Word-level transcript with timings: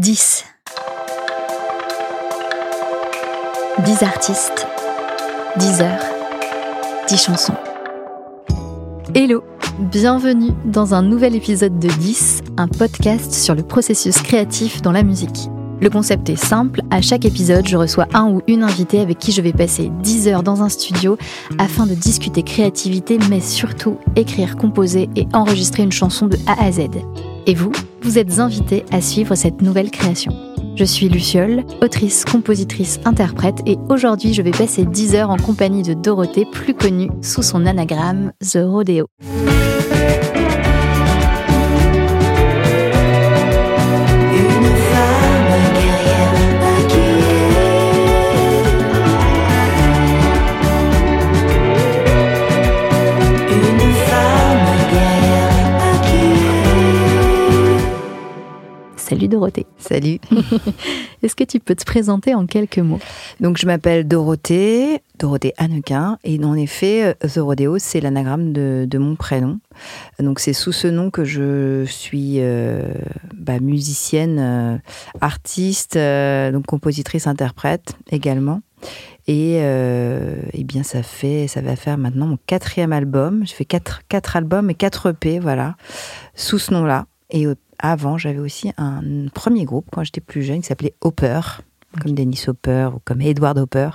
10. 0.00 0.46
10 3.84 4.02
artistes, 4.02 4.66
10 5.58 5.82
heures, 5.82 6.00
10 7.06 7.22
chansons. 7.22 7.52
Hello, 9.14 9.44
bienvenue 9.78 10.52
dans 10.64 10.94
un 10.94 11.02
nouvel 11.02 11.36
épisode 11.36 11.78
de 11.78 11.88
10, 11.88 12.44
un 12.56 12.66
podcast 12.66 13.30
sur 13.34 13.54
le 13.54 13.62
processus 13.62 14.16
créatif 14.22 14.80
dans 14.80 14.92
la 14.92 15.02
musique. 15.02 15.50
Le 15.82 15.90
concept 15.90 16.30
est 16.30 16.36
simple, 16.36 16.80
à 16.90 17.02
chaque 17.02 17.26
épisode, 17.26 17.68
je 17.68 17.76
reçois 17.76 18.08
un 18.14 18.26
ou 18.30 18.40
une 18.46 18.62
invitée 18.62 19.00
avec 19.00 19.18
qui 19.18 19.32
je 19.32 19.42
vais 19.42 19.52
passer 19.52 19.92
10 20.02 20.28
heures 20.28 20.42
dans 20.42 20.62
un 20.62 20.70
studio 20.70 21.18
afin 21.58 21.84
de 21.84 21.94
discuter 21.94 22.42
créativité, 22.42 23.18
mais 23.28 23.40
surtout 23.40 23.98
écrire, 24.16 24.56
composer 24.56 25.10
et 25.14 25.26
enregistrer 25.34 25.82
une 25.82 25.92
chanson 25.92 26.26
de 26.26 26.38
A 26.46 26.64
à 26.64 26.72
Z. 26.72 26.88
Et 27.46 27.54
vous, 27.54 27.72
vous 28.02 28.18
êtes 28.18 28.38
invité 28.38 28.84
à 28.92 29.00
suivre 29.00 29.34
cette 29.34 29.62
nouvelle 29.62 29.90
création. 29.90 30.32
Je 30.76 30.84
suis 30.84 31.08
Luciole, 31.08 31.64
autrice, 31.82 32.24
compositrice, 32.24 33.00
interprète, 33.04 33.58
et 33.66 33.76
aujourd'hui 33.88 34.34
je 34.34 34.42
vais 34.42 34.50
passer 34.50 34.84
10 34.84 35.14
heures 35.14 35.30
en 35.30 35.36
compagnie 35.36 35.82
de 35.82 35.94
Dorothée, 35.94 36.46
plus 36.50 36.74
connue 36.74 37.10
sous 37.22 37.42
son 37.42 37.66
anagramme 37.66 38.32
The 38.40 38.58
Rodeo. 38.62 39.06
Salut 59.10 59.26
Dorothée. 59.26 59.66
Salut. 59.76 60.20
Est-ce 61.24 61.34
que 61.34 61.42
tu 61.42 61.58
peux 61.58 61.74
te 61.74 61.84
présenter 61.84 62.32
en 62.32 62.46
quelques 62.46 62.78
mots? 62.78 63.00
Donc 63.40 63.58
je 63.58 63.66
m'appelle 63.66 64.06
Dorothée, 64.06 65.02
Dorothée 65.18 65.52
Hannequin, 65.58 66.16
et 66.22 66.38
en 66.44 66.54
effet, 66.54 67.16
The 67.22 67.38
Rodeo, 67.38 67.78
c'est 67.80 68.00
l'anagramme 68.00 68.52
de, 68.52 68.98
mon 68.98 69.16
prénom. 69.16 69.58
Donc 70.20 70.38
c'est 70.38 70.52
sous 70.52 70.70
ce 70.70 70.86
nom 70.86 71.10
que 71.10 71.24
je 71.24 71.84
suis 71.86 72.36
euh, 72.36 72.94
bah, 73.34 73.58
musicienne, 73.58 74.38
euh, 74.38 74.78
artiste, 75.20 75.96
euh, 75.96 76.52
donc 76.52 76.66
compositrice, 76.66 77.26
interprète 77.26 77.94
également. 78.12 78.62
Et, 79.26 79.56
eh 79.56 80.64
bien 80.64 80.84
ça 80.84 81.02
fait, 81.02 81.48
ça 81.48 81.62
va 81.62 81.74
faire 81.74 81.98
maintenant 81.98 82.28
mon 82.28 82.38
quatrième 82.46 82.92
album. 82.92 83.44
Je 83.44 83.54
fais 83.54 83.64
quatre, 83.64 84.02
quatre 84.08 84.36
albums 84.36 84.70
et 84.70 84.74
quatre 84.74 85.10
EP, 85.10 85.40
voilà, 85.40 85.74
sous 86.36 86.60
ce 86.60 86.72
nom-là. 86.72 87.06
Et 87.32 87.46
avant, 87.78 88.18
j'avais 88.18 88.38
aussi 88.38 88.72
un 88.76 89.28
premier 89.34 89.64
groupe 89.64 89.86
quand 89.90 90.04
j'étais 90.04 90.20
plus 90.20 90.42
jeune 90.42 90.60
qui 90.60 90.66
s'appelait 90.66 90.94
Hopper, 91.00 91.40
comme 92.00 92.12
Dennis 92.12 92.44
Hopper 92.46 92.90
ou 92.94 93.00
comme 93.04 93.20
Edward 93.20 93.58
Hopper, 93.58 93.90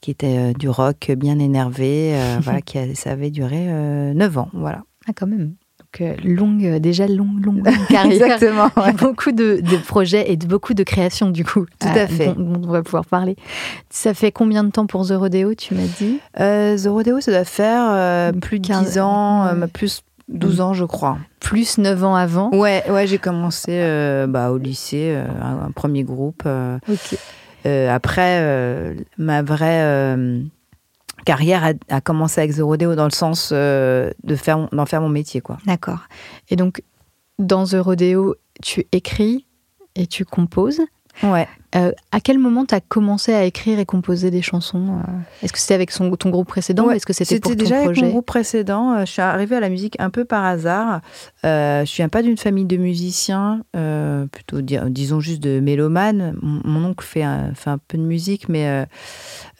qui 0.00 0.10
était 0.10 0.38
euh, 0.38 0.52
du 0.52 0.68
rock 0.68 1.10
bien 1.16 1.38
énervé, 1.38 2.12
euh, 2.14 2.38
voilà, 2.42 2.60
qui 2.60 2.78
ça 2.94 3.12
avait 3.12 3.30
duré 3.30 3.66
euh, 3.68 4.14
9 4.14 4.38
ans, 4.38 4.48
voilà. 4.52 4.82
Ah, 5.08 5.12
quand 5.14 5.26
même. 5.26 5.54
Donc, 5.80 6.00
euh, 6.00 6.16
longue, 6.24 6.76
déjà 6.78 7.06
longue, 7.06 7.44
longue, 7.44 7.62
carrière. 7.88 8.22
Exactement. 8.22 8.68
Beaucoup 8.98 9.32
de, 9.32 9.60
projets 9.86 10.30
et 10.30 10.36
de, 10.36 10.46
beaucoup 10.46 10.74
de 10.74 10.82
créations, 10.82 11.30
du 11.30 11.44
coup. 11.44 11.66
Tout 11.78 11.88
à 11.88 12.06
fait. 12.06 12.34
Dont, 12.34 12.62
on 12.64 12.70
va 12.70 12.82
pouvoir 12.82 13.04
parler. 13.04 13.36
Ça 13.90 14.14
fait 14.14 14.32
combien 14.32 14.64
de 14.64 14.70
temps 14.70 14.86
pour 14.86 15.06
The 15.06 15.12
Rodeo, 15.12 15.54
tu 15.54 15.74
m'as 15.74 15.86
dit? 15.98 16.20
The 16.36 16.88
Rodeo, 16.88 17.20
ça 17.20 17.32
doit 17.32 17.44
faire 17.44 18.32
plus 18.40 18.60
de 18.60 18.72
10 18.72 18.98
ans, 18.98 19.48
plus 19.72 20.02
12 20.28 20.60
ans, 20.60 20.74
je 20.74 20.84
crois. 20.84 21.18
Plus 21.40 21.78
9 21.78 22.04
ans 22.04 22.14
avant 22.14 22.50
Ouais, 22.50 22.82
ouais 22.90 23.06
j'ai 23.06 23.18
commencé 23.18 23.72
euh, 23.72 24.26
bah, 24.26 24.50
au 24.50 24.58
lycée, 24.58 25.14
euh, 25.14 25.26
un, 25.40 25.70
premier 25.70 26.02
groupe. 26.02 26.44
Euh, 26.46 26.78
après, 27.66 28.96
ma 29.18 29.42
vraie 29.42 30.16
carrière 31.24 31.72
a, 31.88 32.00
commencé 32.00 32.40
avec 32.40 32.56
The 32.56 32.60
Rodeo 32.60 32.94
dans 32.94 33.04
le 33.04 33.10
sens 33.10 33.52
de 33.52 34.36
faire, 34.36 34.68
d'en 34.72 34.86
faire 34.86 35.00
mon 35.00 35.08
métier. 35.08 35.40
quoi. 35.40 35.58
D'accord. 35.66 36.00
Et 36.48 36.56
donc, 36.56 36.82
dans 37.38 37.64
The 37.66 37.76
Rodeo, 37.78 38.36
tu 38.62 38.86
écris 38.92 39.46
et 39.94 40.06
tu 40.06 40.24
composes. 40.24 40.80
Ouais. 41.22 41.46
Euh, 41.76 41.90
à 42.12 42.20
quel 42.20 42.38
moment 42.38 42.64
tu 42.64 42.74
as 42.74 42.80
commencé 42.80 43.34
à 43.34 43.44
écrire 43.44 43.80
et 43.80 43.84
composer 43.84 44.30
des 44.30 44.42
chansons 44.42 44.98
euh? 44.98 45.12
Est-ce 45.42 45.52
que 45.52 45.58
c'était 45.58 45.74
avec 45.74 45.90
son, 45.90 46.14
ton 46.14 46.30
groupe 46.30 46.46
précédent 46.46 46.86
ou 46.86 46.90
est-ce 46.92 47.04
que 47.04 47.12
c'était 47.12 47.40
pour 47.40 47.50
ton 47.50 47.56
déjà 47.56 47.80
avec 47.80 48.00
mon 48.00 48.10
groupe 48.10 48.26
précédent. 48.26 48.92
Euh, 48.92 49.00
je 49.00 49.10
suis 49.10 49.22
arrivée 49.22 49.56
à 49.56 49.60
la 49.60 49.68
musique 49.68 49.96
un 49.98 50.10
peu 50.10 50.24
par 50.24 50.44
hasard. 50.44 51.00
Euh, 51.44 51.84
je 51.84 51.94
viens 51.96 52.08
pas 52.08 52.22
d'une 52.22 52.36
famille 52.36 52.64
de 52.64 52.76
musiciens, 52.76 53.62
plutôt 54.30 54.60
disons 54.60 55.20
juste 55.20 55.42
de 55.42 55.58
mélomanes. 55.58 56.36
Mon, 56.42 56.84
oncle 56.84 57.04
fait 57.04 57.22
un, 57.22 57.54
fait 57.54 57.70
un 57.70 57.78
peu 57.78 57.98
de 57.98 58.02
musique, 58.02 58.48
mais 58.48 58.86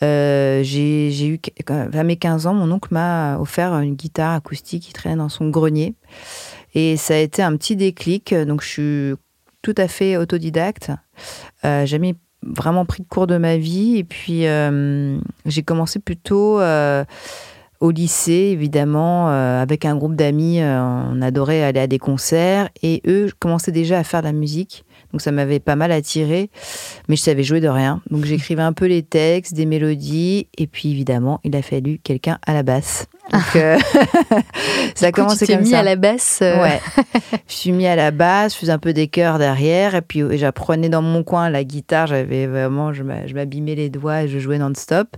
j'ai 0.00 1.26
eu 1.26 1.41
à 1.69 2.04
mes 2.04 2.16
15 2.16 2.47
ans, 2.47 2.54
mon 2.54 2.70
oncle 2.70 2.93
m'a 2.93 3.38
offert 3.38 3.72
une 3.75 3.94
guitare 3.94 4.34
acoustique 4.34 4.84
qui 4.84 4.93
traîne 4.93 5.19
dans 5.19 5.28
son 5.28 5.48
grenier. 5.48 5.94
Et 6.75 6.97
ça 6.97 7.14
a 7.14 7.19
été 7.19 7.43
un 7.43 7.56
petit 7.56 7.76
déclic. 7.76 8.34
Donc 8.34 8.62
je 8.62 8.69
suis 8.69 9.14
tout 9.62 9.75
à 9.76 9.88
fait 9.88 10.16
autodidacte. 10.16 10.93
Euh, 11.64 11.86
jamais 11.86 12.14
vraiment 12.42 12.84
pris 12.84 13.02
de 13.02 13.08
cours 13.08 13.26
de 13.26 13.38
ma 13.38 13.56
vie. 13.56 13.97
Et 13.97 14.04
puis, 14.04 14.47
euh, 14.47 15.19
j'ai 15.47 15.62
commencé 15.62 15.98
plutôt 15.98 16.60
euh, 16.60 17.04
au 17.80 17.91
lycée, 17.91 18.50
évidemment, 18.52 19.28
avec 19.28 19.84
un 19.84 19.97
groupe 19.97 20.14
d'amis. 20.14 20.60
on 20.62 21.22
adorait 21.22 21.62
aller 21.62 21.80
à 21.80 21.86
des 21.86 21.98
concerts. 21.98 22.69
Et 22.82 23.02
eux 23.06 23.30
commençaient 23.38 23.72
déjà 23.72 23.98
à 23.98 24.04
faire 24.04 24.20
de 24.20 24.26
la 24.26 24.32
musique. 24.32 24.84
Donc, 25.14 25.20
ça 25.20 25.30
m'avait 25.30 25.60
pas 25.60 25.76
mal 25.76 25.92
attiré. 25.92 26.50
Mais 27.08 27.14
je 27.14 27.22
savais 27.22 27.44
jouer 27.44 27.60
de 27.60 27.69
rien. 27.69 28.02
Donc, 28.10 28.25
j'écrivais 28.25 28.62
un 28.62 28.72
peu 28.72 28.86
les 28.86 29.04
textes, 29.04 29.54
des 29.54 29.64
mélodies. 29.64 30.48
Et 30.58 30.66
puis, 30.66 30.91
évidemment, 30.91 31.38
il 31.44 31.54
a 31.54 31.62
fallu 31.62 32.00
quelqu'un 32.02 32.41
à 32.44 32.52
la 32.52 32.64
basse. 32.64 33.06
Donc, 33.32 33.54
euh, 33.54 33.78
ça 34.97 35.06
a 35.06 35.12
commencé 35.12 35.47
comme 35.47 35.60
mis 35.60 35.72
à 35.72 35.84
la 35.84 35.94
basse. 35.94 36.41
Euh. 36.42 36.60
Ouais. 36.60 36.80
je 37.47 37.54
suis 37.54 37.70
mis 37.70 37.86
à 37.86 37.94
la 37.94 38.10
basse, 38.10 38.54
je 38.54 38.58
faisais 38.58 38.72
un 38.72 38.80
peu 38.80 38.92
des 38.92 39.06
chœurs 39.06 39.38
derrière, 39.38 39.94
et 39.94 40.02
puis 40.02 40.22
j'apprenais 40.36 40.88
dans 40.88 41.00
mon 41.00 41.22
coin 41.22 41.48
la 41.48 41.62
guitare. 41.62 42.08
J'avais 42.08 42.48
vraiment, 42.48 42.92
je 42.92 43.04
m'abîmais 43.04 43.76
les 43.76 43.88
doigts 43.88 44.25
et 44.25 44.28
je 44.28 44.41
jouais 44.41 44.58
non-stop. 44.58 45.16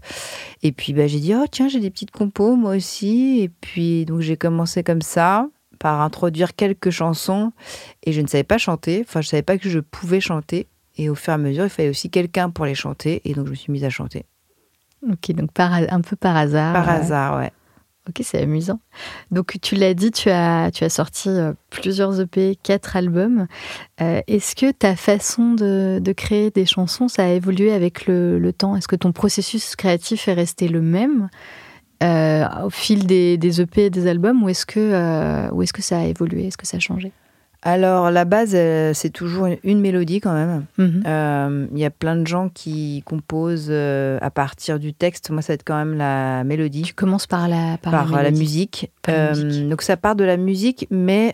Et 0.63 0.73
puis 0.73 0.93
bah, 0.93 1.07
j'ai 1.07 1.21
dit, 1.21 1.35
oh 1.35 1.47
tiens, 1.51 1.69
j'ai 1.69 1.81
des 1.81 1.91
petites 1.91 2.11
compos 2.11 2.55
moi 2.55 2.77
aussi. 2.77 3.41
Et 3.41 3.49
puis 3.49 4.05
donc 4.05 4.21
j'ai 4.21 4.37
commencé 4.37 4.83
comme 4.83 5.03
ça 5.03 5.49
par 5.79 6.01
introduire 6.01 6.55
quelques 6.55 6.91
chansons 6.91 7.53
et 8.03 8.13
je 8.13 8.21
ne 8.21 8.27
savais 8.27 8.45
pas 8.45 8.59
chanter. 8.59 9.05
Enfin, 9.07 9.21
je 9.21 9.29
savais 9.29 9.43
pas 9.43 9.59
que 9.59 9.69
je 9.69 9.81
pouvais 9.81 10.21
chanter. 10.21 10.67
Et 10.97 11.11
au 11.11 11.15
fur 11.15 11.33
et 11.33 11.35
à 11.35 11.39
mesure, 11.39 11.65
il 11.65 11.71
fallait 11.71 11.91
aussi 11.91 12.11
quelqu'un 12.11 12.51
pour 12.51 12.65
les 12.65 12.75
chanter. 12.75 13.21
Et 13.25 13.35
donc, 13.35 13.47
je 13.47 13.51
me 13.51 13.55
suis 13.55 13.73
mise 13.73 13.85
à 13.85 13.91
chanter. 13.91 14.25
Ok, 15.03 15.33
donc 15.33 15.53
par, 15.53 15.73
un 15.73 16.01
peu 16.01 16.17
par 16.17 16.37
hasard. 16.37 16.73
Par 16.73 16.89
hasard, 16.89 17.39
ouais. 17.39 17.53
Ok, 18.09 18.21
c'est 18.23 18.41
amusant. 18.41 18.79
Donc 19.33 19.59
tu 19.61 19.75
l'as 19.75 19.93
dit, 19.93 20.13
tu 20.13 20.31
as, 20.31 20.71
tu 20.71 20.85
as 20.85 20.89
sorti 20.89 21.29
euh, 21.29 21.55
plusieurs 21.71 22.21
EP, 22.21 22.57
quatre 22.63 22.97
albums. 22.97 23.49
Euh, 24.01 24.21
est-ce 24.29 24.55
que 24.55 24.71
ta 24.71 24.95
façon 24.95 25.55
de, 25.55 25.99
de, 26.01 26.13
créer 26.13 26.51
des 26.53 26.67
chansons, 26.67 27.09
ça 27.09 27.25
a 27.25 27.29
évolué 27.29 27.73
avec 27.73 28.07
le, 28.07 28.39
le 28.39 28.53
temps? 28.53 28.77
Est-ce 28.77 28.87
que 28.87 28.95
ton 28.95 29.11
processus 29.11 29.75
créatif 29.75 30.29
est 30.29 30.35
resté 30.35 30.69
le 30.69 30.81
même? 30.81 31.29
Au 32.03 32.71
fil 32.71 33.07
des, 33.07 33.37
des, 33.39 33.61
EP 33.61 33.87
et 33.87 33.91
des 33.91 34.07
albums 34.07 34.43
ou 34.43 34.49
est-ce 34.49 34.67
que, 34.67 34.93
est 34.93 35.67
-ce 35.67 35.73
que 35.73 35.83
ça 35.83 35.99
a 36.01 36.05
évolué 36.05 36.47
Est-ce 36.47 36.59
que 36.59 36.67
ça 36.67 36.77
a 36.77 36.81
changé? 36.81 37.13
Alors, 37.67 38.13
la 38.13 38.25
base, 38.25 38.53
euh, 38.55 38.93
c'est 38.95 39.11
toujours 39.11 39.49
une 39.65 39.81
mélodie 39.81 40.21
quand 40.21 40.33
même. 40.33 40.67
Mhm. 40.79 41.03
Euh, 41.05 41.67
il 41.73 41.79
y 41.79 41.85
a 41.85 41.91
plein 41.91 42.15
de 42.15 42.25
gens 42.25 42.49
qui 42.49 43.03
composent 43.05 43.71
euh, 43.71 44.19
à 44.23 44.31
partir 44.31 44.79
du 44.79 44.95
texte. 44.95 45.31
Moi, 45.31 45.43
ça 45.43 45.53
va 45.53 45.55
être 45.55 45.65
quand 45.65 45.77
même 45.77 45.95
la 45.95 46.45
mélodie. 46.45 46.83
Tu 46.83 46.95
commences 46.95 47.27
par 47.27 47.49
la, 47.49 47.77
par, 47.79 48.09
la, 48.23 48.31
musique. 48.31 48.93
Donc, 49.09 49.83
ça 49.83 49.97
part 49.97 50.15
de 50.15 50.23
la 50.23 50.37
musique, 50.37 50.87
mais 50.93 51.33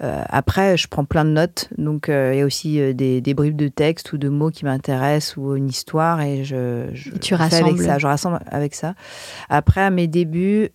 après, 0.00 0.76
je 0.76 0.88
prends 0.88 1.04
plein 1.04 1.24
de 1.24 1.30
notes. 1.30 1.68
Donc, 1.76 2.06
il 2.08 2.34
y 2.36 2.40
a 2.40 2.44
aussi 2.46 2.94
des, 2.94 3.20
des, 3.20 3.34
bribes 3.34 3.56
de 3.56 3.68
texte 3.68 4.12
ou 4.12 4.18
de 4.18 4.28
mots 4.28 4.50
qui 4.50 4.64
m'intéressent 4.64 5.36
ou 5.36 5.54
une 5.56 5.68
histoire 5.68 6.22
et 6.22 6.42
je, 6.42 6.86
tu 7.20 7.34
rassembles. 7.34 7.70
avec 7.70 7.82
ça. 7.82 7.98
Je 7.98 8.06
rassemble 8.06 8.40
avec 8.46 8.74
ça. 8.74 8.94
Après, 9.50 9.82
à 9.82 9.90
mes 9.90 10.06
débuts, 10.06 10.70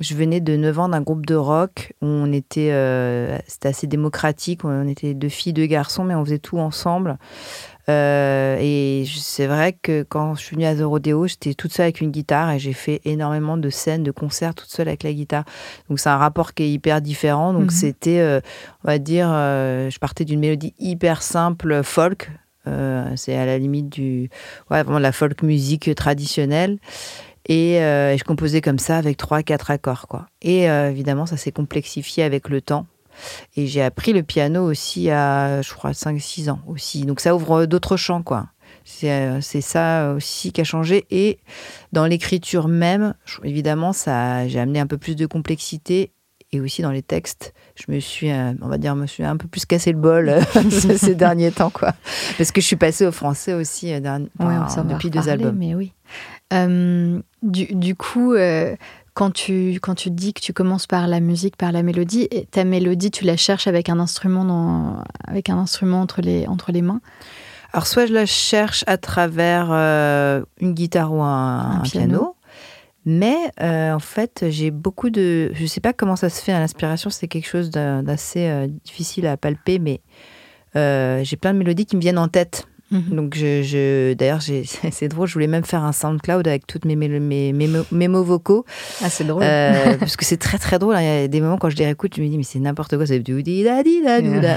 je 0.00 0.14
venais 0.14 0.40
de 0.40 0.56
9 0.56 0.78
ans 0.78 0.88
d'un 0.88 1.00
groupe 1.00 1.26
de 1.26 1.34
rock 1.34 1.92
où 2.02 2.06
on 2.06 2.32
était, 2.32 2.70
euh, 2.72 3.36
c'était 3.46 3.68
assez 3.68 3.86
démocratique, 3.86 4.64
on 4.64 4.86
était 4.86 5.14
deux 5.14 5.28
filles, 5.28 5.52
deux 5.52 5.66
garçons, 5.66 6.04
mais 6.04 6.14
on 6.14 6.24
faisait 6.24 6.38
tout 6.38 6.58
ensemble. 6.58 7.18
Euh, 7.88 8.58
et 8.60 9.04
c'est 9.06 9.46
vrai 9.46 9.72
que 9.72 10.02
quand 10.02 10.34
je 10.34 10.42
suis 10.42 10.56
venue 10.56 10.66
à 10.66 10.74
The 10.74 10.82
Rodeo, 10.82 11.26
j'étais 11.26 11.54
toute 11.54 11.72
seule 11.72 11.84
avec 11.84 12.00
une 12.00 12.10
guitare 12.10 12.50
et 12.50 12.58
j'ai 12.58 12.72
fait 12.72 13.00
énormément 13.04 13.56
de 13.56 13.70
scènes, 13.70 14.02
de 14.02 14.10
concerts 14.10 14.54
toute 14.54 14.68
seule 14.68 14.88
avec 14.88 15.02
la 15.02 15.12
guitare. 15.12 15.44
Donc 15.88 15.98
c'est 15.98 16.10
un 16.10 16.18
rapport 16.18 16.54
qui 16.54 16.64
est 16.64 16.70
hyper 16.70 17.00
différent. 17.00 17.52
Donc 17.52 17.64
mhm. 17.64 17.70
c'était, 17.70 18.20
euh, 18.20 18.40
on 18.84 18.88
va 18.88 18.98
dire, 18.98 19.28
je 19.28 19.98
partais 19.98 20.24
d'une 20.24 20.40
mélodie 20.40 20.74
hyper 20.78 21.22
simple, 21.22 21.82
folk. 21.82 22.30
c'est 23.16 23.36
à 23.36 23.46
la 23.46 23.58
limite 23.58 23.88
du, 23.88 24.28
ouais, 24.70 24.82
vraiment 24.82 24.98
la 24.98 25.12
folk 25.12 25.42
musique 25.42 25.94
traditionnelle. 25.94 26.78
Euh, 27.50 28.12
et, 28.12 28.18
je 28.18 28.24
composais 28.24 28.60
comme 28.60 28.78
ça 28.78 28.98
avec 28.98 29.16
trois, 29.16 29.42
quatre 29.42 29.70
accords, 29.70 30.06
quoi. 30.08 30.26
Et 30.42 30.70
euh, 30.70 30.90
évidemment, 30.90 31.26
ça 31.26 31.36
s'est 31.36 31.52
complexifié 31.52 32.22
avec 32.22 32.48
le 32.48 32.60
temps. 32.60 32.86
Et 33.56 33.66
j'ai 33.66 33.82
appris 33.82 34.12
le 34.12 34.22
piano 34.22 34.64
aussi 34.64 35.10
à, 35.10 35.62
je 35.62 35.72
crois, 35.74 35.92
5-6 35.92 36.50
ans 36.50 36.60
aussi. 36.66 37.04
Donc 37.04 37.20
ça 37.20 37.34
ouvre 37.34 37.66
d'autres 37.66 37.96
champs, 37.96 38.22
quoi. 38.22 38.46
C'est 38.84 39.60
ça 39.60 40.14
aussi 40.14 40.50
qui 40.50 40.60
a 40.60 40.64
changé. 40.64 41.06
Et 41.10 41.38
dans 41.92 42.06
l'écriture 42.06 42.68
même, 42.68 43.14
évidemment, 43.44 43.92
ça, 43.92 44.48
j'ai 44.48 44.58
amené 44.58 44.80
un 44.80 44.86
peu 44.86 44.96
plus 44.96 45.14
de 45.14 45.26
complexité 45.26 46.12
et 46.50 46.60
aussi 46.60 46.80
dans 46.80 46.90
les 46.90 47.02
textes, 47.02 47.52
je 47.74 47.92
me 47.92 48.00
suis, 48.00 48.30
euh, 48.30 48.52
on 48.62 48.68
va 48.68 48.78
dire, 48.78 48.94
me 48.96 49.06
suis 49.06 49.22
un 49.22 49.36
peu 49.36 49.46
plus 49.46 49.66
cassé 49.66 49.92
le 49.92 49.98
bol 49.98 50.28
euh, 50.30 50.42
ces 50.70 51.14
derniers 51.14 51.52
temps, 51.52 51.70
quoi. 51.70 51.92
Parce 52.38 52.52
que 52.52 52.60
je 52.60 52.66
suis 52.66 52.76
passée 52.76 53.06
au 53.06 53.12
français 53.12 53.52
aussi 53.52 53.92
euh, 53.92 54.00
depuis 54.84 55.10
deux 55.10 55.28
albums. 55.28 55.56
Mais 55.56 55.74
oui. 55.74 55.92
du, 56.50 57.66
du, 57.74 57.94
coup, 57.94 58.34
quand 59.18 59.32
tu, 59.32 59.80
quand 59.82 59.96
tu 59.96 60.12
dis 60.12 60.32
que 60.32 60.40
tu 60.40 60.52
commences 60.52 60.86
par 60.86 61.08
la 61.08 61.18
musique, 61.18 61.56
par 61.56 61.72
la 61.72 61.82
mélodie, 61.82 62.28
ta 62.52 62.62
mélodie, 62.62 63.10
tu 63.10 63.24
la 63.24 63.36
cherches 63.36 63.66
avec 63.66 63.88
un 63.88 63.98
instrument, 63.98 64.44
dans, 64.44 65.02
avec 65.26 65.50
un 65.50 65.58
instrument 65.58 66.00
entre 66.00 66.20
les, 66.20 66.46
entre 66.46 66.70
les 66.70 66.82
mains? 66.82 67.00
Alors, 67.72 67.88
soit 67.88 68.06
je 68.06 68.12
la 68.12 68.26
cherche 68.26 68.84
à 68.86 68.96
travers 68.96 69.72
une 70.60 70.72
guitare 70.72 71.12
ou 71.12 71.20
un, 71.20 71.80
piano 71.82 72.36
mais 73.10 73.50
euh, 73.62 73.94
en 73.94 74.00
fait, 74.00 74.44
j'ai 74.50 74.70
beaucoup 74.70 75.08
de. 75.08 75.50
Je 75.54 75.62
ne 75.62 75.66
sais 75.66 75.80
pas 75.80 75.94
comment 75.94 76.14
ça 76.14 76.28
se 76.28 76.42
fait. 76.42 76.52
à 76.52 76.60
L'inspiration, 76.60 77.08
c'est 77.08 77.26
quelque 77.26 77.48
chose 77.48 77.70
d'assez 77.70 78.46
euh, 78.48 78.66
difficile 78.84 79.26
à 79.26 79.38
palper, 79.38 79.78
mais 79.78 80.02
euh, 80.76 81.24
j'ai 81.24 81.38
plein 81.38 81.54
de 81.54 81.58
mélodies 81.58 81.86
qui 81.86 81.96
me 81.96 82.02
viennent 82.02 82.18
en 82.18 82.28
tête. 82.28 82.68
Mhm. 82.90 83.16
Donc, 83.16 83.34
je, 83.36 83.62
je 83.62 84.14
d'ailleurs, 84.14 84.40
c'est 84.90 85.08
drôle, 85.08 85.28
je 85.28 85.34
voulais 85.34 85.46
même 85.46 85.64
faire 85.64 85.84
un 85.84 85.92
SoundCloud 85.92 86.46
avec 86.48 86.66
toutes 86.66 86.84
mes, 86.84 86.96
mes, 86.96 87.08
mes, 87.18 87.52
mes 87.52 88.08
mots 88.08 88.22
vocaux. 88.22 88.64
Ah, 89.02 89.10
c'est 89.10 89.24
drôle. 89.24 89.42
Euh, 89.44 89.96
parce 90.00 90.16
que 90.16 90.24
c'est 90.24 90.36
très, 90.36 90.58
très 90.58 90.78
drôle. 90.78 90.96
Hein. 90.96 91.02
Il 91.02 91.06
y 91.06 91.24
a 91.24 91.28
des 91.28 91.40
moments 91.40 91.58
quand 91.58 91.70
je 91.70 91.76
les 91.76 91.84
réécoute, 91.84 92.14
je 92.16 92.22
me 92.22 92.28
dis, 92.28 92.36
mais 92.36 92.44
c'est 92.44 92.58
n'importe 92.58 92.96
quoi. 92.96 93.06
C'est 93.06 93.22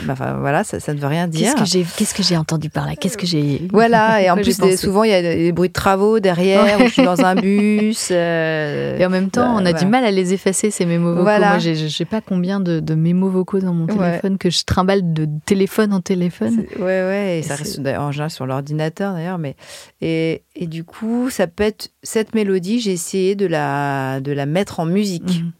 Enfin, 0.10 0.38
voilà, 0.40 0.64
ça, 0.64 0.80
ça 0.80 0.94
ne 0.94 1.00
veut 1.00 1.08
rien 1.08 1.28
dire. 1.28 1.54
Qu'est-ce 1.56 2.14
que 2.14 2.24
j'ai 2.24 2.38
entendu 2.38 2.70
par 2.70 2.86
là? 2.86 2.96
Qu'est-ce 2.96 3.18
que 3.18 3.26
j'ai. 3.28 3.68
Voilà, 3.72 4.22
et 4.24 4.30
en 4.30 4.36
plus, 4.36 4.60
souvent, 4.78 5.04
il 5.04 5.12
y 5.12 5.14
a 5.14 5.22
des 5.22 5.52
bruits 5.52 5.70
de 5.70 5.74
travaux 5.74 6.20
derrière, 6.20 6.80
ou 6.80 6.86
je 6.86 6.94
suis 6.94 7.04
dans 7.04 7.24
un 7.24 7.36
bus. 7.36 8.10
Euh, 8.12 8.98
et 8.98 9.06
en 9.06 9.10
même 9.10 9.30
temps, 9.30 9.56
on 9.58 9.66
a 9.66 9.74
du 9.74 9.86
mal 9.86 10.06
à 10.06 10.12
les 10.12 10.34
effacer, 10.34 10.72
ces 10.72 10.86
mémos 10.86 11.12
vocaux. 11.12 11.24
Voilà. 11.24 11.50
Moi, 11.52 11.60
je 11.60 11.88
sais 11.88 12.06
pas 12.06 12.22
combien 12.22 12.60
de, 12.60 12.80
de 12.80 12.96
mémos 12.96 13.32
vocaux 13.32 13.60
dans 13.60 13.74
mon 13.74 13.88
téléphone 13.88 14.38
que 14.38 14.50
je 14.50 14.64
trimballe 14.64 15.14
de 15.14 15.28
téléphone 15.46 15.94
en 15.94 16.02
téléphone. 16.02 16.66
Ouais, 16.80 16.86
ouais, 16.86 17.40
et 17.40 17.44
ça 17.44 17.56
reste 17.56 17.82
sur 18.30 18.46
l'ordinateur 18.46 19.14
d'ailleurs. 19.14 19.38
Mais 19.38 19.56
et, 20.02 20.44
et, 20.56 20.68
du 20.68 20.84
coup, 20.84 21.30
ça 21.30 21.48
peut 21.48 21.64
être 21.64 21.90
cette 22.04 22.36
mélodie. 22.36 22.80
J'ai 22.80 22.92
essayé 22.92 23.36
de 23.36 23.46
la 23.46 24.20
de 24.22 24.32
la 24.32 24.46
mettre 24.46 24.80
en 24.80 24.86
musique. 24.86 25.42
Mhm. 25.42 25.52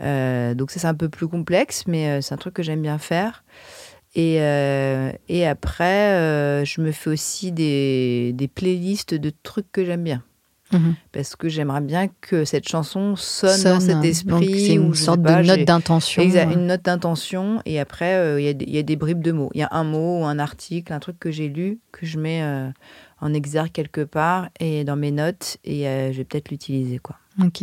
Euh, 0.00 0.54
donc 0.54 0.72
ça 0.72 0.80
c'est 0.80 0.86
un 0.86 0.94
peu 0.94 1.08
plus 1.08 1.28
complexe, 1.28 1.84
mais 1.86 2.08
euh, 2.08 2.20
c'est 2.20 2.34
un 2.34 2.36
truc 2.36 2.54
que 2.54 2.62
j'aime 2.62 2.82
bien 2.82 2.98
faire. 2.98 3.44
Et, 4.16 4.40
euh, 4.40 5.10
et 5.28 5.44
après, 5.44 6.64
je 6.64 6.80
me 6.80 6.92
fais 6.92 7.10
aussi 7.10 7.50
des, 7.50 8.32
des 8.34 8.46
playlists 8.46 9.14
de 9.14 9.32
trucs 9.42 9.70
que 9.72 9.84
j'aime 9.84 10.04
bien. 10.04 10.22
Mhm. 10.74 10.94
Parce 11.12 11.36
que 11.36 11.48
j'aimerais 11.48 11.80
bien 11.80 12.08
que 12.20 12.44
cette 12.44 12.68
chanson 12.68 13.16
sonne, 13.16 13.62
dans 13.62 13.80
cet 13.80 14.04
esprit. 14.04 14.66
C'est 14.66 14.74
une 14.74 14.94
sorte 14.94 15.22
de 15.22 15.30
note 15.30 15.64
d'intention. 15.64 16.22
Une 16.22 16.66
note 16.66 16.82
d'intention. 16.82 17.60
Et 17.64 17.80
après, 17.80 18.14
euh, 18.14 18.40
il 18.40 18.70
y, 18.70 18.78
a 18.78 18.82
des 18.82 18.96
bribes 18.96 19.22
de 19.22 19.32
mots. 19.32 19.50
Il 19.54 19.60
y 19.60 19.62
a 19.62 19.68
un 19.70 19.84
mot 19.84 20.20
ou 20.20 20.24
un 20.24 20.38
article, 20.38 20.92
un 20.92 20.98
truc 20.98 21.18
que 21.18 21.30
j'ai 21.30 21.48
lu, 21.48 21.78
que 21.92 22.06
je 22.06 22.18
mets 22.18 22.42
euh, 22.42 22.68
en 23.20 23.32
exergue 23.32 23.72
quelque 23.72 24.02
part 24.02 24.48
et 24.60 24.84
dans 24.84 24.96
mes 24.96 25.12
notes. 25.12 25.58
Et 25.64 25.88
euh, 25.88 26.12
je 26.12 26.18
vais 26.18 26.24
peut-être 26.24 26.50
l'utiliser. 26.50 26.98
quoi. 26.98 27.16
Ok. 27.42 27.62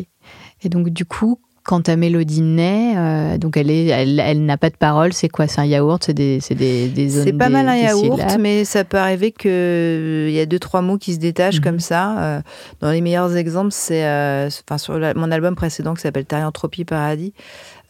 Et 0.62 0.70
donc, 0.70 0.90
du 0.90 1.06
coup, 1.06 1.40
quand 1.64 1.82
ta 1.82 1.96
mélodie 1.96 2.42
naît, 2.42 2.94
euh, 2.98 3.38
donc 3.38 3.56
elle 3.56 3.70
est, 3.70 3.86
elle, 3.88 4.20
elle 4.20 4.46
n'a 4.46 4.58
pas 4.58 4.70
de 4.70 4.76
parole, 4.78 5.14
c'est 5.14 5.30
quoi? 5.30 5.48
C'est 5.48 5.62
un 5.62 5.66
yaourt 5.66 6.04
C'est 6.04 6.14
des, 6.14 6.40
c'est 6.40 6.56
des, 6.56 6.88
des 6.88 7.10
zones 7.10 7.24
C'est 7.24 7.34
pas 7.34 7.50
mal 7.50 7.68
un 7.68 7.76
yaourt, 7.76 8.20
syllabes. 8.20 8.40
mais 8.40 8.66
ça 8.66 8.84
peut 8.84 8.98
arriver 8.98 9.32
qu'il 9.32 9.52
euh, 9.52 10.30
y 10.32 10.40
a 10.40 10.46
deux, 10.46 10.60
trois 10.60 10.82
mots 10.82 10.98
qui 10.98 11.14
se 11.14 11.20
détachent 11.20 11.60
-hmm. 11.60 11.64
comme 11.64 11.80
ça. 11.80 12.04
Euh, 12.20 12.42
dans 12.82 12.92
les 12.92 13.02
meilleurs 13.02 13.36
exemples, 13.36 13.72
c'est 13.72 14.04
euh, 14.06 14.50
enfin, 14.68 14.78
sur 14.78 14.98
la, 14.98 15.14
mon 15.14 15.30
album 15.32 15.56
précédent 15.56 15.94
qui 15.94 16.02
s'appelle 16.02 16.26
Therianthropie 16.26 16.86
Paradis. 16.86 17.34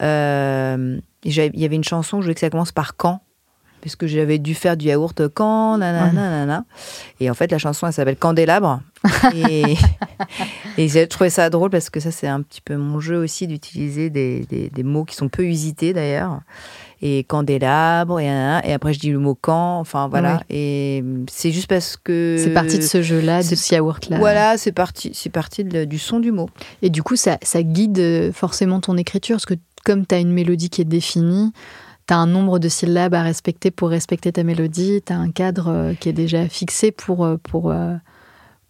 Euh, 0.02 0.98
il 1.24 1.32
y 1.34 1.64
avait 1.64 1.76
une 1.76 1.84
chanson, 1.84 2.20
je 2.20 2.24
voulais 2.24 2.34
que 2.34 2.40
ça 2.40 2.50
commence 2.50 2.72
par 2.72 2.96
quand? 2.96 3.20
Puisque 3.82 4.06
j'avais 4.06 4.38
dû 4.38 4.54
faire 4.54 4.76
du 4.76 4.86
yaourt 4.86 5.28
quand, 5.28 5.76
nanana, 5.76 6.12
nanana. 6.12 6.64
Et 7.20 7.28
en 7.28 7.34
fait, 7.34 7.50
la 7.50 7.58
chanson, 7.58 7.86
elle 7.86 7.92
s'appelle 7.92 8.16
Candélabre. 8.16 8.80
et, 9.34 9.76
et 10.78 10.88
j'ai 10.88 11.06
trouvé 11.08 11.28
ça 11.28 11.50
drôle 11.50 11.68
parce 11.68 11.90
que 11.90 11.98
ça, 11.98 12.12
c'est 12.12 12.28
un 12.28 12.40
petit 12.40 12.60
peu 12.60 12.76
mon 12.76 13.00
jeu 13.00 13.18
aussi 13.18 13.48
d'utiliser 13.48 14.08
des, 14.08 14.46
des, 14.48 14.70
des, 14.70 14.82
mots 14.84 15.04
qui 15.04 15.16
sont 15.16 15.28
peu 15.28 15.44
usités 15.44 15.92
d'ailleurs. 15.92 16.40
Et 17.04 17.24
candélabre, 17.24 18.20
et, 18.20 18.26
et 18.26 18.72
après 18.72 18.94
je 18.94 19.00
dis 19.00 19.10
le 19.10 19.18
mot 19.18 19.36
quand, 19.38 19.80
enfin 19.80 20.06
voilà. 20.06 20.36
Oui. 20.48 20.56
Et 20.56 21.04
c'est 21.28 21.50
juste 21.50 21.66
parce 21.66 21.96
que. 21.96 22.36
C'est 22.38 22.54
parti 22.54 22.78
de 22.78 22.84
ce 22.84 23.02
jeu-là, 23.02 23.42
de 23.42 23.56
ce 23.56 23.74
yaourt-là. 23.74 24.18
Voilà, 24.18 24.56
c'est 24.56 24.70
parti, 24.70 25.10
c'est 25.12 25.30
parti 25.30 25.64
de, 25.64 25.84
du 25.84 25.98
son 25.98 26.20
du 26.20 26.30
mot. 26.30 26.48
Et 26.80 26.90
du 26.90 27.02
coup, 27.02 27.16
ça, 27.16 27.38
ça 27.42 27.64
guide 27.64 28.30
forcément 28.32 28.78
ton 28.78 28.96
écriture, 28.96 29.34
parce 29.34 29.46
que 29.46 29.54
comme 29.84 30.06
tu 30.06 30.14
as 30.14 30.18
une 30.18 30.32
mélodie 30.32 30.70
qui 30.70 30.80
est 30.80 30.84
définie, 30.84 31.52
tu 32.12 32.14
as 32.14 32.18
un 32.18 32.26
nombre 32.26 32.58
de 32.58 32.68
syllabes 32.68 33.14
à 33.14 33.22
respecter 33.22 33.70
pour 33.70 33.88
respecter 33.88 34.32
ta 34.32 34.42
mélodie, 34.42 35.00
tu 35.04 35.14
as 35.14 35.16
un 35.16 35.30
cadre 35.30 35.94
qui 35.98 36.10
est 36.10 36.12
déjà 36.12 36.46
fixé 36.46 36.92
pour, 36.92 37.26
pour, 37.42 37.74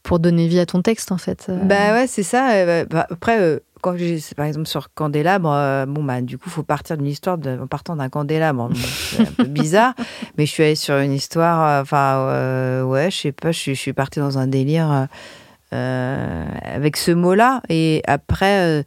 pour 0.05 0.19
donner 0.21 0.47
vie 0.47 0.61
à 0.61 0.67
ton 0.67 0.81
texte, 0.81 1.11
en 1.11 1.19
fait. 1.19 1.51
Bah 1.65 1.93
ouais, 1.93 2.07
c'est 2.07 2.23
ça. 2.23 2.85
Bah, 2.85 3.09
après, 3.11 3.61
quand 3.81 3.97
j'ai, 3.97 4.21
par 4.37 4.47
exemple, 4.47 4.69
sur 4.69 4.95
Candélabre, 4.95 5.87
bon, 5.89 6.05
bah, 6.05 6.21
du 6.21 6.39
coup, 6.39 6.45
il 6.47 6.53
faut 6.53 6.63
partir 6.63 6.97
d'une 6.97 7.09
histoire 7.09 7.37
de, 7.37 7.59
en 7.59 7.67
partant 7.67 7.97
d'un 7.97 8.09
candélabre. 8.09 8.71
c'est 8.77 9.23
un 9.23 9.33
peu 9.33 9.45
bizarre, 9.45 9.95
mais 10.39 10.47
je 10.47 10.53
suis 10.53 10.63
allée 10.63 10.75
sur 10.77 10.95
une 10.99 11.13
histoire, 11.13 11.83
enfin, 11.83 12.19
euh, 12.19 12.85
ouais, 12.85 13.11
je 13.11 13.17
sais 13.17 13.33
pas, 13.33 13.51
je 13.51 13.59
suis, 13.59 13.75
je 13.75 13.81
suis 13.81 13.93
partie 13.93 14.21
dans 14.21 14.39
un 14.39 14.47
délire 14.47 15.09
euh, 15.73 16.45
avec 16.63 16.97
ce 16.97 17.11
mot-là. 17.11 17.61
Et 17.69 18.03
après, 18.07 18.85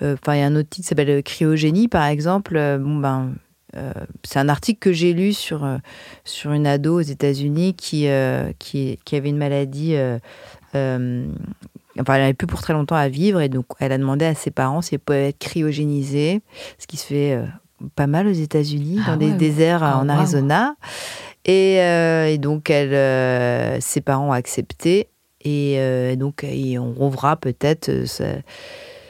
enfin, 0.00 0.34
il 0.34 0.38
y 0.38 0.42
a 0.42 0.46
un 0.46 0.56
autre 0.56 0.70
titre 0.70 0.84
qui 0.84 0.88
s'appelle 0.88 1.22
Cryogénie, 1.22 1.88
par 1.88 2.06
exemple. 2.06 2.54
bon, 2.80 2.96
ben 2.96 3.32
euh, 3.76 3.92
c'est 4.24 4.38
un 4.38 4.48
article 4.48 4.78
que 4.78 4.92
j'ai 4.92 5.12
lu 5.12 5.32
sur, 5.32 5.64
euh, 5.64 5.76
sur 6.24 6.52
une 6.52 6.66
ado 6.66 6.98
aux 6.98 7.02
États-Unis 7.02 7.74
qui, 7.74 8.08
euh, 8.08 8.50
qui, 8.58 8.98
qui, 9.04 9.16
avait 9.16 9.28
une 9.28 9.36
maladie. 9.36 9.94
enfin, 10.74 11.00
elle 12.14 12.20
n'avait 12.22 12.34
plus 12.34 12.46
pour 12.46 12.62
très 12.62 12.72
longtemps 12.72 12.96
à 12.96 13.08
vivre 13.08 13.40
et 13.40 13.48
donc 13.48 13.66
elle 13.80 13.92
a 13.92 13.98
demandé 13.98 14.24
à 14.24 14.34
ses 14.34 14.50
parents 14.50 14.80
si 14.80 14.94
elle 14.94 15.00
pouvait 15.00 15.28
être 15.28 15.38
cryogénisée, 15.38 16.40
ce 16.78 16.86
qui 16.86 16.96
se 16.96 17.06
fait 17.06 17.38
pas 17.94 18.06
mal 18.06 18.26
aux 18.26 18.32
États-Unis, 18.32 19.00
ah 19.06 19.16
dans 19.16 19.24
ouais, 19.24 19.32
des 19.32 19.36
déserts 19.36 19.82
oh, 19.82 19.98
en 19.98 20.08
Arizona. 20.08 20.68
Wow. 20.68 20.74
Et, 21.44 21.76
et, 22.32 22.38
donc, 22.38 22.70
elle, 22.70 23.80
ses 23.80 24.00
parents 24.00 24.28
ont 24.28 24.32
accepté. 24.32 25.08
Et 25.40 26.16
donc, 26.18 26.44
on 26.44 26.92
rouvra 26.92 27.36
peut-être 27.36 27.90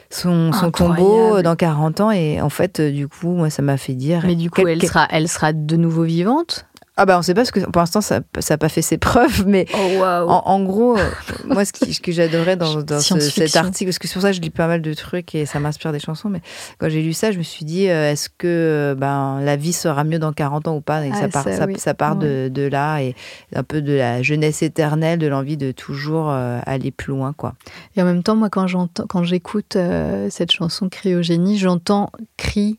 son, 0.09 0.51
son 0.51 0.71
tombeau 0.71 1.41
dans 1.41 1.55
40 1.55 2.01
ans. 2.01 2.11
Et 2.11 2.41
en 2.41 2.49
fait, 2.49 2.81
du 2.81 3.07
coup, 3.07 3.29
moi, 3.29 3.49
ça 3.49 3.61
m'a 3.61 3.77
fait 3.77 3.93
dire. 3.93 4.21
Mais 4.25 4.35
du 4.35 4.49
coup, 4.49 4.65
elle, 4.67 4.81
sera, 4.85 5.07
elle 5.09 5.27
sera 5.27 5.53
de 5.53 5.75
nouveau 5.75 6.03
vivante? 6.03 6.65
Ah 6.99 7.05
bah 7.05 7.17
on 7.17 7.21
sait 7.21 7.33
pas 7.33 7.41
parce 7.41 7.51
que 7.51 7.61
pour 7.61 7.81
l'instant 7.81 8.01
ça 8.01 8.19
n'a 8.49 8.57
pas 8.57 8.67
fait 8.67 8.81
ses 8.81 8.97
preuves, 9.09 9.45
mais 9.47 9.65
oh, 9.73 9.99
wow. 9.99 10.29
en, 10.29 10.43
en, 10.45 10.63
gros, 10.63 10.97
moi 11.45 11.63
ce, 11.63 11.71
qui, 11.71 11.93
ce 11.93 12.01
que 12.01 12.11
j'adorais 12.11 12.57
dans, 12.57 12.81
dans 12.81 12.99
ce, 12.99 13.17
cet 13.21 13.55
article, 13.55 13.85
parce 13.85 13.99
que 13.99 14.07
c'est 14.09 14.13
pour 14.13 14.21
ça 14.21 14.31
que 14.31 14.35
je 14.35 14.41
lis 14.41 14.49
pas 14.49 14.67
mal 14.67 14.81
de 14.81 14.93
trucs 14.93 15.33
et 15.33 15.45
ça 15.45 15.61
m'inspire 15.61 15.93
des 15.93 15.99
chansons, 15.99 16.29
mais 16.29 16.41
quand 16.77 16.89
j'ai 16.89 17.01
lu 17.01 17.13
ça, 17.13 17.31
je 17.31 17.37
me 17.37 17.43
suis 17.43 17.63
dit, 17.63 17.89
euh, 17.89 18.11
est-ce 18.11 18.27
que 18.27 18.97
ben, 18.97 19.39
la 19.41 19.55
vie 19.55 19.71
sera 19.71 20.03
mieux 20.03 20.19
dans 20.19 20.33
40 20.33 20.67
ans 20.67 20.75
ou 20.75 20.81
pas? 20.81 21.05
Et 21.05 21.11
ah, 21.13 21.21
ça, 21.21 21.29
part, 21.29 21.43
ça, 21.45 21.55
ça, 21.55 21.65
oui. 21.65 21.79
ça 21.79 21.93
part 21.93 22.17
ouais. 22.17 22.49
de, 22.49 22.49
de, 22.49 22.67
là 22.67 22.99
et 22.99 23.15
un 23.55 23.63
peu 23.63 23.81
de 23.81 23.93
la 23.93 24.21
jeunesse 24.21 24.61
éternelle, 24.61 25.19
de 25.19 25.27
l'envie 25.27 25.55
de 25.55 25.71
toujours 25.71 26.29
euh, 26.29 26.59
aller 26.65 26.91
plus 26.91 27.13
loin. 27.13 27.31
quoi. 27.31 27.53
Et 27.95 28.01
en 28.01 28.05
même 28.05 28.23
temps, 28.23 28.35
moi 28.35 28.49
quand 28.49 29.23
j'écoute 29.23 29.77
euh, 29.77 30.27
cette 30.29 30.51
chanson 30.51 30.89
Cryogénie, 30.89 31.57
j'entends 31.57 32.11
cri 32.35 32.77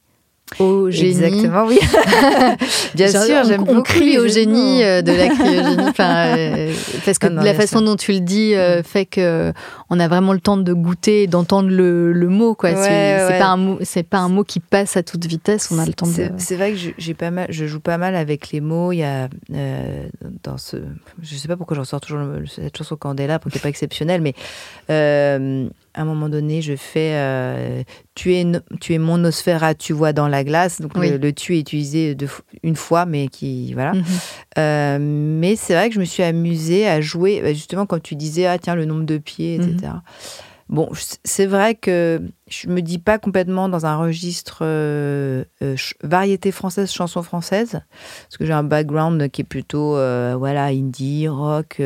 au 0.59 0.91
génie. 0.91 1.11
Exactement, 1.11 1.65
oui. 1.67 1.79
Bien 2.95 3.09
sûr, 3.09 3.45
j'aime 3.45 3.65
beaucoup. 3.65 3.79
On 3.79 3.83
crie 3.83 4.19
au 4.19 4.29
génie 4.29 4.83
euh, 4.83 5.03
de 5.03 5.13
la 5.13 5.29
cryogénie. 5.29 5.89
enfin, 5.89 6.27
euh, 6.37 6.73
parce 7.05 7.19
que 7.19 7.29
ah 7.29 7.31
non, 7.31 7.43
la 7.43 7.55
façon 7.55 7.81
dont 7.81 7.97
tu 7.97 8.13
le 8.13 8.21
dis 8.21 8.55
euh, 8.55 8.83
fait 8.83 9.07
que 9.07 9.53
on 9.91 9.99
a 9.99 10.09
vraiment 10.09 10.33
le 10.33 10.41
temps 10.41 10.57
de 10.57 10.73
goûter, 10.73 11.27
d'entendre 11.27 11.69
le, 11.69 12.13
le, 12.13 12.29
mot. 12.29 12.55
Quoi. 12.55 12.71
Ouais, 12.71 12.77
c'est 12.77 13.33
ouais. 13.33 13.39
pas 13.39 13.47
un 13.47 13.57
mot, 13.57 13.79
c'est 13.83 14.03
pas 14.03 14.19
un 14.19 14.29
mot 14.29 14.45
qui 14.45 14.61
passe 14.61 14.97
à 14.97 15.03
toute 15.03 15.25
vitesse. 15.27 15.71
On 15.71 15.79
a 15.79 15.87
le 15.87 15.93
temps 15.93 16.07
de. 16.07 16.31
C'est 16.39 16.57
vrai 16.57 16.73
que 16.73 16.79
j'ai 16.97 17.15
pas 17.15 17.31
mal, 17.31 17.47
je 17.51 17.67
joue 17.67 17.81
pas 17.81 17.99
mal 17.99 18.15
avec 18.15 18.51
les 18.51 18.61
mots. 18.61 18.93
Il 18.93 18.99
y 18.99 19.05
a 19.05 19.29
euh, 19.55 20.09
dans 20.43 20.59
ce, 20.59 20.77
je 21.23 21.35
sais 21.37 21.49
pas 21.49 21.57
pourquoi 21.57 21.77
j'en 21.77 21.85
sors 21.85 22.01
toujours 22.01 22.21
cette 22.47 22.77
chanson 22.77 22.97
Candela, 22.97 23.39
qu'elle 23.39 23.53
n'est 23.53 23.61
pas 23.61 23.69
exceptionnelle, 23.69 24.21
mais 24.21 24.35
euh, 24.91 25.69
à 26.01 26.03
un 26.03 26.07
moment 26.07 26.31
donné, 26.31 26.63
je 26.63 26.77
fais 26.77 27.13
euh, 27.13 27.83
tu, 28.15 28.35
es, 28.35 28.47
tu 28.81 28.95
es 28.95 28.99
mon 28.99 29.19
nosphère, 29.19 29.75
tu 29.79 29.93
vois 29.93 30.13
dans 30.15 30.29
la 30.29 30.45
glace. 30.45 30.81
Donc 30.81 30.93
oui. 30.97 31.11
le, 31.11 31.19
le, 31.19 31.33
tu 31.33 31.57
est 31.57 31.61
utilisé 31.61 32.15
de, 32.15 32.27
une 32.63 32.77
fois, 32.77 33.05
mais 33.05 33.29
qui. 33.29 33.75
Voilà. 33.75 33.93
Mm 33.93 34.01
-hmm. 34.01 34.21
euh, 34.59 34.99
mais 35.41 35.57
c'est 35.57 35.75
vrai 35.75 35.89
que 35.89 35.95
je 35.95 36.01
me 36.01 36.07
suis 36.07 36.23
amusée 36.23 36.89
à 36.89 37.01
jouer, 37.01 37.43
justement, 37.55 37.87
quand 37.87 38.03
tu 38.03 38.17
disais, 38.17 38.47
ah 38.47 38.59
tiens, 38.59 38.77
le 38.77 38.87
nombre 38.87 39.05
de 39.05 39.19
pieds, 39.19 39.57
etc. 39.57 39.71
Mm 39.71 39.87
-hmm. 39.87 40.01
Bon, 40.71 40.89
c'est 41.25 41.47
vrai 41.47 41.75
que 41.75 42.21
je 42.51 42.69
me 42.69 42.83
dis 42.83 42.99
pas 42.99 43.19
complètement 43.19 43.69
dans 43.69 43.87
un 43.87 43.97
registre 43.97 44.59
euh, 44.63 45.45
euh, 45.63 45.77
variété 46.03 46.51
française, 46.51 46.91
chanson 46.91 47.23
française, 47.23 47.81
parce 48.25 48.37
que 48.39 48.45
j'ai 48.45 48.53
un 48.53 48.65
background 48.65 49.31
qui 49.31 49.43
est 49.43 49.45
plutôt 49.45 49.97
euh, 49.97 50.35
voilà 50.37 50.65
indie, 50.65 51.29
rock, 51.29 51.81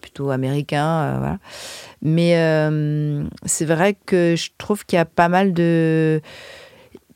plutôt 0.00 0.30
américain, 0.30 1.18
voilà. 1.18 1.38
Mais 2.02 2.32
c'est 3.46 3.64
vrai 3.64 3.96
que 4.06 4.34
je 4.36 4.50
trouve 4.58 4.84
qu'il 4.84 4.96
y 4.96 5.00
a 5.00 5.06
pas 5.06 5.28
mal 5.28 5.52
de 5.54 6.20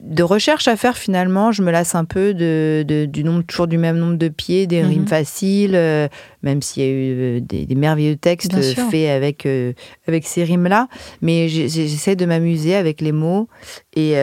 de 0.01 0.23
recherche 0.23 0.69
à 0.69 0.77
faire 0.77 0.97
finalement. 0.97 1.53
Je 1.53 1.63
me 1.63 1.71
lasse 1.71 1.95
un 1.95 2.05
peu 2.05 2.35
de, 2.35 3.07
du 3.11 3.25
nombre, 3.25 3.43
toujours 3.45 3.67
du 3.67 3.79
même 3.79 3.99
nombre 3.99 4.17
de 4.17 4.29
pieds, 4.29 4.67
des 4.67 4.83
rimes 4.83 5.01
mhm. 5.01 5.09
faciles, 5.09 6.09
même 6.47 6.63
s'il 6.63 6.83
y 6.85 6.87
a 6.87 6.89
eu 6.89 7.15
euh, 7.19 7.41
des, 7.41 7.75
merveilleux 7.75 8.15
textes 8.17 8.55
faits 8.75 9.11
avec, 9.11 9.47
euh, 9.47 9.73
avec 10.07 10.27
ces 10.27 10.45
rimes-là. 10.45 10.87
Mais 11.21 11.49
j'essaie 11.49 12.15
de 12.15 12.25
m'amuser 12.25 12.77
avec 12.77 13.01
les 13.01 13.11
mots. 13.11 13.49
Et, 13.97 14.15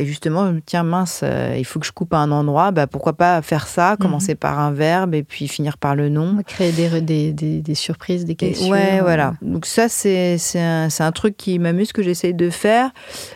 justement, 0.00 0.46
je 0.46 0.52
me 0.52 0.60
tiens, 0.60 0.82
mince, 0.82 1.24
il 1.56 1.64
faut 1.64 1.80
que 1.80 1.86
je 1.86 1.92
coupe 1.92 2.12
à 2.12 2.18
un 2.18 2.30
endroit. 2.30 2.70
Bah, 2.70 2.86
pourquoi 2.86 3.14
pas 3.14 3.40
faire 3.42 3.66
ça, 3.66 3.92
mhm. 3.92 3.96
commencer 3.96 4.34
par 4.34 4.58
un 4.58 4.72
verbe 4.72 5.14
et 5.14 5.22
puis 5.22 5.48
finir 5.48 5.78
par 5.78 5.96
le 5.96 6.08
nom. 6.10 6.38
Créer 6.46 6.72
des, 6.72 7.32
des, 7.32 7.62
des, 7.62 7.74
surprises, 7.74 8.24
des 8.24 8.34
questions. 8.34 8.68
Ouais, 8.68 9.00
voilà. 9.00 9.34
Donc 9.40 9.64
ça, 9.66 9.88
c'est 9.88 10.38
un, 10.56 10.88
un, 10.98 11.12
truc 11.12 11.36
qui 11.36 11.58
m'amuse, 11.58 11.92
que 11.92 12.02
j'essaie 12.02 12.34
de 12.34 12.50
faire. 12.50 12.90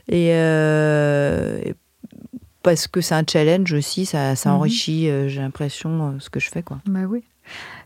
Et, 0.08 0.28
et 0.28 1.74
parce 2.64 2.88
que 2.88 3.00
c'est 3.00 3.14
un 3.14 3.22
challenge 3.30 3.72
aussi, 3.72 4.06
ça, 4.06 4.34
ça 4.34 4.50
mhm. 4.50 4.56
enrichit, 4.56 5.08
euh, 5.08 5.28
j'ai 5.28 5.40
l'impression, 5.40 6.08
euh, 6.08 6.18
ce 6.18 6.30
que 6.30 6.40
je 6.40 6.50
fais. 6.50 6.62
Quoi. 6.62 6.80
Bah 6.86 7.00
oui. 7.08 7.22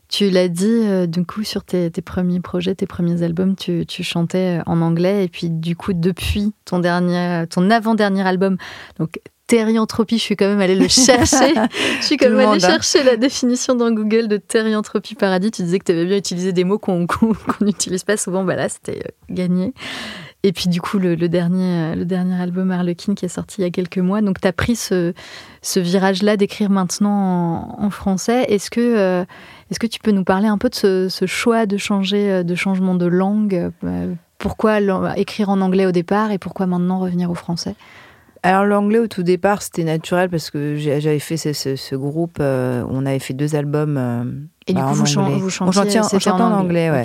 Tu 0.09 0.31
l'as 0.31 0.49
dit, 0.49 0.67
euh, 0.67 1.07
du 1.07 1.25
coup, 1.27 1.45
sur 1.45 1.65
tes, 1.65 1.91
premiers 2.03 2.41
projets, 2.41 2.75
tes 2.75 2.87
premiers 2.87 3.23
albums, 3.23 3.57
tu, 3.57 3.85
chantais 4.03 4.61
en 4.67 4.81
anglais. 4.81 5.25
Et 5.25 5.29
puis, 5.29 5.51
du 5.51 5.77
coup, 5.77 5.93
depuis 5.93 6.53
ton, 6.65 6.79
dernier, 6.79 7.45
ton 7.51 7.71
avant-dernier 7.71 8.27
album, 8.27 8.57
donc 8.99 9.21
Thérianthropie, 9.49 10.19
je 10.19 10.23
suis 10.23 10.37
quand 10.37 10.47
même 10.47 10.61
allée 10.61 10.75
le 10.75 10.89
chercher. 10.89 11.55
je 12.01 12.05
suis 12.05 12.17
quand 12.17 12.29
même 12.29 12.39
allée 12.39 12.65
hein. 12.65 12.69
chercher 12.69 13.03
la 13.03 13.17
définition 13.17 13.75
dans 13.75 13.91
Google 13.91 14.29
de 14.29 14.37
Thérianthropie 14.37 15.15
Paradis. 15.15 15.51
Tu 15.51 15.63
disais 15.63 15.79
que 15.79 15.85
tu 15.85 15.93
avais 15.93 16.05
bien 16.05 16.19
utilisé 16.19 16.53
des 16.53 16.65
mots 16.65 16.79
qu'on 16.79 17.07
n'utilise 17.63 18.05
pas 18.05 18.19
souvent. 18.19 18.45
Bah 18.45 18.57
là, 18.57 18.69
c'était 18.69 19.03
gagné. 19.31 19.73
Et 20.45 20.53
puis 20.53 20.69
du 20.69 20.81
coup, 20.81 20.99
le, 20.99 21.17
dernier, 21.17 21.97
le 21.97 22.05
dernier 22.05 22.41
album 22.41 22.71
Harlequin 22.71 23.15
qui 23.15 23.25
est 23.25 23.29
sorti 23.29 23.61
il 23.61 23.65
y 23.65 23.67
a 23.67 23.71
quelques 23.71 23.99
mois. 23.99 24.21
Donc 24.21 24.41
tu 24.41 24.47
as 24.47 24.53
pris 24.53 24.77
ce, 24.77 25.13
ce 25.63 25.81
virage-là 25.81 26.37
d'écrire 26.37 26.71
maintenant 26.71 27.75
en, 27.79 27.91
français. 27.91 28.45
Est-ce 28.49 28.71
que, 28.71 28.81
euh, 28.81 29.25
est-ce 29.71 29.79
que 29.79 29.87
tu 29.87 30.01
peux 30.01 30.11
nous 30.11 30.25
parler 30.25 30.49
un 30.49 30.59
peu 30.59 30.69
de 30.69 30.75
ce, 30.75 31.27
choix 31.27 31.65
euh, 31.65 32.43
de 32.43 32.55
changement 32.55 32.95
de 32.95 33.07
langue 33.07 33.71
euh, 33.85 34.15
Pourquoi 34.39 34.81
écrire 35.17 35.51
en 35.51 35.61
anglais 35.61 35.87
au 35.87 35.93
départ 35.93 36.31
et 36.31 36.39
pourquoi 36.39 36.67
maintenant 36.67 36.99
revenir 36.99 37.31
au 37.31 37.35
français? 37.35 37.75
Alors 38.45 38.65
l'anglais 38.65 39.01
au 39.01 39.09
tout 39.09 39.25
départ 39.25 39.63
c'était 39.63 39.83
naturel 39.83 40.31
parce 40.31 40.51
que 40.51 40.77
j'avais 40.77 41.19
fait 41.19 41.37
ce, 41.37 41.53
ce, 41.53 41.97
groupe, 41.97 42.39
on 42.41 43.05
avait 43.05 43.19
fait 43.19 43.35
deux 43.35 43.57
albums 43.57 44.49
et 44.69 44.75
du 44.75 44.81
bah, 44.81 44.89
coup, 44.89 44.95
vous, 44.97 45.07
chantiez, 45.07 45.37
vous 45.39 45.51
chantiez, 45.73 46.01
en, 46.31 46.41
en, 46.41 46.53
anglais, 46.53 46.91
ouais. 46.91 47.05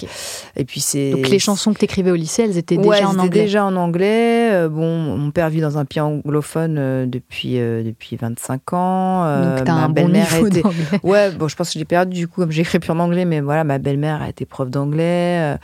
Et 0.57 0.65
puis 0.65 0.81
c'est. 0.81 1.11
Donc 1.11 1.29
les 1.29 1.39
chansons 1.39 1.73
que 1.73 1.79
tu 1.79 1.85
écrivais 1.85 2.11
au 2.11 2.15
lycée, 2.15 2.43
elles 2.43 2.57
étaient 2.57 2.75
déjà 2.75 3.07
en 3.07 3.17
anglais. 3.17 3.29
déjà 3.29 3.65
en 3.65 3.75
anglais. 3.77 4.51
Euh, 4.51 4.69
bon, 4.69 5.17
mon 5.17 5.31
père 5.31 5.49
vit 5.49 5.61
dans 5.61 5.77
un 5.77 5.85
pays 5.85 6.01
anglophone 6.01 6.75
euh, 6.77 7.05
depuis 7.05 7.59
euh, 7.59 7.83
depuis 7.83 8.17
25 8.17 8.73
ans. 8.73 9.41
Donc 9.41 9.63
t'as 9.63 9.73
un 9.73 9.89
bon 9.89 10.09
niveau 10.09 10.47
était... 10.47 10.61
Ouais, 11.03 11.31
bon, 11.31 11.47
je 11.47 11.55
pense 11.55 11.71
que 11.71 11.79
j'ai 11.79 11.85
perdu 11.85 12.17
du 12.17 12.27
coup 12.27 12.41
comme 12.41 12.51
j'écris 12.51 12.79
plus 12.79 12.91
en 12.91 12.99
anglais, 12.99 13.23
mais 13.23 13.39
voilà, 13.39 13.63
ma 13.63 13.77
belle-mère 13.77 14.21
a 14.21 14.27
été 14.27 14.45
prof 14.45 14.69
d'anglais. 14.69 15.55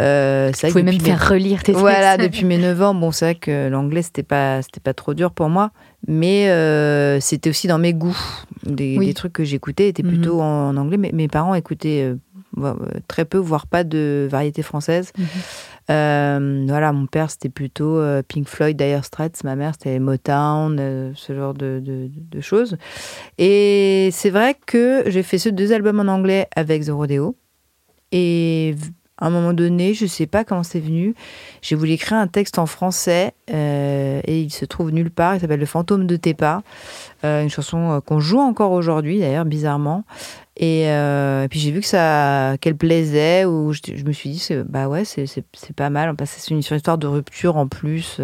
Euh, 0.00 0.50
tu 0.52 0.66
pouvais 0.66 0.82
même 0.82 1.00
faire 1.00 1.28
relire 1.28 1.60
tes 1.60 1.66
textes. 1.66 1.80
Voilà, 1.80 2.16
depuis 2.16 2.44
mes 2.44 2.58
9 2.58 2.82
ans, 2.82 2.94
bon, 2.94 3.12
c'est 3.12 3.24
vrai 3.24 3.34
que 3.36 3.68
l'anglais 3.68 4.02
c'était 4.02 4.24
pas 4.24 4.62
c'était 4.62 4.80
pas 4.80 4.94
trop 4.94 5.14
dur 5.14 5.30
pour 5.30 5.48
moi 5.48 5.70
mais 6.06 6.48
euh, 6.48 7.20
c'était 7.20 7.50
aussi 7.50 7.66
dans 7.66 7.78
mes 7.78 7.94
goûts. 7.94 8.16
Des, 8.64 9.14
trucs 9.14 9.32
que 9.32 9.44
j'écoutais 9.44 9.88
étaient 9.88 10.02
plutôt 10.02 10.36
mhm. 10.36 10.40
en, 10.40 10.76
anglais, 10.76 10.96
mais 10.96 11.10
mes 11.12 11.28
parents 11.28 11.54
écoutaient 11.54 12.02
euh, 12.02 12.16
euh, 12.58 12.74
très 13.06 13.24
peu, 13.24 13.38
voire 13.38 13.68
pas 13.68 13.84
de 13.84 14.26
variété 14.28 14.62
française. 14.62 15.12
Mhm. 15.16 16.66
voilà, 16.66 16.92
mon 16.92 17.06
père 17.06 17.30
c'était 17.30 17.48
plutôt 17.48 18.00
Pink 18.26 18.48
Floyd, 18.48 18.76
Dire 18.76 19.04
Straits, 19.04 19.44
ma 19.44 19.54
mère 19.54 19.74
c'était 19.74 20.00
Motown, 20.00 21.12
ce 21.14 21.32
genre 21.32 21.54
de, 21.54 21.80
de 21.84 22.40
choses. 22.40 22.76
Et 23.38 24.08
c'est 24.12 24.30
vrai 24.30 24.56
que 24.66 25.04
j'ai 25.06 25.22
fait 25.22 25.38
ces 25.38 25.52
deux 25.52 25.72
albums 25.72 26.00
en 26.00 26.12
anglais 26.12 26.48
avec 26.56 26.84
The 26.84 26.90
Rodeo. 26.90 27.36
Et 28.12 28.74
à 29.18 29.26
un 29.26 29.30
moment 29.30 29.54
donné, 29.54 29.94
je 29.94 30.04
ne 30.04 30.08
sais 30.08 30.26
pas 30.26 30.44
comment 30.44 30.62
c'est 30.62 30.80
venu, 30.80 31.14
j'ai 31.62 31.74
voulu 31.74 31.92
écrire 31.92 32.18
un 32.18 32.26
texte 32.26 32.58
en 32.58 32.66
français 32.66 33.32
euh, 33.50 34.20
et 34.24 34.42
il 34.42 34.52
se 34.52 34.66
trouve 34.66 34.90
nulle 34.90 35.10
part. 35.10 35.34
Il 35.36 35.40
s'appelle 35.40 35.60
Le 35.60 35.66
fantôme 35.66 36.06
de 36.06 36.16
tes 36.16 36.34
pas, 36.34 36.62
euh, 37.24 37.42
une 37.42 37.48
chanson 37.48 37.92
euh, 37.92 38.00
qu'on 38.00 38.20
joue 38.20 38.40
encore 38.40 38.72
aujourd'hui 38.72 39.20
d'ailleurs, 39.20 39.46
bizarrement. 39.46 40.04
Et, 40.58 40.88
puis 41.50 41.60
j'ai 41.60 41.70
vu 41.70 41.80
que 41.80 41.86
ça, 41.86 42.56
qu'elle 42.62 42.76
plaisait, 42.76 43.44
ou 43.44 43.74
je, 43.74 44.04
me 44.06 44.12
suis 44.12 44.30
dit, 44.30 44.48
bah 44.66 44.88
ouais, 44.88 45.04
c'est 45.04 45.44
pas 45.76 45.90
mal. 45.90 46.14
C'est 46.24 46.50
une, 46.50 46.60
histoire 46.60 46.96
de 46.96 47.06
rupture 47.06 47.58
en 47.58 47.68
plus, 47.68 48.22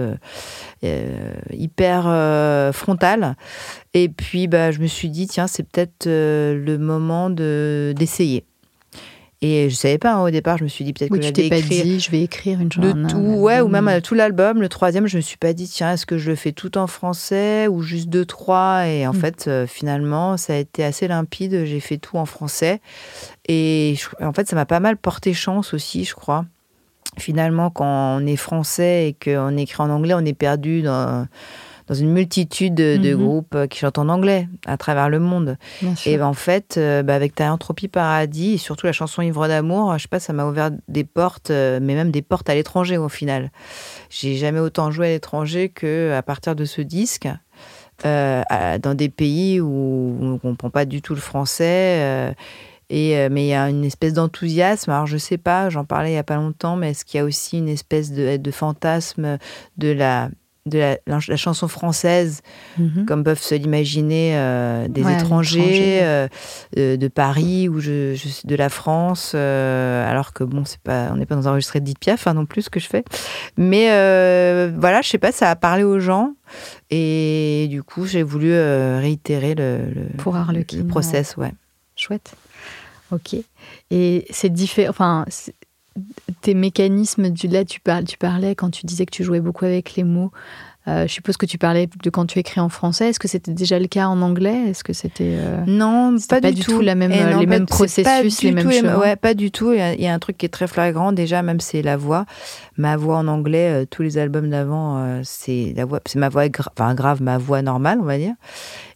hyper 1.52 2.72
frontale. 2.72 3.36
Et 3.92 4.08
puis 4.08 4.48
bah, 4.48 4.70
je 4.70 4.78
me 4.78 4.86
suis 4.86 5.10
dit, 5.10 5.26
tiens, 5.26 5.46
c'est 5.46 5.62
peut-être 5.62 6.06
le 6.06 6.76
moment 6.78 7.28
d'essayer. 7.28 8.46
Et 9.44 9.68
je 9.68 9.74
savais 9.74 9.98
pas 9.98 10.14
hein, 10.14 10.22
au 10.22 10.30
départ, 10.30 10.56
je 10.56 10.62
me 10.62 10.68
suis 10.68 10.84
dit 10.84 10.92
peut-être 10.92 11.10
que 11.10 11.20
je 11.20 11.28
t'ai 11.30 11.48
pas 11.48 11.60
dit, 11.60 11.98
je 11.98 12.10
vais 12.12 12.22
écrire 12.22 12.60
une 12.60 12.70
chanson. 12.70 12.94
De 12.94 13.08
tout, 13.08 13.18
ouais, 13.18 13.60
ou 13.60 13.66
même 13.66 13.88
euh, 13.88 14.00
tout 14.00 14.14
l'album. 14.14 14.62
Le 14.62 14.68
troisième, 14.68 15.08
je 15.08 15.16
me 15.16 15.20
suis 15.20 15.36
pas 15.36 15.52
dit, 15.52 15.66
tiens, 15.66 15.92
est-ce 15.92 16.06
que 16.06 16.16
je 16.16 16.30
le 16.30 16.36
fais 16.36 16.52
tout 16.52 16.78
en 16.78 16.86
français 16.86 17.66
ou 17.66 17.82
juste 17.82 18.08
deux, 18.08 18.24
trois? 18.24 18.86
Et 18.86 19.04
en 19.04 19.12
mm. 19.12 19.16
fait, 19.16 19.48
euh, 19.48 19.66
finalement, 19.66 20.36
ça 20.36 20.52
a 20.52 20.56
été 20.56 20.84
assez 20.84 21.08
limpide. 21.08 21.64
J'ai 21.64 21.80
fait 21.80 21.98
tout 21.98 22.18
en 22.18 22.24
français. 22.24 22.80
Et 23.48 23.96
en 24.20 24.32
fait, 24.32 24.48
ça 24.48 24.54
m'a 24.54 24.64
pas 24.64 24.78
mal 24.78 24.96
porté 24.96 25.34
chance 25.34 25.74
aussi, 25.74 26.04
je 26.04 26.14
crois. 26.14 26.44
Finalement, 27.18 27.68
quand 27.68 28.20
on 28.20 28.24
est 28.24 28.36
français 28.36 29.08
et 29.08 29.12
qu'on 29.12 29.56
écrit 29.56 29.82
en 29.82 29.90
anglais, 29.90 30.14
on 30.14 30.24
est 30.24 30.34
perdu 30.34 30.82
dans 30.82 31.26
dans 31.86 31.94
une 31.94 32.10
multitude 32.10 32.74
de, 32.74 32.96
mhm. 32.96 33.22
groupes 33.22 33.54
euh, 33.54 33.66
qui 33.66 33.78
chantent 33.78 33.98
en 33.98 34.08
anglais 34.08 34.48
à 34.66 34.76
travers 34.76 35.08
le 35.08 35.18
monde. 35.18 35.56
Et 36.06 36.16
ben, 36.16 36.26
en 36.26 36.34
fait, 36.34 36.76
euh, 36.76 37.02
bah, 37.02 37.14
avec 37.14 37.34
ta 37.34 37.52
Entropie 37.52 37.88
Paradis 37.88 38.54
et 38.54 38.58
surtout 38.58 38.86
la 38.86 38.92
chanson 38.92 39.22
Ivre 39.22 39.48
d'amour, 39.48 39.96
je 39.98 40.02
sais 40.02 40.08
pas, 40.08 40.20
ça 40.20 40.32
m'a 40.32 40.46
ouvert 40.46 40.70
des 40.88 41.04
portes, 41.04 41.50
euh, 41.50 41.80
mais 41.82 41.94
même 41.94 42.10
des 42.10 42.22
portes 42.22 42.48
à 42.48 42.54
l'étranger 42.54 42.98
au 42.98 43.08
final. 43.08 43.50
J'ai 44.10 44.36
jamais 44.36 44.60
autant 44.60 44.90
joué 44.90 45.06
à 45.08 45.10
l'étranger 45.10 45.68
que 45.68 46.12
à 46.12 46.22
partir 46.22 46.54
de 46.54 46.64
ce 46.64 46.82
disque. 46.82 47.28
dans 48.04 48.96
des 48.96 49.08
pays 49.08 49.60
où 49.60 50.16
on 50.20 50.32
ne 50.32 50.38
comprend 50.38 50.70
pas 50.70 50.84
du 50.84 51.02
tout 51.02 51.14
le 51.14 51.20
français. 51.20 52.34
et, 52.90 53.28
mais 53.28 53.44
il 53.44 53.48
y 53.48 53.54
a 53.54 53.68
une 53.70 53.84
espèce 53.84 54.12
d'enthousiasme. 54.12 54.90
Alors, 54.90 55.06
je 55.06 55.18
sais 55.18 55.38
pas, 55.38 55.70
j'en 55.70 55.84
parlais 55.84 56.12
il 56.12 56.14
y 56.14 56.18
a 56.18 56.24
pas 56.24 56.36
longtemps, 56.36 56.76
mais 56.76 56.90
est-ce 56.90 57.04
qu'il 57.04 57.18
y 57.18 57.20
a 57.20 57.24
aussi 57.24 57.58
une 57.58 57.68
espèce 57.68 58.10
de, 58.12 58.36
de 58.36 58.50
fantasme 58.50 59.38
de 59.78 59.92
la, 59.92 60.30
de 60.64 60.96
la, 61.06 61.20
chanson 61.36 61.66
française, 61.66 62.42
mhm. 62.78 63.04
comme 63.06 63.24
peuvent 63.24 63.42
se 63.42 63.54
l'imaginer 63.54 64.32
euh, 64.36 64.86
des 64.86 65.00
étrangers 65.00 66.00
euh, 66.02 66.28
de, 66.76 67.08
Paris 67.08 67.68
ou 67.68 67.80
je, 67.80 68.16
de 68.46 68.54
la 68.54 68.68
France, 68.68 69.32
euh, 69.34 70.08
alors 70.08 70.32
que 70.32 70.44
bon, 70.44 70.64
c'est 70.64 70.80
pas, 70.80 71.10
on 71.12 71.16
n'est 71.16 71.26
pas 71.26 71.34
dans 71.34 71.48
un 71.48 71.54
registre 71.54 71.78
de 71.80 71.92
Piaf 71.98 72.26
hein, 72.28 72.34
non 72.34 72.46
plus 72.46 72.62
ce 72.62 72.70
que 72.70 72.78
je 72.78 72.86
fais. 72.86 73.04
Mais 73.56 73.86
voilà, 74.76 75.02
je 75.02 75.08
sais 75.08 75.18
pas, 75.18 75.32
ça 75.32 75.50
a 75.50 75.56
parlé 75.56 75.82
aux 75.82 75.98
gens 75.98 76.34
et 76.90 77.66
du 77.70 77.82
coup, 77.82 78.06
j'ai 78.06 78.22
voulu 78.22 78.52
réitérer 78.52 79.54
le, 79.54 79.80
Pour 80.18 80.36
le 80.36 80.84
process, 80.84 81.36
ouais. 81.36 81.52
Chouette. 81.96 82.34
Ok. 83.10 83.36
Et 83.90 84.26
c'est 84.30 84.48
différent. 84.50 84.90
Enfin, 84.90 85.26
tes 86.40 86.54
mécanismes, 86.54 87.30
du, 87.30 87.48
là 87.48 87.64
tu, 87.64 87.80
parles, 87.80 88.04
tu 88.04 88.18
parlais 88.18 88.54
quand 88.54 88.70
tu 88.70 88.86
disais 88.86 89.06
que 89.06 89.10
tu 89.10 89.24
jouais 89.24 89.40
beaucoup 89.40 89.64
avec 89.64 89.94
les 89.94 90.04
mots. 90.04 90.32
Euh, 90.88 91.06
je 91.06 91.12
suppose 91.12 91.36
que 91.36 91.46
tu 91.46 91.58
parlais 91.58 91.86
de 91.86 92.10
quand 92.10 92.26
tu 92.26 92.40
écris 92.40 92.60
en 92.60 92.68
français. 92.68 93.10
Est-ce 93.10 93.20
que 93.20 93.28
c'était 93.28 93.52
déjà 93.52 93.78
le 93.78 93.86
cas 93.86 94.06
en 94.06 94.20
anglais? 94.20 94.70
Est-ce 94.70 94.82
que 94.82 94.92
c'était 94.92 95.36
euh, 95.36 95.62
non, 95.64 96.16
pas, 96.28 96.40
du 96.40 96.60
tout, 96.60 96.80
la 96.80 96.96
même, 96.96 97.12
eh 97.12 97.38
les 97.38 97.46
mêmes 97.46 97.66
processus, 97.66 98.42
les 98.42 98.50
mêmes 98.50 98.70
choses 98.70 98.98
Ouais, 98.98 99.14
pas 99.14 99.34
du 99.34 99.52
tout. 99.52 99.72
Il 99.72 99.78
y, 99.78 100.06
a, 100.08 100.12
un 100.12 100.18
truc 100.18 100.38
qui 100.38 100.46
est 100.46 100.48
très 100.48 100.66
flagrant 100.66 101.12
déjà, 101.12 101.42
même 101.42 101.60
c'est 101.60 101.82
la 101.82 101.96
voix. 101.96 102.26
Ma 102.76 102.96
voix 102.96 103.18
en 103.18 103.28
anglais, 103.28 103.82
euh, 103.82 103.86
tous 103.88 104.02
les 104.02 104.18
albums 104.18 104.50
d'avant, 104.50 105.20
c'est 105.22 105.72
la 105.76 105.84
voix, 105.84 106.00
c'est 106.04 106.18
ma 106.18 106.28
voix, 106.28 106.44
enfin 106.76 106.94
grave, 106.94 107.22
ma 107.22 107.38
voix 107.38 107.62
normale, 107.62 107.98
on 108.00 108.04
va 108.04 108.18
dire. 108.18 108.34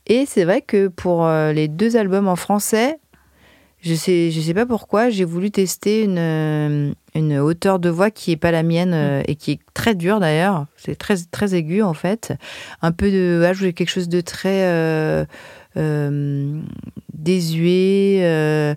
Et 0.09 0.25
c'est 0.26 0.45
vrai 0.45 0.62
que 0.62 0.88
pour 0.88 1.29
les 1.29 1.69
deux 1.69 1.97
albums 1.97 2.26
en 2.26 2.37
français, 2.37 2.99
je 3.87 3.95
sais, 3.95 4.33
je 4.33 4.40
sais 4.40 4.55
pas 4.55 4.66
pourquoi, 4.66 5.11
j'ai 5.11 5.25
voulu 5.25 5.52
tester 5.52 6.02
une, 6.02 6.19
euh, 6.19 6.93
une 7.14 7.38
hauteur 7.38 7.78
de 7.78 7.88
voix 7.88 8.11
qui 8.11 8.33
est 8.33 8.37
pas 8.37 8.50
la 8.50 8.64
mienne 8.64 8.93
euh, 8.93 9.23
et 9.28 9.37
qui 9.37 9.52
est 9.52 9.61
très 9.75 9.95
dure 9.95 10.19
d'ailleurs. 10.19 10.66
C'est 10.76 10.97
très, 10.97 11.16
très 11.31 11.55
aigu 11.55 11.83
en 11.83 11.95
fait. 11.95 12.35
Un 12.83 12.90
peu 12.90 13.12
de. 13.12 13.45
Ah, 13.47 13.52
je 13.52 13.61
voulais 13.61 13.73
quelque 13.73 13.90
chose 13.90 14.09
de 14.09 14.21
très 14.21 14.64
euh, 14.64 15.25
désuet, 17.14 18.76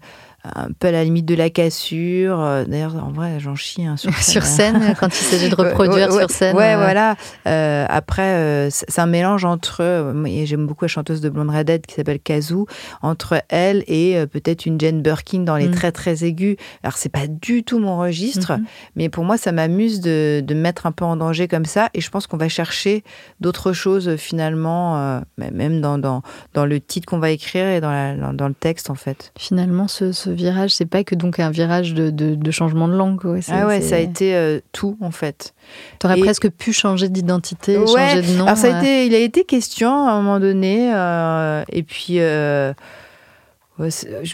un 0.56 0.70
peu 0.77 0.88
à 0.88 0.91
la 0.91 1.03
limite 1.03 1.25
de 1.25 1.36
la 1.36 1.50
cassure. 1.50 2.39
Euh, 2.39 2.65
d'ailleurs, 2.65 2.96
en 2.96 3.12
vrai, 3.12 3.39
j'en 3.39 3.56
chie 3.56 3.86
hein, 3.86 3.98
sur, 3.98 4.13
sur 4.24 4.44
scène. 4.44 4.96
quand 5.00 5.08
il 5.08 5.25
s'agit 5.25 5.50
de 5.50 5.56
reproduire 5.56 6.12
sur 6.12 6.29
scène. 6.29 6.56
Ouais, 6.56 6.75
voilà. 6.75 7.15
après, 7.46 8.70
c'est 8.72 9.00
un 9.00 9.06
mélange 9.06 9.46
entre. 9.46 10.13
J'aime 10.46 10.68
beaucoup 10.68 10.86
la 10.86 10.89
chanteuse 10.89 11.22
de 11.22 11.29
Blonde 11.29 11.50
Redhead 11.50 11.86
qui 11.86 11.96
s'appelle 11.96 12.20
Kazoo, 12.20 12.68
entre 13.01 13.44
elle 13.50 13.84
et 13.88 14.25
peut-être 14.32 14.65
une 14.65 14.79
Jane 14.79 15.01
Birkin 15.01 15.41
dans 15.41 15.58
les 15.58 15.68
mm. 15.68 15.72
très 15.72 15.91
très 15.91 16.24
aigus. 16.24 16.58
Alors, 16.84 16.98
c'est 16.98 17.10
pas 17.10 17.27
du 17.27 17.63
tout 17.63 17.79
mon 17.79 17.98
registre, 17.98 18.53
mm-hmm. 18.53 18.63
mais 18.96 19.10
pour 19.10 19.24
moi, 19.24 19.38
ça 19.38 19.51
m'amuse 19.51 20.01
de, 20.01 20.41
de 20.46 20.53
mettre 20.53 20.86
un 20.86 20.91
peu 20.91 21.06
en 21.06 21.15
danger 21.15 21.48
comme 21.48 21.65
ça. 21.65 21.89
Et 21.94 22.01
je 22.01 22.10
pense 22.10 22.27
qu'on 22.27 22.38
va 22.38 22.50
chercher 22.50 23.03
d'autres 23.39 23.74
choses 23.74 24.15
finalement, 24.15 25.22
même 25.38 25.82
dans, 25.82 25.98
dans, 25.98 26.22
dans 26.53 26.65
le 26.65 26.79
titre 26.79 27.08
qu'on 27.08 27.20
va 27.20 27.32
écrire 27.32 27.65
et 27.65 27.82
dans, 27.82 27.91
la, 27.91 28.15
dans, 28.34 28.48
le 28.48 28.53
texte 28.53 28.89
en 28.89 28.96
fait. 28.96 29.32
Finalement, 29.38 29.88
ce, 29.88 30.12
ce 30.12 30.29
virage, 30.39 30.72
c'est 30.72 30.86
pas 30.86 31.03
que 31.03 31.15
donc 31.15 31.39
un 31.39 31.51
virage 31.51 31.93
de, 31.93 32.10
de, 32.10 32.51
changement 32.51 32.88
de 32.88 32.96
langue. 32.96 33.19
ah 33.50 33.67
ouais, 33.67 33.81
ça 33.81 33.96
a 33.96 34.00
été 34.00 34.36
euh, 34.36 34.60
tout 34.72 34.98
en 35.01 35.12
fait. 35.12 35.53
Tu 36.00 36.08
aurais 36.08 36.17
presque 36.17 36.50
pu 36.50 36.74
changer 36.74 37.10
d'identité, 37.10 37.75
changer 37.75 38.22
de 38.22 38.38
nom. 38.38 38.46
Alors 38.46 38.58
ça 38.58 38.74
a 38.74 38.77
euh. 38.77 38.81
été, 38.81 39.05
il 39.05 39.13
a 39.13 39.19
été 39.19 39.43
question 39.43 40.08
à 40.08 40.12
un 40.12 40.22
moment 40.22 40.39
donné, 40.39 40.91
euh, 40.93 41.63
et 41.72 41.84
puis. 41.84 42.15
je, 42.17 42.74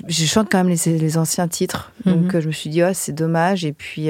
chante 0.09 0.47
quand 0.51 0.63
même 0.63 0.69
les, 0.69 0.97
les 0.97 1.17
anciens 1.17 1.47
titres, 1.47 1.91
donc 2.05 2.33
mhm. 2.33 2.41
je 2.41 2.47
me 2.47 2.53
suis 2.53 2.69
dit, 2.69 2.83
oh, 2.83 2.91
c'est 2.93 3.13
dommage. 3.13 3.65
Et 3.65 3.73
puis, 3.73 4.09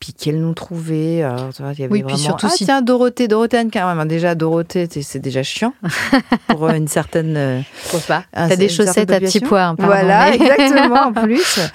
puis 0.00 0.12
qu'elle 0.12 0.40
nous 0.40 0.54
trouvait. 0.54 1.22
Alors, 1.22 1.52
tu 1.52 1.62
vois, 1.62 1.72
il 1.72 1.80
y 1.80 1.84
avait 1.84 1.92
oui, 1.92 2.02
vraiment... 2.02 2.14
puis 2.14 2.24
surtout 2.24 2.46
ah, 2.46 2.54
si... 2.54 2.64
tiens, 2.64 2.82
Dorothée, 2.82 3.26
Dorothée 3.26 3.58
Anne 3.58 3.70
même. 3.74 4.08
Déjà, 4.08 4.34
Dorothée, 4.34 4.88
c'est 5.02 5.18
déjà 5.18 5.42
chiant 5.42 5.74
pour 6.48 6.66
euh, 6.66 6.74
une 6.74 6.88
certaine. 6.88 7.36
Euh, 7.36 7.60
Je 7.92 8.06
pas. 8.06 8.24
T'as 8.32 8.56
des 8.56 8.68
chaussettes 8.68 9.10
à 9.10 9.20
petits 9.20 9.40
pois. 9.40 9.74
Pardon, 9.76 9.84
voilà, 9.84 10.34
exactement, 10.34 11.08
en 11.08 11.12
plus. 11.12 11.60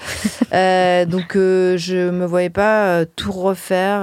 Euh, 0.52 1.04
donc, 1.04 1.34
euh, 1.34 1.76
je 1.76 2.10
me 2.10 2.26
voyais 2.26 2.50
pas 2.50 3.04
tout 3.16 3.32
refaire, 3.32 4.02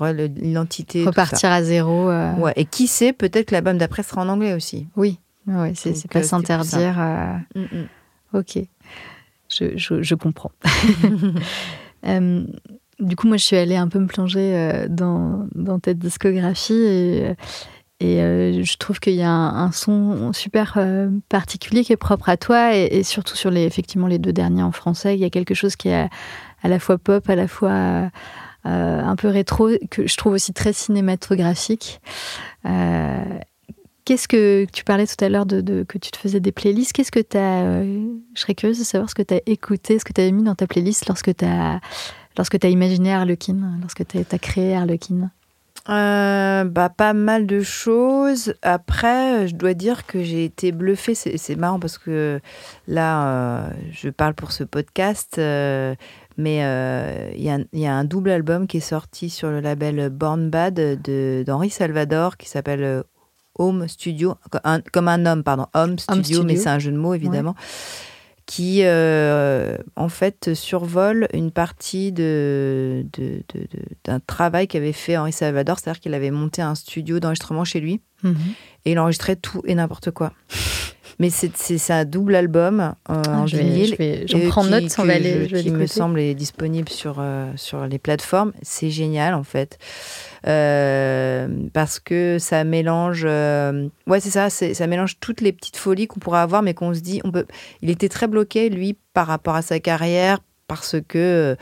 mm. 0.00 0.10
l'identité. 0.40 1.04
Repartir 1.04 1.52
à 1.52 1.62
zéro. 1.62 2.10
Ouais, 2.38 2.52
et 2.56 2.64
qui 2.64 2.88
sait, 2.88 3.12
peut-être 3.12 3.46
que 3.46 3.54
l'album 3.54 3.78
d'après 3.78 4.02
sera 4.02 4.22
en 4.22 4.28
anglais 4.28 4.52
aussi. 4.52 4.88
Oui, 4.96 5.20
ouais, 5.46 5.74
c'est 5.76 6.10
pas 6.10 6.24
s'interdire. 6.24 6.96
Ok, 8.34 8.58
je, 9.48 9.76
je, 9.76 10.02
je 10.02 10.14
comprends. 10.16 10.50
Du 13.00 13.16
coup, 13.16 13.26
moi, 13.26 13.36
je 13.36 13.44
suis 13.44 13.56
allée 13.56 13.76
un 13.76 13.88
peu 13.88 13.98
me 13.98 14.06
plonger 14.06 14.54
euh, 14.54 14.86
dans, 14.88 15.46
dans 15.54 15.78
ta 15.78 15.94
discographie 15.94 16.74
et, 16.74 17.34
et 18.00 18.22
euh, 18.22 18.62
je 18.62 18.76
trouve 18.76 19.00
qu'il 19.00 19.14
y 19.14 19.22
a 19.22 19.30
un, 19.30 19.72
son 19.72 20.32
super 20.32 20.74
euh, 20.76 21.10
particulier 21.28 21.82
qui 21.82 21.92
est 21.92 21.98
propre 21.98 22.28
à 22.28 22.36
toi 22.36 22.74
et, 22.74 23.02
surtout 23.02 23.36
sur 23.36 23.50
les, 23.50 23.64
effectivement, 23.64 24.06
les 24.06 24.18
deux 24.18 24.32
derniers 24.32 24.62
en 24.62 24.72
français. 24.72 25.14
Il 25.14 25.20
y 25.20 25.24
a 25.24 25.30
quelque 25.30 25.54
chose 25.54 25.76
qui 25.76 25.88
est 25.88 26.08
à, 26.62 26.68
la 26.68 26.78
fois 26.78 26.98
pop, 26.98 27.28
à 27.28 27.36
la 27.36 27.48
fois 27.48 28.10
un 28.64 29.16
peu 29.16 29.28
rétro, 29.28 29.70
que 29.90 30.06
je 30.06 30.16
trouve 30.16 30.34
aussi 30.34 30.52
très 30.52 30.74
cinématographique. 30.74 32.00
Qu'est-ce 34.04 34.28
que 34.28 34.66
tu 34.72 34.84
parlais 34.84 35.06
tout 35.06 35.22
à 35.24 35.28
l'heure 35.28 35.46
de, 35.46 35.84
que 35.84 35.96
tu 35.96 36.10
te 36.10 36.16
faisais 36.18 36.40
des 36.40 36.52
playlists 36.52 36.92
Qu'est-ce 36.92 37.12
que 37.12 37.20
tu 37.20 37.38
as 37.38 37.82
Je 37.82 38.40
serais 38.40 38.54
curieuse 38.54 38.78
de 38.78 38.84
savoir 38.84 39.08
ce 39.08 39.14
que 39.14 39.22
tu 39.22 39.34
as 39.34 39.40
écouté, 39.46 39.98
ce 39.98 40.04
que 40.04 40.12
tu 40.12 40.20
avais 40.20 40.32
mis 40.32 40.42
dans 40.42 40.54
ta 40.54 40.66
playlist 40.66 41.06
lorsque 41.06 41.34
tu 41.34 41.44
as 41.44 41.80
lorsque 42.36 42.58
tu 42.58 42.66
as 42.66 42.70
imaginé 42.70 43.12
Harlequin, 43.12 43.56
lorsque 43.80 44.06
tu 44.06 44.18
as, 44.18 44.38
créé 44.38 44.76
Harlequin. 44.76 45.30
Euh, 45.88 46.64
bah, 46.64 46.88
Pas 46.88 47.12
mal 47.12 47.46
de 47.46 47.60
choses. 47.60 48.54
Après, 48.62 49.48
je 49.48 49.54
dois 49.54 49.74
dire 49.74 50.06
que 50.06 50.22
j'ai 50.22 50.44
été 50.44 50.72
bluffée. 50.72 51.14
C'est 51.14 51.56
marrant 51.56 51.80
parce 51.80 51.98
que 51.98 52.40
là, 52.86 53.26
euh, 53.26 53.70
je 53.90 54.08
parle 54.10 54.34
pour 54.34 54.52
ce 54.52 54.64
podcast, 54.64 55.36
euh, 55.38 55.94
mais 56.36 56.58
il 57.36 57.42
y, 57.72 57.86
a 57.86 57.94
un 57.94 58.04
double 58.04 58.30
album 58.30 58.66
qui 58.66 58.78
est 58.78 58.80
sorti 58.80 59.30
sur 59.30 59.48
le 59.48 59.60
label 59.60 60.10
Born 60.10 60.50
Bad 60.50 60.74
d'Henri 61.44 61.70
Salvador 61.70 62.36
qui 62.36 62.48
s'appelle 62.48 63.02
Home 63.58 63.88
Studio, 63.88 64.36
comme 64.92 65.08
un 65.08 65.26
homme, 65.26 65.42
pardon, 65.42 65.66
Home 65.74 65.98
Studio, 65.98 66.44
mais 66.44 66.56
c'est 66.56 66.70
un 66.70 66.78
jeu 66.78 66.92
de 66.92 66.96
mots 66.96 67.14
évidemment 67.14 67.54
qui 68.50 68.80
euh, 68.82 69.78
en 69.94 70.08
fait 70.08 70.54
survole 70.54 71.28
une 71.32 71.52
partie 71.52 72.10
d'un 72.10 73.04
travail 74.26 74.66
qu'avait 74.66 74.92
fait 74.92 75.16
Henri 75.16 75.30
Salvador, 75.30 75.78
c'est-à-dire 75.78 76.00
qu'il 76.00 76.14
avait 76.14 76.32
monté 76.32 76.60
un 76.60 76.74
studio 76.74 77.20
d'enregistrement 77.20 77.62
chez 77.62 77.78
lui 77.78 78.00
mhm. 78.22 78.36
et 78.84 78.92
il 78.92 78.98
enregistrait 78.98 79.36
tout 79.36 79.62
et 79.66 79.74
n'importe 79.74 80.10
quoi. 80.10 80.32
Mais 81.20 81.28
c'est, 81.28 81.90
un 81.92 82.06
double 82.06 82.34
album 82.34 82.80
euh, 82.80 83.22
ah, 83.28 83.40
en 83.40 83.44
vinyle. 83.44 83.94
Je, 83.98 84.48
prends 84.48 84.64
note, 84.64 84.84
on 84.96 85.04
va 85.04 85.12
aller. 85.12 85.46
qui 85.48 85.70
me 85.70 85.86
semble 85.86 86.18
est 86.18 86.34
disponible 86.34 86.88
sur, 86.88 87.16
euh, 87.18 87.52
sur 87.56 87.86
les 87.86 87.98
plateformes. 87.98 88.54
C'est 88.62 88.88
génial 88.88 89.34
en 89.34 89.42
fait. 89.42 89.78
Euh, 90.46 91.46
parce 91.74 92.00
que 92.00 92.38
ça 92.38 92.64
mélange. 92.64 93.24
Ouais, 93.26 94.20
c'est 94.20 94.30
ça, 94.30 94.48
ça 94.48 94.86
mélange 94.86 95.20
toutes 95.20 95.42
les 95.42 95.52
petites 95.52 95.76
folies 95.76 96.06
qu'on 96.06 96.20
pourrait 96.20 96.40
avoir, 96.40 96.62
mais 96.62 96.72
qu'on 96.72 96.94
se 96.94 97.00
dit. 97.00 97.20
On 97.24 97.30
peut, 97.30 97.44
il 97.82 97.90
était 97.90 98.08
très 98.08 98.26
bloqué, 98.26 98.70
lui, 98.70 98.96
par 99.12 99.26
rapport 99.26 99.56
à 99.56 99.62
sa 99.62 99.78
carrière, 99.78 100.38
parce 100.70 100.96
que. 101.08 101.56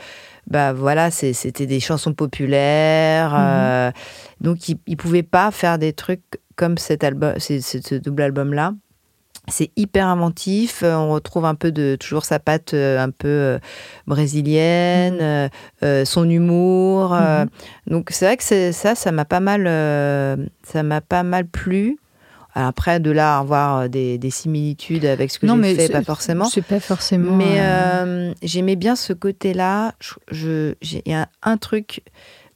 Bah 0.49 0.73
voilà, 0.73 1.11
c'était 1.11 1.67
des 1.67 1.79
chansons 1.79 2.13
populaires. 2.13 3.31
Mhm. 3.31 3.39
Euh, 3.39 3.91
donc, 4.41 4.69
il, 4.69 4.77
ne 4.87 4.95
pouvait 4.95 5.23
pas 5.23 5.51
faire 5.51 5.77
des 5.77 5.93
trucs 5.93 6.39
comme 6.55 6.77
cet 6.77 7.03
album, 7.03 7.33
ce 7.39 7.95
double 7.95 8.23
album-là. 8.23 8.73
C'est 9.47 9.71
hyper 9.75 10.07
inventif. 10.07 10.83
On 10.83 11.11
retrouve 11.11 11.45
un 11.45 11.55
peu 11.55 11.71
de 11.71 11.95
toujours 11.99 12.25
sa 12.25 12.39
patte 12.39 12.73
euh, 12.73 12.99
un 12.99 13.09
peu 13.09 13.27
euh, 13.27 13.59
brésilienne, 14.05 15.49
mmh. 15.81 16.05
son 16.05 16.29
humour. 16.29 17.13
Mmh. 17.13 17.45
donc 17.87 18.09
c'est 18.11 18.25
vrai 18.25 18.37
que 18.37 18.71
ça, 18.71 18.95
ça 18.95 19.11
m'a 19.11 19.25
pas 19.25 19.39
mal, 19.39 19.65
ça 20.63 20.83
m'a 20.83 21.01
pas 21.01 21.23
mal 21.23 21.45
plu. 21.45 21.97
Après, 22.67 22.99
de 22.99 23.11
là, 23.11 23.37
avoir 23.37 23.89
des, 23.89 24.17
des 24.17 24.29
similitudes 24.29 25.05
avec 25.05 25.31
ce 25.31 25.39
que 25.39 25.47
j'ai 25.47 25.75
fait, 25.75 25.89
pas 25.89 26.03
forcément. 26.03 26.45
C'est 26.45 26.65
pas 26.65 26.79
forcément. 26.79 27.35
Mais 27.35 28.33
j'aimais 28.41 28.75
bien 28.75 28.95
ce 28.95 29.13
côté-là. 29.13 29.93
Il 30.31 30.75
y 31.05 31.13
a 31.13 31.29
un 31.43 31.57
truc. 31.57 32.03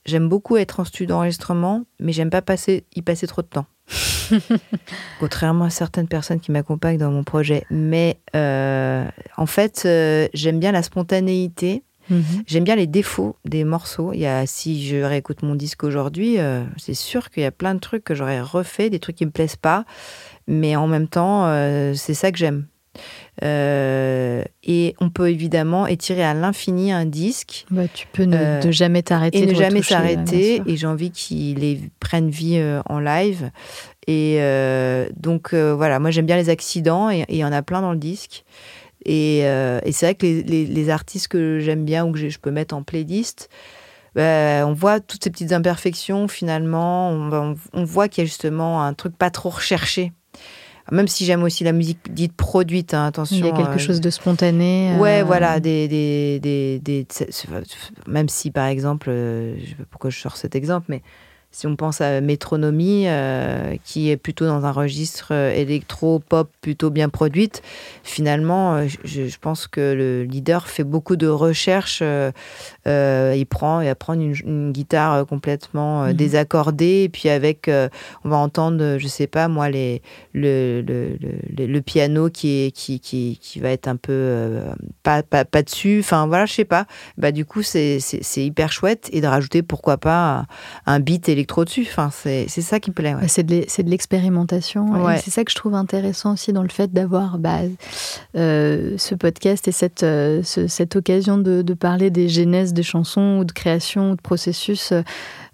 J'aime 0.05 0.27
beaucoup 0.27 0.57
être 0.57 0.81
en 0.81 0.83
studio 0.83 1.15
d'enregistrement, 1.15 1.85
mais 1.99 2.11
j'aime 2.11 2.29
pas 2.29 2.41
passer, 2.41 2.83
y 2.93 3.01
passer 3.01 3.25
trop 3.25 3.41
de 3.41 3.47
temps. 3.47 3.65
Contrairement 5.19 5.65
à 5.65 5.69
certaines 5.69 6.07
personnes 6.07 6.39
qui 6.39 6.51
m'accompagnent 6.51 6.97
dans 6.97 7.11
mon 7.11 7.23
projet. 7.23 7.65
Mais 7.69 8.17
euh, 8.35 9.05
en 9.37 9.45
fait, 9.45 9.83
euh, 9.85 10.27
j'aime 10.33 10.59
bien 10.59 10.71
la 10.71 10.83
spontanéité. 10.83 11.83
Mhm. 12.09 12.43
J'aime 12.45 12.63
bien 12.63 12.75
les 12.75 12.87
défauts 12.87 13.35
des 13.45 13.63
morceaux. 13.63 14.11
Il 14.13 14.19
y 14.19 14.25
a, 14.25 14.45
si 14.45 14.85
je 14.85 14.97
réécoute 14.97 15.43
mon 15.43 15.55
disque 15.55 15.83
aujourd'hui, 15.83 16.39
euh, 16.39 16.63
c'est 16.77 16.93
sûr 16.93 17.29
qu'il 17.29 17.43
y 17.43 17.45
a 17.45 17.51
plein 17.51 17.75
de 17.75 17.79
trucs 17.79 18.03
que 18.03 18.15
j'aurais 18.15 18.41
refait, 18.41 18.89
des 18.89 18.99
trucs 18.99 19.15
qui 19.15 19.25
me 19.25 19.31
plaisent 19.31 19.55
pas. 19.55 19.85
Mais 20.47 20.75
en 20.75 20.87
même 20.87 21.07
temps, 21.07 21.45
c'est 21.95 22.13
ça 22.13 22.31
que 22.31 22.37
j'aime. 22.37 22.67
Euh, 23.43 24.43
et 24.63 24.95
on 24.99 25.09
peut 25.09 25.29
évidemment 25.29 25.87
étirer 25.87 26.23
à 26.23 26.33
l'infini 26.33 26.91
un 26.91 27.05
disque. 27.05 27.65
Bah, 27.71 27.87
tu 27.91 28.07
peux 28.11 28.23
ne, 28.23 28.35
euh, 28.35 28.71
jamais 28.71 29.01
t'arrêter. 29.01 29.39
Et 29.39 29.45
ne 29.45 29.53
jamais 29.53 29.81
s'arrêter. 29.81 30.61
Et 30.67 30.77
j'ai 30.77 30.87
envie 30.87 31.11
qu'il 31.11 31.89
prenne 31.99 32.29
vie 32.29 32.57
euh, 32.57 32.81
en 32.85 32.99
live. 32.99 33.49
Et 34.07 34.39
donc 35.15 35.53
voilà, 35.53 35.99
moi 35.99 36.11
j'aime 36.11 36.25
bien 36.25 36.37
les 36.37 36.49
accidents 36.49 37.09
et 37.09 37.25
il 37.29 37.37
y 37.37 37.45
en 37.45 37.51
a 37.51 37.61
plein 37.61 37.81
dans 37.81 37.91
le 37.91 37.97
disque. 37.97 38.43
Et, 39.05 39.39
et 39.39 39.91
c'est 39.91 40.05
vrai 40.05 40.15
que 40.15 40.25
les, 40.25 40.65
les, 40.65 40.89
artistes 40.89 41.27
que 41.27 41.59
j'aime 41.59 41.85
bien 41.85 42.05
ou 42.05 42.11
que 42.11 42.29
je 42.29 42.39
peux 42.39 42.51
mettre 42.51 42.75
en 42.75 42.83
playlist, 42.83 43.49
bah, 44.15 44.65
on 44.65 44.73
voit 44.73 44.99
toutes 44.99 45.23
ces 45.23 45.29
petites 45.29 45.51
imperfections 45.51 46.27
finalement. 46.27 47.09
On, 47.11 47.55
on 47.73 47.83
voit 47.83 48.07
qu'il 48.07 48.23
y 48.23 48.25
a 48.25 48.27
justement 48.27 48.83
un 48.83 48.93
truc 48.93 49.17
pas 49.17 49.29
trop 49.29 49.49
recherché 49.49 50.11
même 50.91 51.07
si 51.07 51.25
j'aime 51.25 51.43
aussi 51.43 51.63
la 51.63 51.71
musique 51.71 52.13
dite 52.13 52.33
produite, 52.33 52.93
hein, 52.93 53.05
attention. 53.05 53.37
Il 53.37 53.45
y 53.45 53.49
a 53.49 53.51
quelque 53.51 53.75
euh, 53.75 53.77
chose 53.77 54.01
de 54.01 54.09
spontané. 54.09 54.95
Ouais, 54.99 55.21
euh, 55.21 55.23
voilà, 55.23 55.59
des, 55.59 55.87
des, 55.87 56.39
des, 56.39 56.79
des, 56.79 57.07
même 58.07 58.29
si 58.29 58.51
par 58.51 58.65
exemple, 58.65 59.09
euh, 59.09 59.55
je 59.59 59.69
sais 59.69 59.75
pas 59.75 59.85
pourquoi 59.89 60.09
je 60.09 60.19
sors 60.19 60.35
cet 60.35 60.55
exemple, 60.55 60.87
mais 60.89 61.01
si 61.53 61.67
on 61.67 61.75
pense 61.75 62.01
à 62.01 62.19
Métronomie, 62.19 63.03
euh, 63.05 63.75
qui 63.83 64.09
est 64.09 64.17
plutôt 64.17 64.45
dans 64.47 64.65
un 64.65 64.71
registre 64.71 65.27
euh, 65.31 65.53
électro-pop 65.53 66.49
plutôt 66.61 66.89
bien 66.89 67.09
produite, 67.09 67.61
finalement, 68.03 68.73
euh, 68.75 68.87
je, 69.03 69.37
pense 69.39 69.67
que 69.67 69.93
le 69.93 70.23
leader 70.23 70.67
fait 70.67 70.83
beaucoup 70.83 71.15
de 71.15 71.27
recherches. 71.27 72.01
il 72.01 73.45
prend, 73.45 73.83
va 73.83 73.95
prendre 73.95 74.21
une, 74.21 74.71
guitare 74.71 75.27
complètement 75.27 76.05
mhm. 76.05 76.13
désaccordée, 76.13 77.03
et 77.03 77.09
puis 77.09 77.29
avec, 77.29 77.69
on 78.23 78.29
va 78.29 78.37
entendre, 78.37 78.97
je 78.97 79.07
sais 79.07 79.27
pas 79.27 79.47
moi, 79.47 79.69
les, 79.69 80.01
le, 80.33 80.81
le, 80.81 81.17
le, 81.65 81.81
piano 81.81 82.29
qui, 82.29 82.65
est, 82.65 82.71
qui, 82.71 82.99
qui, 82.99 83.37
qui, 83.39 83.59
va 83.59 83.69
être 83.69 83.87
un 83.87 83.97
peu 83.97 84.59
pas, 85.03 85.21
pas, 85.21 85.45
pas, 85.45 85.61
dessus. 85.61 85.99
Enfin 85.99 86.25
voilà, 86.25 86.47
je 86.47 86.53
sais 86.53 86.65
pas. 86.65 86.87
Bah, 87.17 87.31
du 87.31 87.45
coup, 87.45 87.61
c'est 87.61 87.99
hyper 88.37 88.71
chouette. 88.71 89.09
Et 89.11 89.21
de 89.21 89.27
rajouter, 89.27 89.61
pourquoi 89.61 89.97
pas, 89.97 90.45
un 90.85 90.99
beat 90.99 91.29
électro 91.43 91.65
dessus. 91.65 91.87
Enfin, 91.89 92.09
c'est 92.11 92.47
ça 92.47 92.79
qui 92.79 92.89
me 92.89 92.93
plaît. 92.93 93.13
Ouais. 93.13 93.27
C'est 93.27 93.43
de 93.43 93.89
l'expérimentation. 93.89 94.87
C'est 95.17 95.31
ça 95.31 95.43
que 95.43 95.51
je 95.51 95.55
trouve 95.55 95.75
intéressant 95.75 96.33
aussi 96.33 96.53
dans 96.53 96.63
le 96.63 96.69
fait 96.69 96.91
d'avoir 96.91 97.37
bah, 97.37 97.59
euh, 98.35 98.95
ce 98.97 99.15
podcast 99.15 99.67
et 99.67 99.71
cette, 99.71 100.03
euh, 100.03 100.41
cette 100.43 100.95
occasion 100.95 101.37
de, 101.37 101.61
de, 101.61 101.73
parler 101.73 102.09
des 102.09 102.29
genèses 102.29 102.73
des 102.73 102.83
chansons 102.83 103.37
ou 103.39 103.45
de 103.45 103.51
création 103.51 104.11
ou 104.11 104.15
de 104.15 104.21
processus. 104.21 104.93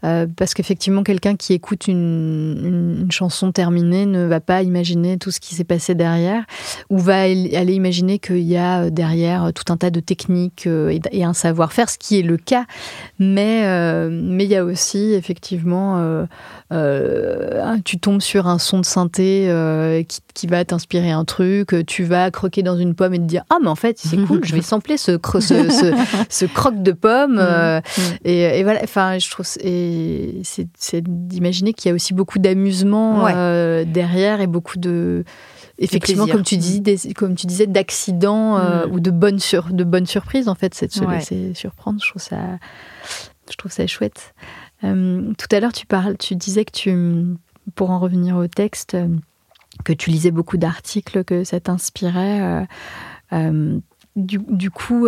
Euh, 0.04 0.28
parce 0.36 0.54
qu'effectivement, 0.54 1.04
quelqu'un 1.04 1.36
qui 1.36 1.54
écoute 1.54 1.88
une, 1.88 3.08
chanson 3.12 3.52
terminée 3.52 4.06
ne 4.06 4.26
va 4.26 4.40
pas 4.40 4.62
imaginer 4.64 5.18
tout 5.18 5.32
ce 5.32 5.40
qui 5.40 5.56
s'est 5.56 5.64
passé 5.64 5.96
derrière, 5.96 6.46
ou 6.90 6.98
va 6.98 7.22
aller 7.22 7.74
imaginer 7.74 8.20
qu'il 8.20 8.40
y 8.40 8.58
a 8.58 8.84
euh, 8.84 8.90
derrière 8.90 9.52
tout 9.54 9.72
un 9.72 9.78
tas 9.78 9.90
de 9.90 10.00
techniques 10.00 10.68
euh, 10.68 10.98
et, 11.12 11.24
un 11.24 11.34
savoir-faire, 11.34 11.90
ce 11.90 11.98
qui 11.98 12.20
est 12.20 12.24
le 12.24 12.38
cas. 12.38 12.66
Mais 13.20 13.40
mais 14.10 14.46
il 14.46 14.50
y 14.50 14.56
a 14.56 14.64
aussi 14.64 15.14
effectivement, 15.14 16.26
tu 17.84 18.00
tombes 18.00 18.22
sur 18.22 18.48
un 18.48 18.58
son 18.58 18.80
de 18.80 18.86
synthé 18.86 20.06
qui, 20.08 20.22
va 20.48 20.64
t'inspirer 20.66 21.12
un 21.12 21.26
truc, 21.26 21.76
tu 21.86 22.04
vas 22.04 22.32
croquer 22.32 22.64
dans 22.64 22.78
une 22.78 22.96
pomme 22.96 23.14
et 23.14 23.20
te 23.20 23.24
dire 23.24 23.44
ah 23.50 23.58
mais 23.62 23.70
en 23.70 23.76
fait 23.76 23.98
c'est 24.00 24.18
cool, 24.18 24.44
je 24.44 24.54
vais 24.56 24.62
sampler 24.64 24.98
ce, 24.98 25.14
ce, 25.14 26.46
croque 26.54 26.82
de 26.82 26.92
pomme. 26.92 27.36
Mm. 27.36 27.82
et, 28.26 28.60
et, 28.60 28.64
voilà, 28.64 28.82
enfin 28.84 29.18
je 29.20 29.30
trouve 29.30 29.46
c'est 29.46 31.02
d'imaginer 31.02 31.74
qu'il 31.74 31.90
y 31.90 31.92
a 31.92 31.96
aussi 31.96 32.14
beaucoup 32.14 32.40
d'amusement 32.40 33.28
euh, 33.28 33.86
derrière 33.86 34.42
et 34.42 34.48
beaucoup 34.48 34.78
de 34.78 35.24
effectivement 35.78 36.28
comme 36.28 36.44
tu 36.44 36.58
dis 36.58 36.84
comme 37.16 37.36
tu 37.36 37.48
disais 37.48 37.68
d'accidents 37.68 38.58
euh, 38.58 38.86
mm. 38.86 38.92
ou 38.92 39.00
de 39.00 39.12
bonnes 39.12 39.40
sur, 39.40 39.72
de 39.72 39.84
bonnes 39.84 40.06
surprises 40.06 40.48
en 40.48 40.56
fait 40.56 40.74
c'est 40.74 40.88
de 40.88 40.92
se 40.92 41.04
laisser 41.06 41.54
surprendre 41.54 42.00
je 42.04 42.10
trouve 42.10 42.22
ça 42.22 42.38
je 43.50 43.56
trouve 43.56 43.72
ça 43.72 43.88
chouette 43.88 44.34
euh, 44.84 45.34
tout 45.38 45.48
à 45.52 45.60
l'heure 45.60 45.74
tu 45.74 45.86
parles 45.86 46.18
tu 46.18 46.36
disais 46.36 46.66
que 46.66 46.72
tu 46.72 47.38
pour 47.76 47.92
en 47.92 48.00
revenir 48.00 48.36
au 48.36 48.48
texte 48.48 48.98
que 49.84 49.94
tu 49.94 50.10
lisais 50.10 50.32
beaucoup 50.32 50.58
d'articles 50.58 51.24
que 51.24 51.44
ça 51.44 51.60
t'inspirait 51.60 52.68
du, 54.16 54.40
du, 54.40 54.72
coup 54.72 55.08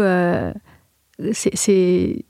c'est 1.33 2.25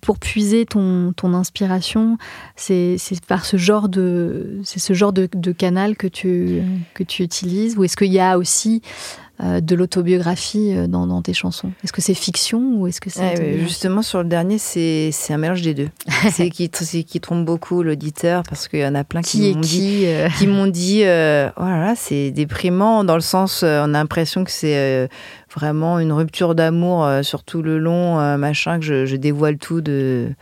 pour, 0.00 0.18
puiser 0.18 0.66
ton, 0.66 1.12
ton 1.12 1.34
inspiration, 1.34 2.18
c'est 2.56 2.98
par 3.26 3.44
ce 3.44 3.56
genre 3.56 3.88
de 3.88 4.60
c'est 4.64 4.78
ce 4.78 4.92
genre 4.92 5.12
de, 5.12 5.26
canal 5.52 5.96
que 5.96 6.06
tu 6.06 6.62
que 6.94 7.02
tu 7.02 7.22
utilises 7.22 7.76
ou 7.76 7.84
est-ce 7.84 7.96
qu'il 7.96 8.12
y 8.12 8.20
a 8.20 8.38
aussi 8.38 8.82
euh, 8.82 9.31
de 9.42 9.74
l'autobiographie 9.74 10.72
euh, 10.72 10.86
dans, 10.86 11.22
tes 11.22 11.32
chansons 11.32 11.72
Est-ce 11.84 11.92
que 11.92 12.00
c'est 12.00 12.14
fiction 12.14 12.76
ou 12.76 12.86
est-ce 12.86 13.00
que 13.00 13.10
c'est 13.10 13.58
justement 13.58 14.02
sur 14.02 14.22
le 14.22 14.28
dernier 14.28 14.58
c'est 14.58 15.12
un 15.30 15.36
mélange 15.36 15.62
des 15.62 15.74
deux. 15.74 15.88
c'est 16.30 16.50
qui 16.50 16.70
qui 16.70 17.20
trompe 17.20 17.44
beaucoup 17.44 17.82
l'auditeur 17.82 18.42
parce 18.48 18.68
qu'il 18.68 18.80
y 18.80 18.86
en 18.86 18.94
a 18.94 19.04
plein 19.04 19.22
qui, 19.22 19.52
m'ont 19.52 19.60
dit 19.60 20.02
euh 20.06 20.28
qui 20.38 20.46
m'ont 20.46 20.66
dit 20.66 21.00
oh 21.02 21.04
là 21.04 21.52
là 21.56 21.94
c'est 21.96 22.30
déprimant 22.30 23.04
dans 23.04 23.14
le 23.14 23.20
sens 23.20 23.62
on 23.62 23.66
a 23.66 23.86
l'impression 23.86 24.44
que 24.44 24.50
c'est 24.50 25.08
vraiment 25.54 25.98
une 25.98 26.12
rupture 26.12 26.54
d'amour 26.54 27.04
euh, 27.04 27.22
sur 27.22 27.44
tout 27.44 27.62
le 27.62 27.78
long, 27.78 28.18
euh, 28.20 28.36
machin, 28.36 28.78
que 28.80 29.06
je, 29.06 29.16
dévoile 29.16 29.58
tout 29.58 29.80
d'une 29.80 30.34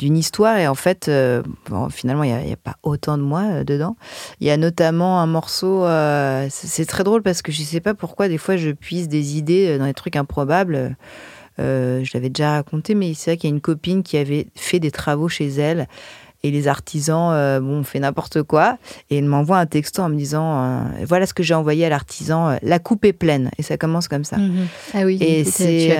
histoire. 0.00 0.58
Et 0.58 0.68
en 0.68 0.74
fait, 0.74 1.08
euh, 1.08 1.42
finalement, 1.90 2.24
il 2.24 2.34
n'y 2.34 2.52
a, 2.52 2.56
pas 2.56 2.76
autant 2.82 3.16
de 3.16 3.22
moi 3.22 3.64
dedans. 3.64 3.96
Il 4.40 4.46
y 4.46 4.50
a 4.50 4.56
notamment 4.56 5.20
un 5.20 5.26
morceau, 5.26 5.86
c'est 6.50 6.86
très 6.86 7.04
drôle 7.04 7.22
parce 7.22 7.42
que 7.42 7.52
je 7.52 7.60
ne 7.60 7.66
sais 7.66 7.80
pas 7.80 7.94
pourquoi, 7.94 8.28
des 8.28 8.38
fois, 8.38 8.56
je 8.56 8.70
puise 8.70 9.08
des 9.08 9.36
idées 9.38 9.78
dans 9.78 9.86
des 9.86 9.94
trucs 9.94 10.16
improbables. 10.16 10.96
je 11.58 12.10
l'avais 12.12 12.28
déjà 12.28 12.52
raconté, 12.52 12.94
mais 12.94 13.14
c'est 13.14 13.30
vrai 13.30 13.36
qu'il 13.36 13.50
y 13.50 13.52
a 13.52 13.54
une 13.54 13.62
copine 13.62 14.02
qui 14.02 14.16
avait 14.16 14.48
fait 14.54 14.80
des 14.80 14.90
travaux 14.90 15.28
chez 15.28 15.48
elle 15.48 15.86
et 16.46 16.50
les 16.52 16.68
artisans 16.68 17.30
euh, 17.32 17.60
bon, 17.60 17.82
fait 17.82 17.98
n'importe 17.98 18.42
quoi. 18.42 18.78
Et 19.10 19.18
il 19.18 19.24
m'envoie 19.24 19.58
un 19.58 19.66
texto 19.66 20.02
en 20.02 20.08
me 20.08 20.16
disant 20.16 20.62
euh, 20.62 20.80
voilà 21.06 21.26
ce 21.26 21.34
que 21.34 21.42
j'ai 21.42 21.54
envoyé 21.54 21.84
à 21.84 21.88
l'artisan, 21.88 22.50
euh, 22.50 22.56
la 22.62 22.78
coupe 22.78 23.04
est 23.04 23.12
pleine. 23.12 23.50
Et 23.58 23.62
ça 23.62 23.76
commence 23.76 24.06
comme 24.06 24.24
ça. 24.24 24.36
Mhm. 24.36 24.66
Ah 24.94 25.02
oui, 25.04 25.18
et 25.20 25.44
c'est 25.44 25.96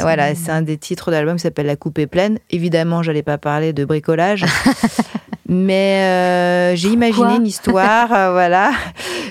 voilà, 0.00 0.34
c'est 0.34 0.52
un 0.52 0.62
des 0.62 0.78
titres 0.78 1.10
d'album 1.10 1.36
qui 1.36 1.42
s'appelle 1.42 1.66
La 1.66 1.76
coupe 1.76 1.98
est 1.98 2.06
pleine. 2.06 2.38
Évidemment, 2.50 3.02
j'allais 3.02 3.24
pas 3.24 3.38
parler 3.38 3.72
de 3.72 3.84
bricolage. 3.84 4.44
Mais 5.48 6.76
j'ai 6.76 6.90
imaginé 6.90 7.34
une 7.34 7.46
histoire, 7.46 8.08
voilà. 8.08 8.70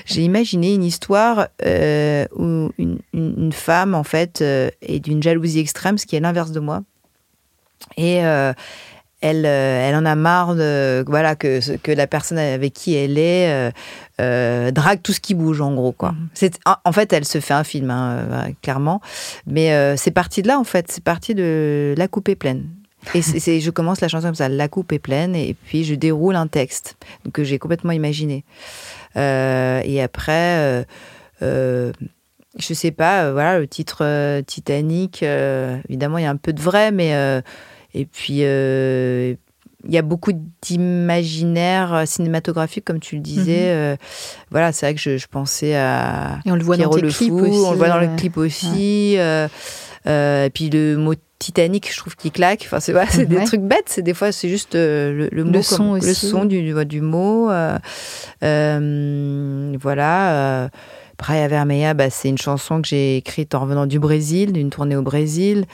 J'ai 0.04 0.20
imaginé 0.20 0.74
une 0.74 0.84
histoire 0.84 1.48
où 1.62 2.70
une, 2.76 2.98
une, 3.14 3.52
femme, 3.52 3.94
en 3.94 4.04
fait, 4.04 4.42
est 4.42 5.00
d'une 5.00 5.22
jalousie 5.22 5.60
extrême, 5.60 5.96
ce 5.96 6.04
qui 6.04 6.16
est 6.16 6.20
l'inverse 6.20 6.50
de 6.50 6.60
moi. 6.60 6.82
Et 7.96 8.20
elle, 9.20 9.44
euh, 9.44 9.88
elle 9.88 9.94
en 9.96 10.06
a 10.06 10.14
marre 10.14 10.54
de, 10.54 11.04
voilà, 11.06 11.36
que, 11.36 11.76
que 11.76 11.92
la 11.92 12.06
personne 12.06 12.38
avec 12.38 12.72
qui 12.72 12.94
elle 12.94 13.18
est 13.18 13.50
euh, 13.50 13.70
euh, 14.20 14.70
drague 14.70 15.02
tout 15.02 15.12
ce 15.12 15.20
qui 15.20 15.34
bouge, 15.34 15.60
en 15.60 15.74
gros. 15.74 15.92
Quoi. 15.92 16.14
En 16.84 16.92
fait, 16.92 17.12
elle 17.12 17.24
se 17.24 17.40
fait 17.40 17.54
un 17.54 17.64
film, 17.64 17.90
hein, 17.90 18.48
clairement. 18.62 19.00
Mais 19.46 19.96
c'est 19.96 20.10
parti 20.10 20.42
de 20.42 20.48
là, 20.48 20.58
en 20.58 20.64
fait. 20.64 20.90
C'est 20.90 21.04
parti 21.04 21.34
de 21.34 21.94
La 21.96 22.08
coupe 22.08 22.28
est 22.28 22.36
pleine. 22.36 22.68
Et 23.14 23.60
je 23.60 23.70
commence 23.70 24.00
la 24.00 24.08
chanson 24.08 24.28
comme 24.28 24.34
ça, 24.34 24.48
La 24.48 24.68
coupe 24.68 24.92
est 24.92 24.98
pleine, 24.98 25.34
et 25.34 25.54
puis 25.54 25.84
je 25.84 25.94
déroule 25.94 26.36
un 26.36 26.46
texte 26.46 26.96
que 27.32 27.44
j'ai 27.44 27.58
complètement 27.58 27.92
imaginé. 27.92 28.44
et 29.16 30.02
après, 30.02 30.86
je 31.40 32.74
sais 32.74 32.90
pas, 32.90 33.32
voilà, 33.32 33.58
le 33.58 33.66
titre 33.66 34.40
Titanic, 34.42 35.22
évidemment, 35.22 36.18
il 36.18 36.24
y 36.24 36.26
a 36.26 36.30
un 36.30 36.36
peu 36.36 36.52
de 36.52 36.60
vrai, 36.60 36.90
mais 36.90 37.42
et 37.94 38.04
puis, 38.06 38.38
euh, 38.40 39.34
il 39.84 39.92
y 39.92 39.98
a 39.98 40.02
beaucoup 40.02 40.32
d'imaginaire 40.62 42.02
cinématographique, 42.06 42.84
comme 42.84 43.00
tu 43.00 43.16
le 43.16 43.22
disais. 43.22 43.72
Mhm. 43.72 43.76
Euh, 43.76 43.96
voilà, 44.50 44.72
c'est 44.72 44.86
vrai 44.86 44.94
que 44.94 45.16
je, 45.16 45.26
pensais 45.26 45.74
à. 45.74 46.38
Et 46.44 46.52
on 46.52 46.56
le 46.56 46.62
voit 46.62 46.76
dans 46.76 46.94
le 46.94 47.10
clip 47.10 47.32
aussi. 47.32 47.64
On 47.64 47.72
le 47.72 47.76
voit 47.76 47.88
dans 47.88 48.00
le 48.00 48.16
clip 48.16 48.36
aussi. 48.36 49.16
Euh, 49.18 49.48
et 50.06 50.50
puis 50.50 50.70
le 50.70 50.96
mot 50.96 51.14
Titanic, 51.38 51.90
je 51.92 51.96
trouve 51.96 52.16
qu'il 52.16 52.32
claque. 52.32 52.62
Enfin, 52.70 52.80
c'est 52.80 53.26
des 53.26 53.44
trucs 53.44 53.62
bêtes. 53.62 53.86
C'est 53.86 54.02
des 54.02 54.14
fois, 54.14 54.32
c'est 54.32 54.48
juste 54.48 54.74
le, 54.74 55.30
mot, 55.32 55.50
le 55.50 55.62
son, 55.62 55.94
le 55.94 56.14
son 56.14 56.44
du, 56.44 56.74
du 56.84 57.00
mot. 57.00 57.50
voilà. 59.80 60.70
Praia 61.20 61.48
Vermeia, 61.48 61.92
bah, 61.92 62.08
c'est 62.08 62.30
une 62.30 62.38
chanson 62.38 62.80
que 62.80 62.88
j'ai 62.88 63.18
écrite 63.18 63.54
en 63.54 63.60
revenant 63.60 63.84
du 63.84 63.98
Brésil, 63.98 64.54
d'une 64.54 64.70
tournée 64.70 64.96
au 64.96 65.02
Brésil. 65.02 65.66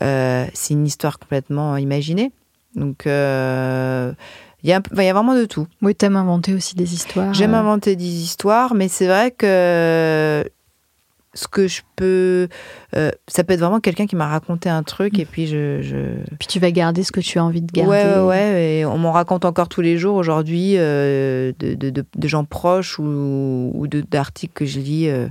Euh, 0.00 0.46
c'est 0.54 0.72
une 0.72 0.86
histoire 0.86 1.18
complètement 1.18 1.76
imaginée. 1.76 2.32
Donc, 2.74 3.06
euh, 3.06 4.12
il 4.62 4.70
y, 4.70 4.72
a, 4.72 4.80
y 4.80 5.08
a 5.08 5.12
vraiment 5.12 5.34
de 5.34 5.44
tout. 5.44 5.66
Oui, 5.82 5.94
tu 5.94 6.06
aimes 6.06 6.16
inventer 6.16 6.54
aussi 6.54 6.74
des 6.74 6.94
histoires. 6.94 7.34
J'aime 7.34 7.52
euh. 7.52 7.58
inventer 7.58 7.96
des 7.96 8.04
histoires, 8.04 8.74
mais 8.74 8.88
c'est 8.88 9.06
vrai 9.06 9.30
que 9.30 10.42
ce 11.34 11.48
que 11.48 11.66
je 11.68 11.82
peux. 11.96 12.48
Euh, 12.96 13.10
ça 13.26 13.44
peut 13.44 13.54
être 13.54 13.60
vraiment 13.60 13.80
quelqu'un 13.80 14.06
qui 14.06 14.16
m'a 14.16 14.28
raconté 14.28 14.68
un 14.68 14.82
truc 14.82 15.18
et 15.18 15.24
puis 15.24 15.46
je, 15.46 16.16
Puis 16.38 16.48
tu 16.48 16.60
vas 16.60 16.70
garder 16.70 17.02
ce 17.02 17.12
que 17.12 17.20
tu 17.20 17.38
as 17.38 17.44
envie 17.44 17.60
de 17.60 17.70
garder. 17.70 17.90
Ouais, 17.90 18.20
ouais, 18.20 18.78
et 18.78 18.86
on 18.86 18.98
m'en 18.98 19.12
raconte 19.12 19.44
encore 19.44 19.68
tous 19.68 19.80
les 19.80 19.98
jours 19.98 20.14
aujourd'hui 20.14 20.74
euh, 20.76 21.52
de, 21.58 21.74
de, 21.74 21.90
de, 21.90 22.28
gens 22.28 22.44
proches 22.44 22.98
ou, 22.98 23.72
ou 23.74 23.86
d'articles 23.86 24.54
que 24.54 24.64
je 24.64 24.78
lis 24.78 25.08
euh, 25.08 25.28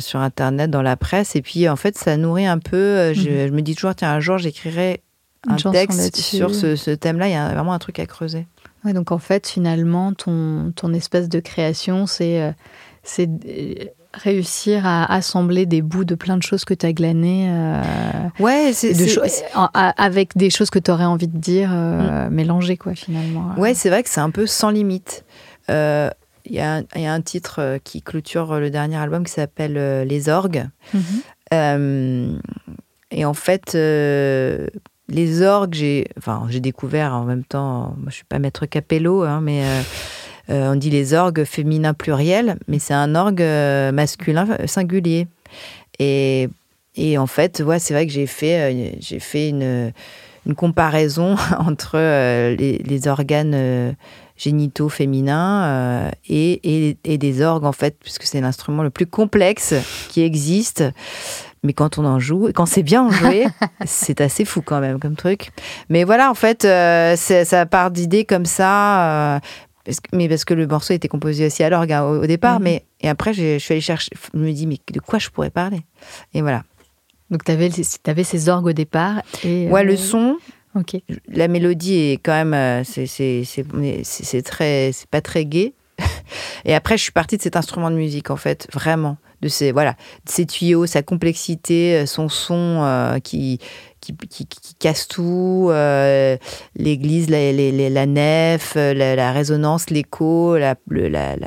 sur 0.00 0.20
Internet, 0.20 0.70
dans 0.70 0.82
la 0.82 0.96
presse. 0.96 1.36
Et 1.36 1.42
puis 1.42 1.68
en 1.68 1.76
fait, 1.76 1.96
ça 1.96 2.16
nourrit 2.16 2.46
un 2.46 2.58
peu. 2.58 3.12
Je, 3.12 3.28
mhm. 3.28 3.48
je 3.48 3.52
me 3.52 3.60
dis 3.60 3.74
toujours, 3.74 3.94
tiens, 3.94 4.12
un 4.12 4.20
jour, 4.20 4.38
j'écrirai 4.38 5.02
un 5.46 5.56
texte 5.56 6.16
sur 6.16 6.54
ce, 6.54 6.74
ce 6.74 6.90
thème-là. 6.90 7.28
Il 7.28 7.32
y 7.32 7.36
a 7.36 7.52
vraiment 7.52 7.72
un 7.72 7.78
truc 7.78 7.98
à 7.98 8.06
creuser. 8.06 8.46
Ouais, 8.84 8.92
donc 8.92 9.12
en 9.12 9.18
fait, 9.18 9.46
finalement, 9.46 10.12
ton, 10.12 10.72
ton 10.74 10.92
espace 10.94 11.28
de 11.28 11.40
création, 11.40 12.06
c'est 12.06 12.54
c'est 13.02 13.28
réussir 14.14 14.86
à 14.86 15.12
assembler 15.12 15.66
des 15.66 15.82
bouts 15.82 16.04
de 16.04 16.14
plein 16.14 16.36
de 16.36 16.42
choses 16.42 16.64
que 16.64 16.74
tu 16.74 16.86
as 16.86 16.92
glanées. 16.92 17.48
Euh, 17.50 17.82
ouais, 18.40 18.72
c'est, 18.72 18.94
avec 19.72 20.36
des 20.36 20.50
choses 20.50 20.70
que 20.70 20.78
tu 20.78 20.90
aurais 20.90 21.04
envie 21.04 21.28
de 21.28 21.36
dire 21.36 21.70
euh, 21.72 22.28
mm. 22.28 22.32
mélangées, 22.32 22.76
quoi, 22.76 22.94
finalement. 22.94 23.52
Ouais, 23.56 23.74
c'est 23.74 23.90
vrai 23.90 24.02
que 24.02 24.08
c'est 24.08 24.20
un 24.20 24.30
peu 24.30 24.46
sans 24.46 24.70
limite. 24.70 25.24
Il 25.68 25.74
euh, 25.74 26.10
y, 26.48 26.60
a 26.60 26.82
un 26.94 27.20
titre 27.20 27.78
qui 27.84 28.02
clôture 28.02 28.58
le 28.58 28.70
dernier 28.70 28.96
album 28.96 29.24
qui 29.24 29.32
s'appelle 29.32 30.02
Les 30.06 30.28
Orgues. 30.28 30.66
Mm-hmm. 30.94 32.38
et 33.10 33.24
en 33.24 33.34
fait, 33.34 33.76
les 35.08 35.42
orgues, 35.42 35.74
j'ai, 35.74 36.06
enfin, 36.18 36.46
j'ai 36.48 36.60
découvert 36.60 37.14
en 37.14 37.24
même 37.24 37.44
temps, 37.44 37.94
moi, 37.98 38.08
je 38.08 38.16
suis 38.16 38.24
pas 38.24 38.38
maître 38.38 38.66
Capello, 38.66 39.22
hein, 39.22 39.40
mais 39.40 39.64
euh, 39.64 39.80
on 40.48 40.76
dit 40.76 40.90
les 40.90 41.14
orgues 41.14 41.44
féminins 41.44 41.94
pluriels, 41.94 42.56
mais 42.68 42.78
c'est 42.78 42.94
un 42.94 43.14
orgue 43.14 43.42
euh, 43.42 43.92
masculin 43.92 44.46
singulier. 44.66 45.26
Et, 45.98 46.48
en 47.16 47.26
fait, 47.26 47.60
ouais, 47.60 47.78
c'est 47.78 47.94
vrai 47.94 48.06
que 48.06 48.12
j'ai 48.12 48.26
fait, 48.26 48.72
euh, 48.72 48.90
j'ai 49.00 49.20
fait 49.20 49.50
une, 49.50 49.92
comparaison 50.56 51.36
entre 51.58 51.98
les, 51.98 53.08
organes 53.08 53.94
génitaux 54.36 54.88
féminins 54.88 56.10
et, 56.28 56.96
des 57.04 57.42
orgues, 57.42 57.64
en 57.64 57.72
fait, 57.72 57.96
puisque 58.00 58.24
c'est 58.24 58.40
l'instrument 58.40 58.82
le 58.82 58.90
plus 58.90 59.06
complexe 59.06 59.74
qui 60.08 60.22
existe. 60.22 60.84
Mais 61.64 61.72
quand 61.72 61.98
on 61.98 62.04
en 62.04 62.18
joue, 62.18 62.50
quand 62.54 62.66
c'est 62.66 62.82
bien 62.82 63.10
joué, 63.10 63.46
c'est 63.84 64.20
assez 64.20 64.44
fou 64.44 64.62
quand 64.62 64.80
même 64.80 65.00
comme 65.00 65.16
truc. 65.16 65.50
Mais 65.88 66.04
voilà, 66.04 66.30
en 66.30 66.34
fait, 66.34 66.64
euh, 66.64 67.16
ça 67.16 67.66
part 67.66 67.90
d'idées 67.90 68.24
comme 68.24 68.44
ça. 68.44 69.36
Euh, 69.36 69.40
mais 70.12 70.28
parce 70.28 70.44
que 70.44 70.54
le 70.54 70.66
morceau 70.66 70.94
était 70.94 71.08
composé 71.08 71.46
aussi 71.46 71.62
à 71.62 71.70
l'orgue 71.70 71.92
hein, 71.92 72.04
au, 72.04 72.26
départ. 72.26 72.58
Mhm. 72.58 72.64
Mais 72.64 72.84
et 73.00 73.08
après, 73.08 73.32
je 73.32 73.58
suis 73.58 73.72
allée 73.72 73.80
chercher. 73.80 74.10
Je 74.34 74.38
me 74.38 74.52
dis, 74.52 74.66
mais 74.66 74.78
de 74.92 75.00
quoi 75.00 75.18
je 75.18 75.28
pourrais 75.30 75.50
parler? 75.50 75.80
Et 76.34 76.42
voilà. 76.42 76.64
Donc, 77.30 77.44
tu 77.44 77.52
avais, 77.52 77.70
avais, 78.06 78.24
ces 78.24 78.48
orgues 78.48 78.66
au 78.66 78.72
départ. 78.72 79.22
Et, 79.44 79.68
ouais, 79.68 79.84
le 79.84 79.96
son. 79.96 80.38
Ok. 80.74 80.96
La 81.28 81.48
mélodie 81.48 81.94
est 81.94 82.20
quand 82.22 82.44
même. 82.44 82.84
C'est 82.84 84.42
très. 84.44 84.90
C'est 84.92 85.08
pas 85.10 85.20
très 85.20 85.44
gai. 85.44 85.74
Et 86.64 86.74
après, 86.74 86.96
je 86.96 87.02
suis 87.02 87.12
partie 87.12 87.36
de 87.36 87.42
cet 87.42 87.56
instrument 87.56 87.90
de 87.90 87.96
musique, 87.96 88.30
en 88.30 88.36
fait, 88.36 88.68
vraiment. 88.72 89.16
De 89.40 89.48
ces, 89.48 89.70
voilà, 89.70 89.92
de 89.92 90.30
ces 90.30 90.46
tuyaux, 90.46 90.86
sa 90.86 91.02
complexité, 91.02 91.98
euh, 91.98 92.06
son 92.06 92.28
son 92.28 92.80
euh, 92.82 93.20
qui, 93.20 93.60
qui, 94.00 94.14
qui, 94.16 94.74
casse 94.78 95.08
tout, 95.08 95.68
euh, 95.70 96.36
l'église, 96.76 97.28
la, 97.30 98.06
nef, 98.06 98.74
la, 98.74 99.32
résonance, 99.32 99.90
l'écho, 99.90 100.56
la, 100.56 100.76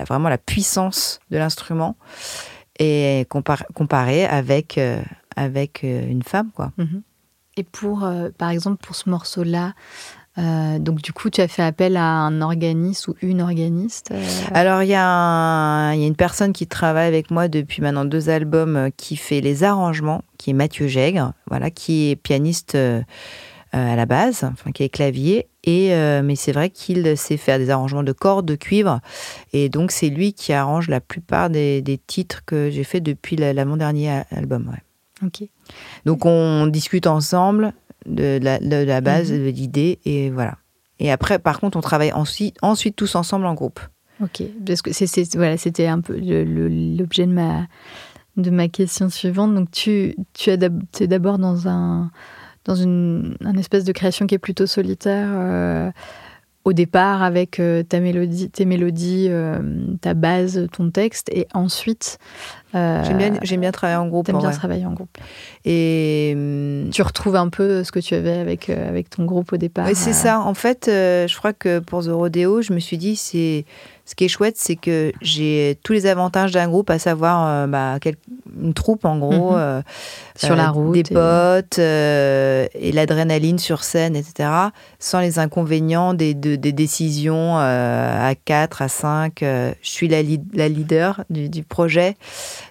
vraiment 0.07 0.29
la 0.29 0.37
puissance 0.37 1.19
de 1.31 1.37
l'instrument. 1.37 1.97
Et 2.79 3.27
comparé 3.29 4.25
avec, 4.25 4.79
avec 5.35 5.83
une 5.83 6.23
femme, 6.23 6.49
quoi. 6.55 6.71
Mm-hmm. 6.79 7.01
Et 7.57 7.63
pour, 7.63 8.09
par 8.37 8.49
exemple, 8.49 8.83
pour 8.83 8.95
ce 8.95 9.09
morceau-là, 9.09 9.73
euh, 10.37 10.79
donc 10.79 11.01
du 11.01 11.11
coup, 11.11 11.29
tu 11.29 11.41
as 11.41 11.47
fait 11.47 11.63
appel 11.63 11.97
à 11.97 12.05
un 12.05 12.41
organiste 12.41 13.07
ou 13.09 13.15
une 13.21 13.41
organiste 13.41 14.11
euh 14.11 14.23
Alors 14.53 14.81
il 14.81 14.89
y, 14.89 14.95
a 14.95 15.91
une 15.93 16.15
personne 16.15 16.53
qui 16.53 16.67
travaille 16.67 17.07
avec 17.07 17.31
moi 17.31 17.47
depuis 17.49 17.81
maintenant 17.81 18.05
deux 18.05 18.29
albums 18.29 18.75
euh, 18.77 18.89
qui 18.95 19.17
fait 19.17 19.41
les 19.41 19.63
arrangements, 19.63 20.23
qui 20.37 20.51
est 20.51 20.53
Mathieu 20.53 20.87
Gègre, 20.87 21.33
voilà, 21.47 21.69
qui 21.69 22.11
est 22.11 22.15
pianiste 22.15 22.77
à 23.73 23.95
la 23.95 24.05
base, 24.05 24.43
enfin 24.43 24.71
qui 24.71 24.83
est 24.83 24.89
clavier. 24.89 25.47
Et 25.63 25.93
mais 26.23 26.35
c'est 26.35 26.51
vrai 26.51 26.69
qu'il 26.69 27.15
sait 27.15 27.37
faire 27.37 27.59
des 27.59 27.69
arrangements 27.69 28.03
de 28.03 28.11
cordes, 28.11 28.45
de 28.45 28.55
cuivre, 28.55 28.99
et 29.53 29.69
donc 29.69 29.91
c'est 29.91 30.09
lui 30.09 30.33
qui 30.33 30.53
arrange 30.53 30.89
la 30.89 30.99
plupart 30.99 31.49
des, 31.49 32.01
titres 32.07 32.43
que 32.45 32.69
j'ai 32.69 32.83
fait 32.83 32.99
depuis 32.99 33.35
la, 33.35 33.63
mon 33.63 33.77
dernier 33.77 34.23
album. 34.31 34.75
Ok. 35.23 35.43
Donc 36.05 36.25
on 36.25 36.67
discute 36.67 37.05
ensemble 37.05 37.73
de 38.05 38.39
la, 38.41 39.01
base, 39.01 39.31
mhm. 39.31 39.45
de 39.45 39.49
l'idée, 39.49 39.99
et 40.05 40.29
voilà. 40.29 40.57
Et 40.99 41.11
après, 41.11 41.39
par 41.39 41.59
contre, 41.59 41.77
on 41.77 41.81
travaille 41.81 42.13
ensuite, 42.13 42.57
ensuite 42.61 42.95
tous 42.95 43.15
ensemble 43.15 43.45
en 43.45 43.53
groupe. 43.53 43.79
Ok, 44.21 44.43
parce 44.65 44.81
que 44.81 44.93
c'est, 44.93 45.35
voilà, 45.35 45.57
c'était 45.57 45.87
un 45.87 45.99
peu 45.99 46.15
l'objet 46.15 47.25
de 47.25 47.31
ma, 47.31 47.67
de 48.37 48.51
ma 48.51 48.67
question 48.67 49.09
suivante. 49.09 49.55
Donc, 49.55 49.71
tu, 49.71 50.15
tu 50.33 50.51
es 50.51 50.57
d'abord 51.07 51.39
dans 51.39 51.67
un 51.67 52.11
dans 52.63 52.75
une 52.75 53.35
un 53.43 53.57
espèce 53.57 53.83
de 53.85 53.91
création 53.91 54.27
qui 54.27 54.35
est 54.35 54.39
plutôt 54.39 54.67
solitaire. 54.67 55.27
Euh, 55.31 55.91
au 56.63 56.73
départ 56.73 57.23
avec 57.23 57.59
euh, 57.59 57.83
ta 57.83 57.99
mélodie, 57.99 58.49
tes 58.49 58.65
mélodies, 58.65 59.27
euh, 59.29 59.95
ta 59.99 60.13
base, 60.13 60.67
ton 60.71 60.91
texte, 60.91 61.29
et 61.31 61.47
ensuite. 61.53 62.19
Euh, 62.73 63.03
j'aime 63.03 63.17
bien, 63.17 63.57
bien, 63.57 63.71
travailler 63.71 63.97
en 63.97 64.07
groupe. 64.07 64.27
J'aime 64.27 64.39
bien 64.39 64.51
travailler 64.51 64.85
en 64.85 64.93
groupe. 64.93 65.17
Et 65.65 66.35
tu 66.91 67.01
retrouves 67.01 67.35
un 67.35 67.49
peu 67.49 67.83
ce 67.83 67.91
que 67.91 67.99
tu 67.99 68.15
avais 68.15 68.37
avec 68.37 68.69
avec 68.69 69.09
ton 69.09 69.25
groupe 69.25 69.53
au 69.53 69.57
départ. 69.57 69.85
Oui, 69.87 69.95
c'est 69.95 70.13
ça. 70.13 70.39
En 70.39 70.53
fait, 70.53 70.83
je 70.87 71.37
crois 71.37 71.53
que 71.53 71.79
pour 71.79 72.03
The 72.03 72.09
Rodeo, 72.09 72.61
je 72.61 72.73
me 72.73 72.79
suis 72.79 72.97
dit 72.97 73.15
c'est 73.15 73.65
ce 74.11 74.15
qui 74.15 74.25
est 74.25 74.27
chouette, 74.27 74.55
c'est 74.57 74.75
que 74.75 75.13
j'ai 75.21 75.79
tous 75.83 75.93
les 75.93 76.05
avantages 76.05 76.51
d'un 76.51 76.67
groupe, 76.67 76.89
à 76.89 76.99
savoir 76.99 77.47
euh, 77.47 77.67
bah, 77.67 77.97
une 78.61 78.73
troupe 78.73 79.05
en 79.05 79.17
gros, 79.17 79.51
mhm. 79.51 79.57
euh, 79.57 79.81
sur 80.35 80.55
la 80.57 80.67
euh, 80.67 80.71
route, 80.71 80.93
des 80.93 81.03
potes 81.03 81.79
et 81.79 82.91
l'adrénaline 82.91 83.57
sur 83.57 83.85
scène, 83.85 84.17
etc. 84.17 84.49
Sans 84.99 85.21
les 85.21 85.39
inconvénients 85.39 86.13
des, 86.13 86.33
des 86.33 86.57
décisions 86.57 87.57
à 87.57 88.33
4, 88.43 88.81
à 88.81 88.87
5. 88.89 89.37
je 89.39 89.73
suis 89.81 90.09
la, 90.09 90.21
la 90.53 90.67
leader 90.67 91.23
du, 91.29 91.47
du, 91.47 91.63
projet, 91.63 92.17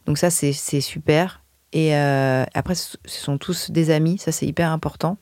donc 0.07 0.18
ça 0.18 0.31
c'est 0.31 0.53
super. 0.53 1.42
Et 1.72 1.94
après, 1.94 2.74
ce 2.74 2.96
sont 3.05 3.38
tous 3.38 3.70
des 3.70 3.90
amis, 3.90 4.18
ça 4.18 4.33
c'est 4.33 4.46
hyper 4.46 4.70
important 4.70 5.18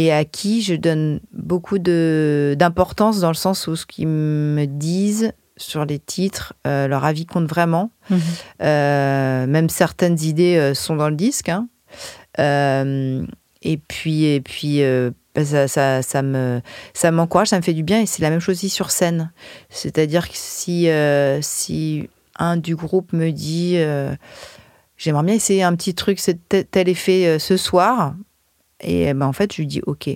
et 0.00 0.12
à 0.12 0.24
qui 0.24 0.62
je 0.62 0.74
donne 0.74 1.20
beaucoup 1.32 1.78
d'importance 1.78 3.20
dans 3.20 3.28
le 3.28 3.34
sens 3.34 3.66
où 3.66 3.76
ce 3.76 3.84
qu'ils 3.84 4.08
me 4.08 4.64
disent 4.66 5.32
sur 5.58 5.84
les 5.84 5.98
titres, 5.98 6.54
euh, 6.66 6.88
leur 6.88 7.04
avis 7.04 7.26
compte 7.26 7.46
vraiment. 7.46 7.90
Mhm. 8.08 8.20
Euh, 8.62 9.46
même 9.46 9.68
certaines 9.68 10.18
idées 10.22 10.56
euh, 10.56 10.72
sont 10.72 10.96
dans 10.96 11.10
le 11.10 11.16
disque. 11.16 11.50
Hein. 11.50 11.68
et 13.62 13.76
puis, 13.76 14.24
et 14.24 14.40
puis 14.40 14.80
bah, 15.34 15.44
ça, 15.44 15.68
ça, 15.68 16.00
ça, 16.00 16.22
me, 16.22 16.62
ça 16.94 17.10
m'encourage, 17.10 17.48
ça 17.48 17.58
me 17.58 17.62
fait 17.62 17.74
du 17.74 17.82
bien. 17.82 18.00
Et 18.00 18.06
c'est 18.06 18.22
la 18.22 18.30
même 18.30 18.40
chose 18.40 18.56
aussi 18.56 18.70
sur 18.70 18.90
scène. 18.90 19.30
C'est-à-dire 19.68 20.30
que 20.30 20.34
si, 20.34 20.88
si 21.42 22.08
un 22.40 22.56
du 22.56 22.74
groupe 22.74 23.12
me 23.12 23.30
dit 23.30 23.78
j'aimerais 24.96 25.22
bien 25.22 25.34
essayer 25.34 25.62
un 25.62 25.76
petit 25.76 25.94
truc, 25.94 26.18
c'est 26.18 26.38
tel 26.70 26.88
effet 26.88 27.38
ce 27.38 27.56
soir, 27.56 28.14
et 28.80 29.12
ben, 29.14 29.26
en 29.26 29.32
fait, 29.32 29.52
je 29.52 29.58
lui 29.58 29.66
dis 29.66 29.82
OK. 29.86 30.08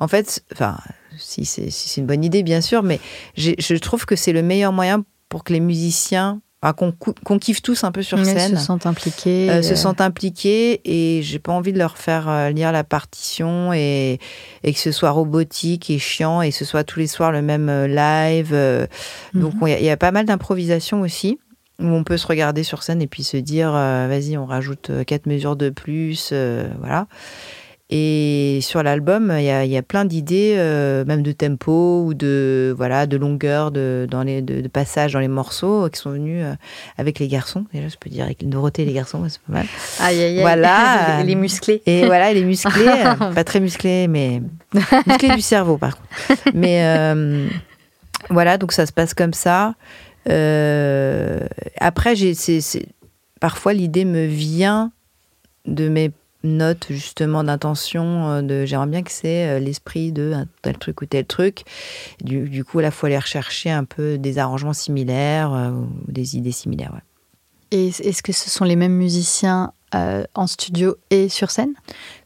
En 0.00 0.08
fait, 0.08 0.44
enfin, 0.52 0.76
si 1.16 1.44
c'est 1.44 1.70
si 1.70 2.00
une 2.00 2.06
bonne 2.06 2.24
idée, 2.24 2.42
bien 2.42 2.60
sûr, 2.60 2.82
mais 2.82 3.00
je 3.36 3.76
trouve 3.76 4.04
que 4.04 4.16
c'est 4.16 4.32
le 4.32 4.42
meilleur 4.42 4.72
moyen 4.72 5.04
pour 5.28 5.44
que 5.44 5.52
les 5.52 5.60
musiciens 5.60 6.40
qu'on 6.76 7.38
kiffe 7.38 7.62
tous 7.62 7.84
un 7.84 7.92
peu 7.92 8.02
sur 8.02 8.24
scène. 8.24 8.56
Se 8.56 8.64
sentent 8.64 8.86
impliqués. 8.86 9.48
Euh, 9.50 9.62
se 9.62 9.76
sentent 9.76 10.00
impliqués 10.00 10.80
et 10.84 11.22
j'ai 11.22 11.38
pas 11.38 11.52
envie 11.52 11.72
de 11.72 11.78
leur 11.78 11.96
faire 11.96 12.28
euh, 12.28 12.50
lire 12.50 12.72
la 12.72 12.82
partition 12.82 13.72
et, 13.72 14.18
et, 14.64 14.72
que 14.72 14.78
ce 14.78 14.90
soit 14.90 15.10
robotique 15.10 15.88
et 15.90 15.98
chiant 15.98 16.42
et 16.42 16.50
que 16.50 16.56
ce 16.56 16.64
soit 16.64 16.82
tous 16.82 16.98
les 16.98 17.06
soirs 17.06 17.30
le 17.30 17.42
même 17.42 17.68
euh, 17.68 17.86
live. 17.86 18.88
Donc 19.34 19.54
mhm. 19.54 19.68
il 19.68 19.84
y, 19.84 19.90
a 19.90 19.96
pas 19.96 20.10
mal 20.10 20.26
d'improvisation 20.26 21.00
aussi 21.00 21.38
où 21.80 21.86
on 21.86 22.04
peut 22.04 22.16
se 22.16 22.26
regarder 22.26 22.62
sur 22.62 22.82
scène 22.82 23.00
et 23.02 23.06
puis 23.06 23.22
se 23.22 23.36
dire 23.36 23.72
vas-y 23.72 24.36
on 24.36 24.46
rajoute 24.46 24.90
quatre 25.06 25.26
mesures 25.26 25.56
de 25.56 25.70
plus, 25.70 26.32
voilà. 26.80 27.06
Et 27.90 28.58
sur 28.60 28.82
l'album, 28.82 29.32
il 29.38 29.44
y 29.44 29.76
a, 29.76 29.82
plein 29.82 30.04
d'idées, 30.04 30.56
euh, 30.58 31.06
même 31.06 31.22
de 31.22 31.32
tempo 31.32 32.04
ou 32.04 32.12
de 32.12 32.74
voilà 32.76 33.06
de 33.06 33.16
longueur, 33.16 33.70
de, 33.70 34.06
dans 34.10 34.22
les, 34.22 34.42
de, 34.42 34.68
passage 34.68 35.14
dans 35.14 35.20
les 35.20 35.28
morceaux 35.28 35.88
qui 35.88 35.98
sont 35.98 36.10
venus 36.10 36.44
euh, 36.44 36.52
avec 36.98 37.18
les 37.18 37.28
garçons. 37.28 37.64
Déjà, 37.72 37.88
je 37.88 37.96
peux 37.96 38.10
dire 38.10 38.24
avec 38.24 38.46
Dorothée 38.46 38.82
et 38.82 38.84
les 38.84 38.92
garçons, 38.92 39.24
c'est 39.30 39.40
pas 39.40 39.54
mal. 39.54 39.66
Aïe, 40.00 40.20
aïe, 40.20 40.36
aïe. 40.36 40.40
Voilà. 40.42 41.22
les 41.24 41.34
musclés. 41.34 41.80
Et 41.86 42.04
voilà, 42.04 42.30
les 42.34 42.44
musclés, 42.44 42.88
euh, 42.88 43.32
pas 43.32 43.44
très 43.44 43.60
musclés, 43.60 44.06
mais 44.06 44.42
musclés 45.06 45.34
du 45.34 45.40
cerveau 45.40 45.78
par 45.78 45.96
contre. 45.96 46.42
Mais 46.52 46.84
voilà, 48.28 48.58
donc 48.58 48.72
ça 48.72 48.84
se 48.84 48.92
passe 48.92 49.14
comme 49.14 49.32
ça. 49.32 49.74
Après, 51.78 52.16
j'ai, 52.16 52.34
parfois 53.40 53.72
l'idée 53.72 54.04
me 54.04 54.26
vient 54.26 54.92
de 55.66 55.88
mes 55.88 56.12
note 56.44 56.86
justement 56.90 57.44
d'intention 57.44 58.28
euh, 58.28 58.42
de 58.42 58.64
j'aimerais 58.64 58.86
bien 58.86 59.02
que 59.02 59.10
c'est 59.10 59.48
euh, 59.48 59.58
l'esprit 59.58 60.12
de 60.12 60.34
tel 60.62 60.78
truc 60.78 61.02
ou 61.02 61.06
tel 61.06 61.26
truc. 61.26 61.64
Du, 62.22 62.64
coup, 62.64 62.80
là, 62.80 62.88
il 62.88 62.92
faut 62.92 63.06
aller 63.06 63.18
rechercher 63.18 63.70
un 63.70 63.84
peu 63.84 64.18
des 64.18 64.38
arrangements 64.38 64.72
similaires 64.72 65.52
euh, 65.52 65.70
ou 65.70 65.88
des 66.06 66.36
idées 66.36 66.52
similaires. 66.52 66.92
Et 67.70 67.88
est-ce 67.88 68.22
que 68.22 68.32
ce 68.32 68.50
sont 68.50 68.64
les 68.64 68.76
mêmes 68.76 68.94
musiciens 68.94 69.72
euh, 69.94 70.24
en 70.34 70.46
studio 70.46 70.96
et 71.08 71.30
sur 71.30 71.50
scène 71.50 71.72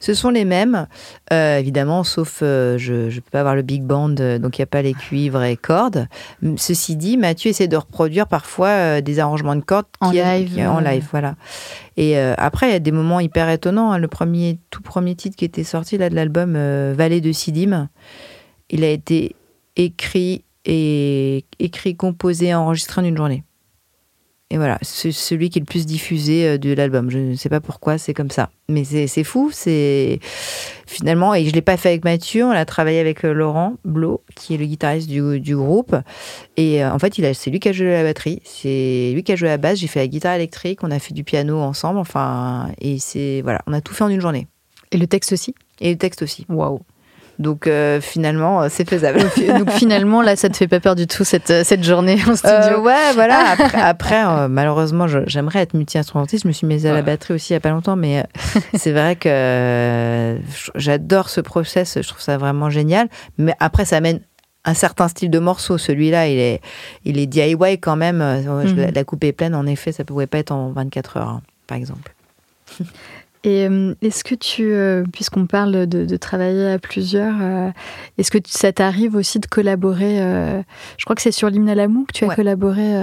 Ce 0.00 0.14
sont 0.14 0.30
les 0.30 0.44
mêmes, 0.44 0.88
euh, 1.32 1.58
évidemment, 1.58 2.02
sauf 2.02 2.40
euh, 2.42 2.76
je 2.76 2.92
ne 2.92 3.14
peux 3.14 3.30
pas 3.30 3.40
avoir 3.40 3.54
le 3.54 3.62
big 3.62 3.82
band, 3.82 4.08
donc 4.08 4.58
il 4.58 4.60
n'y 4.60 4.64
a 4.64 4.66
pas 4.66 4.82
les 4.82 4.94
cuivres 4.94 5.44
et 5.44 5.56
cordes. 5.56 6.08
Ceci 6.56 6.96
dit, 6.96 7.16
Mathieu 7.16 7.50
essaie 7.50 7.68
de 7.68 7.76
reproduire 7.76 8.26
parfois 8.26 9.00
des 9.00 9.20
arrangements 9.20 9.54
de 9.54 9.60
cordes 9.60 9.86
en 10.00 10.10
live. 10.10 10.58
en 10.58 10.80
live, 10.80 11.06
voilà. 11.10 11.36
Et 11.96 12.18
après, 12.18 12.70
il 12.70 12.72
y 12.72 12.76
a 12.76 12.80
des 12.80 12.92
moments 12.92 13.20
hyper 13.20 13.48
étonnants. 13.48 13.92
Hein. 13.92 13.98
Le 13.98 14.08
premier, 14.08 14.58
tout 14.70 14.82
premier 14.82 15.14
titre 15.14 15.36
qui 15.36 15.44
était 15.44 15.64
sorti 15.64 15.98
là 15.98 16.10
de 16.10 16.16
l'album 16.16 16.54
Vallée 16.94 17.20
de 17.20 17.30
Sidim, 17.30 17.88
il 18.70 18.82
a 18.82 18.90
été 18.90 19.36
écrit 19.76 20.44
et 20.64 21.44
écrit, 21.58 21.96
composé, 21.96 22.54
enregistré 22.54 23.00
en 23.00 23.04
une 23.04 23.16
journée. 23.16 23.44
Et 24.52 24.58
voilà, 24.58 24.76
c'est 24.82 25.12
celui 25.12 25.48
qui 25.48 25.58
est 25.58 25.62
le 25.62 25.66
plus 25.66 25.86
diffusé 25.86 26.46
euh, 26.46 26.58
de 26.58 26.74
l'album. 26.74 27.10
Je 27.10 27.16
ne 27.16 27.34
sais 27.36 27.48
pas 27.48 27.62
pourquoi, 27.62 27.96
c'est 27.96 28.12
comme 28.12 28.30
ça. 28.30 28.50
Mais 28.68 28.84
c'est 28.84 29.24
fou, 29.24 29.48
c'est 29.50 30.20
finalement, 30.86 31.34
et 31.34 31.44
je 31.44 31.48
ne 31.48 31.54
l'ai 31.54 31.62
pas 31.62 31.78
fait 31.78 31.88
avec 31.88 32.04
Mathieu, 32.04 32.44
on 32.44 32.50
a 32.50 32.66
travaillé 32.66 33.00
avec 33.00 33.24
euh, 33.24 33.32
Laurent 33.32 33.76
Blo, 33.86 34.22
qui 34.36 34.52
est 34.52 34.58
le 34.58 34.66
guitariste 34.66 35.08
du, 35.08 35.40
du 35.40 35.56
groupe. 35.56 35.96
Et 36.58 36.84
euh, 36.84 36.92
en 36.92 36.98
fait, 36.98 37.14
c'est 37.32 37.50
lui 37.50 37.60
qui 37.60 37.70
a 37.70 37.72
joué 37.72 37.92
la 37.92 38.02
batterie, 38.02 38.42
c'est 38.44 39.12
lui 39.14 39.22
qui 39.22 39.32
a 39.32 39.36
joué 39.36 39.48
la 39.48 39.56
basse, 39.56 39.78
j'ai 39.78 39.86
fait 39.86 40.00
la 40.00 40.08
guitare 40.08 40.34
électrique, 40.34 40.80
on 40.82 40.90
a 40.90 40.98
fait 40.98 41.14
du 41.14 41.24
piano 41.24 41.58
ensemble, 41.58 41.98
enfin, 41.98 42.68
et 42.78 42.98
c'est, 42.98 43.40
voilà, 43.40 43.62
on 43.66 43.72
a 43.72 43.80
tout 43.80 43.94
fait 43.94 44.04
en 44.04 44.10
une 44.10 44.20
journée. 44.20 44.48
Et 44.90 44.98
le 44.98 45.06
texte 45.06 45.32
aussi? 45.32 45.54
Et 45.80 45.90
le 45.92 45.96
texte 45.96 46.20
aussi. 46.20 46.44
Waouh 46.50 46.82
Donc 47.38 47.66
euh, 47.66 48.00
finalement, 48.00 48.68
c'est 48.68 48.88
faisable. 48.88 49.20
Donc 49.58 49.70
finalement, 49.70 50.22
là, 50.22 50.36
ça 50.36 50.48
te 50.48 50.56
fait 50.56 50.68
pas 50.68 50.80
peur 50.80 50.94
du 50.94 51.06
tout 51.06 51.24
cette, 51.24 51.64
cette 51.64 51.82
journée 51.82 52.18
en 52.28 52.36
studio? 52.36 52.80
Ouais, 52.82 53.12
voilà. 53.14 53.56
Après, 53.74 54.48
malheureusement, 54.48 55.06
j'aimerais 55.26 55.60
être 55.60 55.74
multi-instrumentiste. 55.74 56.44
Je 56.44 56.48
me 56.48 56.52
suis 56.52 56.66
mise 56.66 56.86
à 56.86 56.92
la 56.92 57.02
batterie 57.02 57.34
aussi 57.34 57.52
il 57.52 57.54
y 57.54 57.56
a 57.56 57.60
pas 57.60 57.70
longtemps, 57.70 57.96
mais 57.96 58.24
c'est 58.74 58.92
vrai 58.92 59.16
que 59.16 60.38
j'adore 60.74 61.28
ce 61.28 61.40
process. 61.40 61.98
Je 62.00 62.06
trouve 62.06 62.20
ça 62.20 62.38
vraiment 62.38 62.70
génial. 62.70 63.08
Mais 63.38 63.54
après, 63.60 63.84
ça 63.84 63.96
amène 63.96 64.20
un 64.64 64.74
certain 64.74 65.08
style 65.08 65.30
de 65.30 65.38
morceau. 65.38 65.78
Celui-là, 65.78 66.28
il 66.28 66.38
est, 66.38 66.60
il 67.04 67.18
est 67.18 67.26
DIY 67.26 67.78
quand 67.80 67.96
même. 67.96 68.18
Mhm. 68.18 68.92
La 68.94 69.04
coupe 69.04 69.24
est 69.24 69.32
pleine, 69.32 69.54
en 69.54 69.66
effet, 69.66 69.92
ça 69.92 70.02
ne 70.02 70.06
pouvait 70.06 70.26
pas 70.26 70.38
être 70.38 70.52
en 70.52 70.70
24 70.70 71.16
heures, 71.16 71.28
hein, 71.28 71.42
par 71.66 71.76
exemple. 71.78 72.14
Et 73.44 73.66
euh, 73.68 73.94
est-ce 74.02 74.22
que 74.22 74.36
tu, 74.36 74.72
euh, 74.72 75.02
puisqu'on 75.12 75.46
parle 75.46 75.86
de, 75.86 76.16
travailler 76.16 76.70
à 76.70 76.78
plusieurs, 76.78 77.34
euh, 77.40 77.70
est-ce 78.16 78.30
que 78.30 78.38
ça 78.46 78.72
t'arrive 78.72 79.16
aussi 79.16 79.40
de 79.40 79.46
collaborer 79.46 80.18
Je 80.98 81.04
crois 81.04 81.16
que 81.16 81.22
c'est 81.22 81.32
sur 81.32 81.50
l'hymne 81.50 81.68
à 81.68 81.74
l'amour 81.74 82.06
que 82.06 82.12
tu 82.12 82.24
as 82.24 82.34
collaboré. 82.34 82.94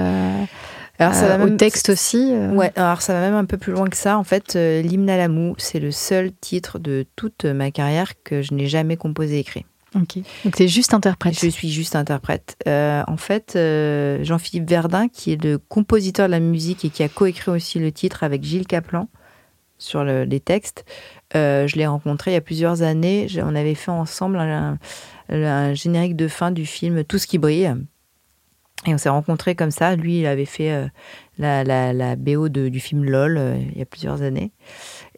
Alors 1.02 1.14
ça 1.14 1.30
va 1.30 1.38
même, 1.38 1.54
au 1.54 1.58
texte 1.58 1.90
aussi 1.90 2.34
Ouais, 2.54 2.72
alors 2.76 3.02
ça 3.02 3.14
va 3.14 3.22
même 3.22 3.36
un 3.36 3.46
peu 3.46 3.58
plus 3.58 3.74
loin 3.74 3.88
que 3.88 3.98
ça. 3.98 4.18
En 4.18 4.24
fait, 4.24 4.56
l'hymne 4.56 5.10
à 5.10 5.18
l'amour, 5.18 5.56
c'est 5.58 5.80
le 5.80 5.92
seul 5.92 6.32
titre 6.32 6.80
de 6.80 7.06
toute 7.16 7.46
ma 7.46 7.72
carrière 7.72 8.14
que 8.24 8.42
je 8.42 8.54
n'ai 8.54 8.68
jamais 8.68 8.98
composé 8.98 9.38
et 9.38 9.40
écrit. 9.40 9.66
Ok. 9.96 10.20
Donc 10.46 10.56
tu 10.56 10.64
es 10.64 10.68
juste 10.68 10.94
interprète. 10.94 11.38
Je 11.40 11.50
suis 11.50 11.70
juste 11.70 11.96
interprète. 11.96 12.56
en 12.66 13.18
fait, 13.18 13.58
Jean-Philippe 14.24 14.70
Verdun, 14.70 15.10
qui 15.10 15.34
est 15.34 15.44
le 15.44 15.58
compositeur 15.58 16.28
de 16.28 16.32
la 16.32 16.40
musique 16.40 16.86
et 16.86 16.90
qui 16.90 17.04
a 17.04 17.10
coécrit 17.10 17.52
aussi 17.52 17.80
le 17.80 17.92
titre 17.92 18.24
avec 18.24 18.44
Gilles 18.44 18.68
Caplan, 18.68 19.10
sur 19.80 20.04
les 20.04 20.40
textes. 20.40 20.86
Euh, 21.36 21.66
je 21.68 21.78
l'ai 21.78 21.88
rencontré 21.88 22.32
il 22.32 22.34
y 22.36 22.38
a 22.38 22.42
plusieurs 22.42 22.84
années. 22.84 23.28
On 23.38 23.56
avait 23.56 23.76
fait 23.76 23.92
ensemble 23.92 24.38
un, 24.38 24.78
générique 25.74 26.16
de 26.16 26.28
fin 26.28 26.52
du 26.52 26.66
film 26.66 27.04
Tout 27.04 27.18
ce 27.18 27.26
qui 27.26 27.38
brille. 27.38 27.74
Et 28.86 28.94
on 28.94 28.98
s'est 28.98 29.10
rencontrés 29.10 29.56
comme 29.56 29.72
ça. 29.72 29.96
Lui, 29.96 30.20
il 30.20 30.26
avait 30.26 30.46
fait 30.46 30.72
euh, 30.72 30.88
la, 31.38 31.64
la, 31.64 32.16
BO 32.16 32.50
du 32.50 32.80
film 32.80 33.04
LOL 33.04 33.38
euh, 33.38 33.58
il 33.58 33.78
y 33.78 33.82
a 33.82 33.86
plusieurs 33.86 34.22
années. 34.22 34.52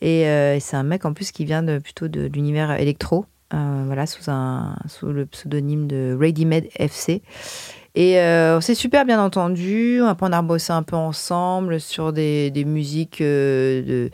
Et 0.01 0.23
c'est 0.59 0.77
un 0.77 0.83
mec 0.83 1.05
en 1.05 1.13
plus 1.13 1.31
qui 1.31 1.45
vient 1.45 1.63
de, 1.63 1.79
plutôt 1.79 2.07
de, 2.07 2.21
l'univers 2.21 2.71
électro, 2.79 3.25
voilà, 3.51 4.05
sous, 4.07 4.31
un, 4.31 4.75
sous 4.87 5.07
le 5.07 5.25
pseudonyme 5.25 5.87
de 5.87 6.17
Ready 6.19 6.45
Made 6.45 6.67
FC. 6.75 7.21
Et 7.93 8.19
euh, 8.19 8.61
super 8.61 9.05
bien 9.05 9.21
entendu. 9.21 10.01
On 10.01 10.31
a 10.31 10.41
bossé 10.41 10.71
un 10.71 10.83
peu 10.83 10.95
ensemble 10.95 11.81
sur 11.81 12.13
des, 12.13 12.49
des 12.49 12.63
musiques 12.63 13.19
euh, 13.19 13.81
de, 13.81 14.11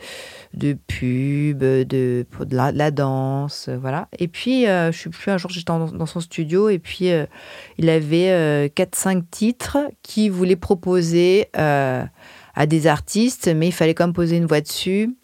de 0.54 0.76
pub, 0.86 1.58
de, 1.58 1.84
de, 1.84 2.26
la, 2.50 2.90
danse, 2.90 3.68
euh, 3.68 3.78
voilà. 3.80 4.08
Et 4.18 4.26
puis, 4.26 4.64
je 4.64 4.90
suis 4.92 5.10
plus 5.10 5.30
un 5.30 5.38
jour, 5.38 5.50
j'étais 5.50 5.66
dans, 5.66 6.06
son 6.06 6.20
studio 6.20 6.68
et 6.68 6.78
puis 6.78 7.10
il 7.78 7.90
avait 7.90 8.68
4-5 8.74 9.22
titres 9.30 9.78
qu'il 10.02 10.32
voulait 10.32 10.56
proposer 10.56 11.48
à 11.52 12.66
des 12.66 12.86
artistes, 12.86 13.48
mais 13.54 13.68
il 13.68 13.72
fallait 13.72 13.94
quand 13.94 14.06
même 14.06 14.14
poser 14.14 14.36
une 14.36 14.46
voix 14.46 14.60
dessus. 14.60 15.17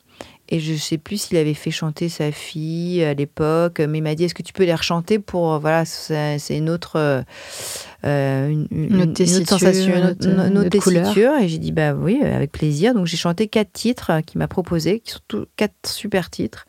Et 0.55 0.61
je 0.61 0.77
sais 0.77 0.99
plus 0.99 1.21
s'il 1.21 1.37
avait 1.37 1.53
fait 1.53 1.73
chanter 1.73 2.09
sa 2.09 2.31
fille 2.31 3.03
à 3.03 3.13
l'époque, 3.13 3.81
mais 3.81 3.99
il 3.99 4.03
m'a 4.03 4.15
dit 4.15 4.23
est-ce 4.23 4.35
que 4.35 4.43
tu 4.45 4.53
peux 4.53 4.63
les 4.63 4.75
rechanter 4.75 5.19
pour 5.19 5.59
voilà 5.59 5.85
c'est 5.85 6.39
une 6.57 6.71
autre 6.71 7.25
euh, 8.05 8.49
une, 8.49 8.69
une, 8.71 9.03
autre 9.03 9.25
sensation, 9.49 9.97
une 9.97 10.59
autre, 10.59 10.69
tessiture. 10.69 11.33
Et 11.43 11.49
j'ai 11.49 11.59
dit 11.59 11.73
bah 11.73 11.93
oui 11.93 12.21
avec 12.23 12.53
plaisir. 12.53 12.95
Donc 12.95 13.07
j'ai 13.07 13.17
chanté 13.17 13.49
quatre 13.49 13.73
titres 13.73 14.13
qu'il 14.25 14.39
m'a 14.39 14.47
proposé, 14.47 15.01
qui 15.01 15.11
sont 15.11 15.19
tous 15.27 15.47
quatre 15.57 15.75
super 15.89 16.31
titres. 16.31 16.67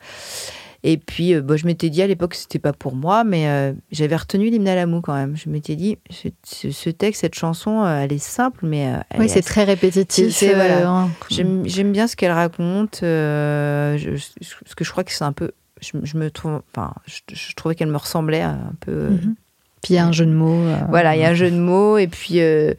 Et 0.88 0.98
puis, 0.98 1.34
euh, 1.34 1.42
bon, 1.42 1.56
je 1.56 1.66
m'étais 1.66 1.90
dit 1.90 2.00
à 2.00 2.06
l'époque 2.06 2.30
que 2.30 2.36
c'était 2.36 2.60
pas 2.60 2.72
pour 2.72 2.94
moi, 2.94 3.24
mais 3.24 3.48
euh, 3.48 3.72
j'avais 3.90 4.14
retenu 4.14 4.50
l'hymne 4.50 4.68
à 4.68 4.76
l'amour 4.76 5.02
quand 5.02 5.14
même. 5.14 5.36
Je 5.36 5.50
m'étais 5.50 5.74
dit, 5.74 5.98
ce, 6.44 6.90
texte, 6.90 7.22
cette 7.22 7.34
chanson, 7.34 7.82
euh, 7.82 8.02
elle 8.02 8.12
est 8.12 8.22
simple, 8.22 8.60
mais. 8.62 8.92
oui, 9.18 9.28
c'est 9.28 9.42
très 9.42 9.64
répétitif. 9.64 10.44
Voilà. 10.44 11.08
J'aime 11.28 11.90
bien 11.90 12.06
ce 12.06 12.14
qu'elle 12.14 12.30
raconte. 12.30 12.98
Je, 13.02 14.16
ce 14.40 14.74
que 14.76 14.84
je 14.84 14.90
crois 14.92 15.02
que 15.02 15.10
c'est 15.10 15.24
un 15.24 15.32
peu. 15.32 15.50
Je, 15.80 16.16
me 16.16 16.30
trouve. 16.30 16.62
Enfin, 16.72 16.94
je, 17.06 17.54
trouvais 17.56 17.74
qu'elle 17.74 17.90
me 17.90 17.98
ressemblait 17.98 18.42
un 18.42 18.72
peu. 18.78 19.08
Mhm. 19.08 19.34
Puis 19.82 19.94
il 19.94 19.96
y 19.96 19.98
a 19.98 20.06
un 20.06 20.12
jeu 20.12 20.24
de 20.24 20.32
mots. 20.32 20.62
Voilà, 20.88 21.16
il 21.16 21.20
y 21.20 21.24
a 21.24 21.30
un 21.30 21.34
jeu 21.34 21.50
de 21.50 21.58
mots. 21.58 21.98
Et 21.98 22.06
puis, 22.06 22.36
je 22.36 22.76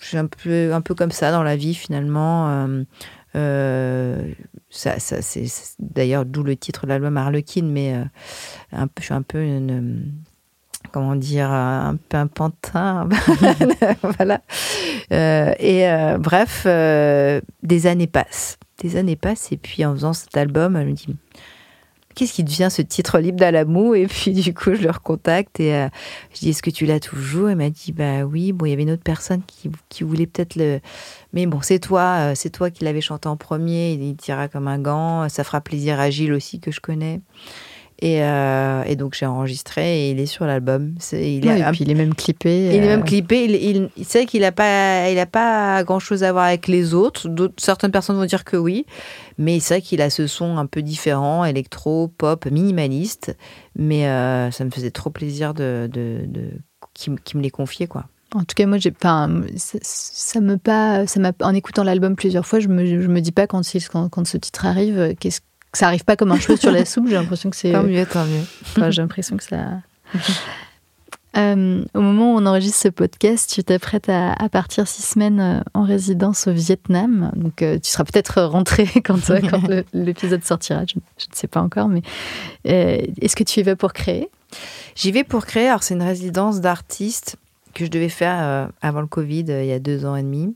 suis 0.00 0.18
un 0.18 0.26
peu, 0.26 0.74
un 0.74 0.80
peu 0.80 0.96
comme 0.96 1.12
ça 1.12 1.30
dans 1.30 1.44
la 1.44 1.54
vie, 1.54 1.74
finalement. 1.74 2.66
Euh, 3.36 4.32
ça, 4.70 4.98
c'est 4.98 5.46
d'ailleurs 5.78 6.24
d'où 6.24 6.42
le 6.42 6.56
titre 6.56 6.86
de 6.86 6.90
l'album 6.90 7.16
Harlequin, 7.16 7.64
mais 7.64 7.94
euh, 7.94 8.86
je 8.98 9.04
suis 9.04 9.14
un 9.14 9.22
peu 9.22 9.42
une 9.42 10.12
comment 10.92 11.16
dire, 11.16 11.50
un 11.50 11.96
peu 12.08 12.16
un 12.16 12.28
pantin. 12.28 13.08
voilà. 14.18 14.40
Euh, 15.12 15.52
et 15.58 15.86
bref, 16.18 16.64
des 16.64 17.86
années 17.86 18.06
passent. 18.06 18.58
Des 18.78 18.96
années 18.96 19.16
passent, 19.16 19.52
et 19.52 19.56
puis 19.56 19.84
en 19.84 19.94
faisant 19.94 20.12
cet 20.12 20.36
album, 20.36 20.76
elle 20.76 20.86
me 20.86 20.92
dit 20.92 21.16
qu'est-ce 22.16 22.32
qui 22.32 22.42
devient 22.42 22.68
ce 22.70 22.82
titre 22.82 23.18
libre 23.20 23.38
d'alamou 23.38 23.94
Et 23.94 24.06
puis 24.06 24.32
du 24.32 24.52
coup, 24.54 24.74
je 24.74 24.82
le 24.82 24.90
recontacte 24.90 25.60
et 25.60 25.74
euh, 25.74 25.88
je 26.34 26.40
dis, 26.40 26.48
est-ce 26.48 26.62
que 26.62 26.70
tu 26.70 26.86
l'as 26.86 26.98
toujours? 26.98 27.50
Elle 27.50 27.56
m'a 27.56 27.70
dit, 27.70 27.92
bah 27.92 28.24
oui. 28.24 28.52
Bon, 28.52 28.64
il 28.66 28.70
y 28.70 28.72
avait 28.72 28.82
une 28.82 28.90
autre 28.90 29.04
personne 29.04 29.42
qui, 29.46 30.02
voulait 30.02 30.26
peut-être 30.26 30.56
le... 30.56 30.80
Mais 31.32 31.46
bon, 31.46 31.60
c'est 31.60 31.78
toi, 31.78 32.30
euh, 32.30 32.32
c'est 32.34 32.50
toi 32.50 32.70
qui 32.70 32.84
l'avais 32.84 33.02
chanté 33.02 33.28
en 33.28 33.36
premier. 33.36 33.92
Il 33.92 34.16
tira 34.16 34.48
comme 34.48 34.66
un 34.66 34.78
gant. 34.78 35.28
Ça 35.28 35.44
fera 35.44 35.60
plaisir 35.60 36.00
à 36.00 36.10
Gilles 36.10 36.32
aussi, 36.32 36.58
que 36.58 36.72
je 36.72 36.80
connais. 36.80 37.20
Et, 38.00 38.22
euh, 38.22 38.82
et, 38.84 38.94
donc 38.94 39.14
j'ai 39.14 39.24
enregistré 39.24 40.00
et 40.00 40.10
il 40.10 40.20
est 40.20 40.26
sur 40.26 40.44
l'album. 40.44 40.94
Il, 41.12 41.48
et 41.48 41.64
puis 41.72 41.80
il 41.80 41.90
est 41.90 41.94
même 41.94 42.14
clippé. 42.14 42.66
Il 42.66 42.84
est 42.84 42.86
même 42.86 43.04
clippé. 43.04 43.44
Il, 43.44 43.88
il, 43.96 44.04
sait 44.04 44.26
qu'il 44.26 44.42
n'a 44.42 44.52
pas, 44.52 45.08
il 45.08 45.18
a 45.18 45.24
pas 45.24 45.82
grand 45.82 45.98
chose 45.98 46.22
à 46.22 46.30
voir 46.32 46.44
avec 46.44 46.68
les 46.68 46.92
autres. 46.92 47.26
Certaines 47.56 47.92
personnes 47.92 48.16
vont 48.16 48.26
dire 48.26 48.44
que 48.44 48.58
oui, 48.58 48.84
mais 49.38 49.60
c'est 49.60 49.74
vrai 49.74 49.80
qu'il 49.80 50.02
a 50.02 50.10
ce 50.10 50.26
son 50.26 50.58
un 50.58 50.66
peu 50.66 50.82
différent, 50.82 51.46
électro, 51.46 52.08
pop, 52.08 52.44
minimaliste. 52.46 53.34
Mais 53.76 54.06
euh, 54.06 54.50
ça 54.50 54.64
me 54.64 54.70
faisait 54.70 54.90
trop 54.90 55.08
plaisir 55.08 55.54
de, 55.54 55.88
de, 55.90 56.26
de 56.26 56.50
qu'il 56.92 57.12
me 57.14 57.42
l'ait 57.42 57.50
confié, 57.50 57.86
quoi. 57.86 58.04
En 58.34 58.40
tout 58.40 58.54
cas, 58.54 58.66
moi, 58.66 58.76
j'ai, 58.76 58.92
enfin, 58.94 59.42
ça, 59.56 60.40
me 60.40 60.56
pas, 60.56 61.06
ça 61.06 61.20
m'a, 61.20 61.32
en 61.40 61.54
écoutant 61.54 61.84
l'album 61.84 62.16
plusieurs 62.16 62.44
fois, 62.44 62.58
je 62.58 62.68
me, 62.68 62.84
je 62.84 63.08
me 63.08 63.20
dis 63.20 63.32
pas 63.32 63.46
quand, 63.46 63.62
quand, 63.90 64.08
quand 64.08 64.26
ce 64.26 64.36
titre 64.36 64.66
arrive, 64.66 65.14
qu'est-ce, 65.18 65.40
que 65.76 65.80
ça 65.80 65.86
arrive 65.86 66.04
pas 66.04 66.16
comme 66.16 66.32
un 66.32 66.40
cheveu 66.40 66.56
sur 66.56 66.70
la 66.70 66.84
soupe. 66.86 67.08
J'ai 67.08 67.14
l'impression 67.14 67.50
que 67.50 67.56
c'est. 67.56 67.72
Tant 67.72 67.82
mieux, 67.82 68.06
tant 68.06 68.24
mieux. 68.24 68.42
Enfin, 68.62 68.90
j'ai 68.90 69.02
l'impression 69.02 69.36
que 69.36 69.44
ça. 69.44 69.80
Euh, 71.36 71.84
au 71.92 72.00
moment 72.00 72.32
où 72.32 72.38
on 72.38 72.46
enregistre 72.46 72.80
ce 72.80 72.88
podcast, 72.88 73.50
tu 73.52 73.62
t'apprêtes 73.62 74.08
à, 74.08 74.32
à 74.32 74.48
partir 74.48 74.88
six 74.88 75.02
semaines 75.02 75.38
euh, 75.38 75.60
en 75.74 75.82
résidence 75.82 76.46
au 76.46 76.52
Vietnam. 76.52 77.30
Donc, 77.36 77.60
euh, 77.60 77.78
tu 77.78 77.90
seras 77.90 78.04
peut-être 78.04 78.40
rentré 78.40 78.86
quand, 79.04 79.20
quand 79.26 79.68
l'épisode 79.92 80.42
sortira. 80.42 80.84
Je, 80.86 80.94
ne 80.96 81.34
sais 81.34 81.46
pas 81.46 81.60
encore, 81.60 81.88
mais 81.88 82.00
est-ce 82.64 83.36
que 83.36 83.44
tu 83.44 83.60
y 83.60 83.62
vas 83.62 83.76
pour 83.76 83.92
créer? 83.92 84.30
J'y 84.94 85.12
vais 85.12 85.24
pour 85.24 85.44
créer. 85.44 85.68
Alors, 85.68 85.82
c'est 85.82 85.92
une 85.92 86.02
résidence 86.02 86.62
d'artiste 86.62 87.36
que 87.74 87.84
je 87.84 87.90
devais 87.90 88.08
faire 88.08 88.70
avant 88.80 89.02
le 89.02 89.06
Covid, 89.06 89.44
il 89.46 89.66
y 89.66 89.72
a 89.72 89.78
deux 89.78 90.06
ans 90.06 90.16
et 90.16 90.22
demi. 90.22 90.54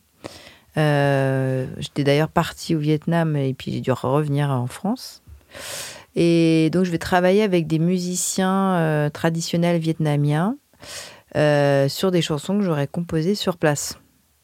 J'étais 0.76 2.04
d'ailleurs 2.04 2.28
partie 2.28 2.74
au 2.74 2.78
Vietnam 2.78 3.36
et 3.36 3.54
puis 3.54 3.72
j'ai 3.72 3.80
dû 3.80 3.92
revenir 3.92 4.50
en 4.50 4.66
France. 4.66 5.22
Et 6.16 6.70
donc, 6.72 6.84
je 6.84 6.90
vais 6.90 6.98
travailler 6.98 7.42
avec 7.42 7.66
des 7.66 7.78
musiciens 7.78 9.10
traditionnels 9.12 9.78
vietnamiens 9.78 10.56
euh, 11.36 11.88
sur 11.88 12.10
des 12.10 12.22
chansons 12.22 12.58
que 12.58 12.64
j'aurais 12.64 12.88
composées 12.88 13.36
sur 13.36 13.56
place. 13.56 13.98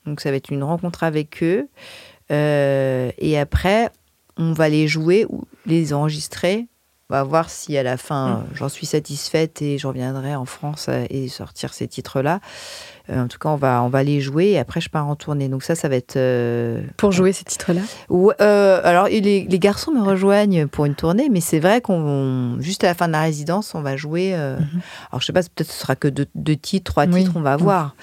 Donc 0.04 0.20
ça 0.20 0.30
va 0.30 0.36
être 0.36 0.50
une 0.50 0.62
rencontre 0.62 1.02
avec 1.02 1.42
eux. 1.42 1.68
Euh, 2.30 3.10
et 3.18 3.38
après, 3.38 3.90
on 4.36 4.52
va 4.52 4.68
les 4.68 4.86
jouer 4.86 5.26
ou 5.28 5.44
les 5.66 5.92
enregistrer. 5.92 6.66
On 7.08 7.14
va 7.14 7.22
voir 7.22 7.50
si 7.50 7.76
à 7.76 7.82
la 7.82 7.96
fin 7.96 8.28
mm. 8.28 8.44
j'en 8.54 8.68
suis 8.68 8.86
satisfaite 8.86 9.62
et 9.62 9.78
je 9.78 9.86
reviendrai 9.86 10.34
en 10.34 10.44
France 10.44 10.86
euh, 10.88 11.06
et 11.10 11.28
sortir 11.28 11.72
ces 11.72 11.86
titres-là. 11.86 12.40
Euh, 13.08 13.22
en 13.22 13.28
tout 13.28 13.38
cas, 13.38 13.50
on 13.50 13.56
va, 13.56 13.82
on 13.82 13.88
va 13.88 14.02
les 14.02 14.20
jouer 14.20 14.46
et 14.46 14.58
après, 14.58 14.80
je 14.80 14.88
pars 14.88 15.06
en 15.06 15.14
tournée. 15.14 15.48
Donc, 15.48 15.62
ça, 15.62 15.74
ça 15.74 15.88
va 15.88 15.96
être. 15.96 16.16
Euh, 16.16 16.82
pour 16.96 17.12
jouer 17.12 17.32
ces 17.32 17.44
titres-là? 17.44 17.82
Euh, 18.10 18.80
Alors, 18.82 19.06
les, 19.06 19.46
les, 19.48 19.58
garçons 19.58 19.92
me 19.92 20.02
rejoignent 20.02 20.66
pour 20.66 20.86
une 20.86 20.94
tournée, 20.94 21.28
mais 21.30 21.40
c'est 21.40 21.60
vrai 21.60 21.80
qu'on. 21.80 22.56
Juste 22.60 22.82
à 22.84 22.88
la 22.88 22.94
fin 22.94 23.06
de 23.06 23.12
la 23.12 23.22
résidence, 23.22 23.74
on 23.74 23.82
va 23.82 23.96
jouer. 23.96 24.32
Mhm. 24.32 24.80
Alors, 25.10 25.20
je 25.20 25.26
sais 25.26 25.32
pas, 25.32 25.42
peut-être 25.42 25.70
ce 25.70 25.80
sera 25.80 25.94
que 25.94 26.08
deux, 26.08 26.56
titres, 26.56 26.92
trois 26.92 27.06
titres, 27.06 27.32
on 27.36 27.42
va 27.42 27.56
voir. 27.56 27.94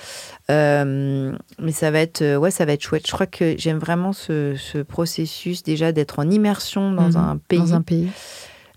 mais 0.50 1.72
ça 1.72 1.92
va 1.92 2.00
être, 2.00 2.38
ouais, 2.38 2.52
ça 2.52 2.66
va 2.66 2.74
être 2.74 2.84
chouette. 2.84 3.06
Je 3.06 3.12
crois 3.12 3.28
que 3.28 3.56
j'aime 3.58 3.80
vraiment 3.80 4.14
ce, 4.14 4.56
ce, 4.56 4.78
processus 4.78 5.64
déjà 5.64 5.92
d'être 5.92 6.20
en 6.20 6.30
immersion 6.30 6.92
dans 6.92 7.10
mhm. 7.10 7.18
un 7.18 7.38
pays. 7.48 7.60
Dans 7.60 7.74
un 7.74 7.82
pays. 7.82 8.10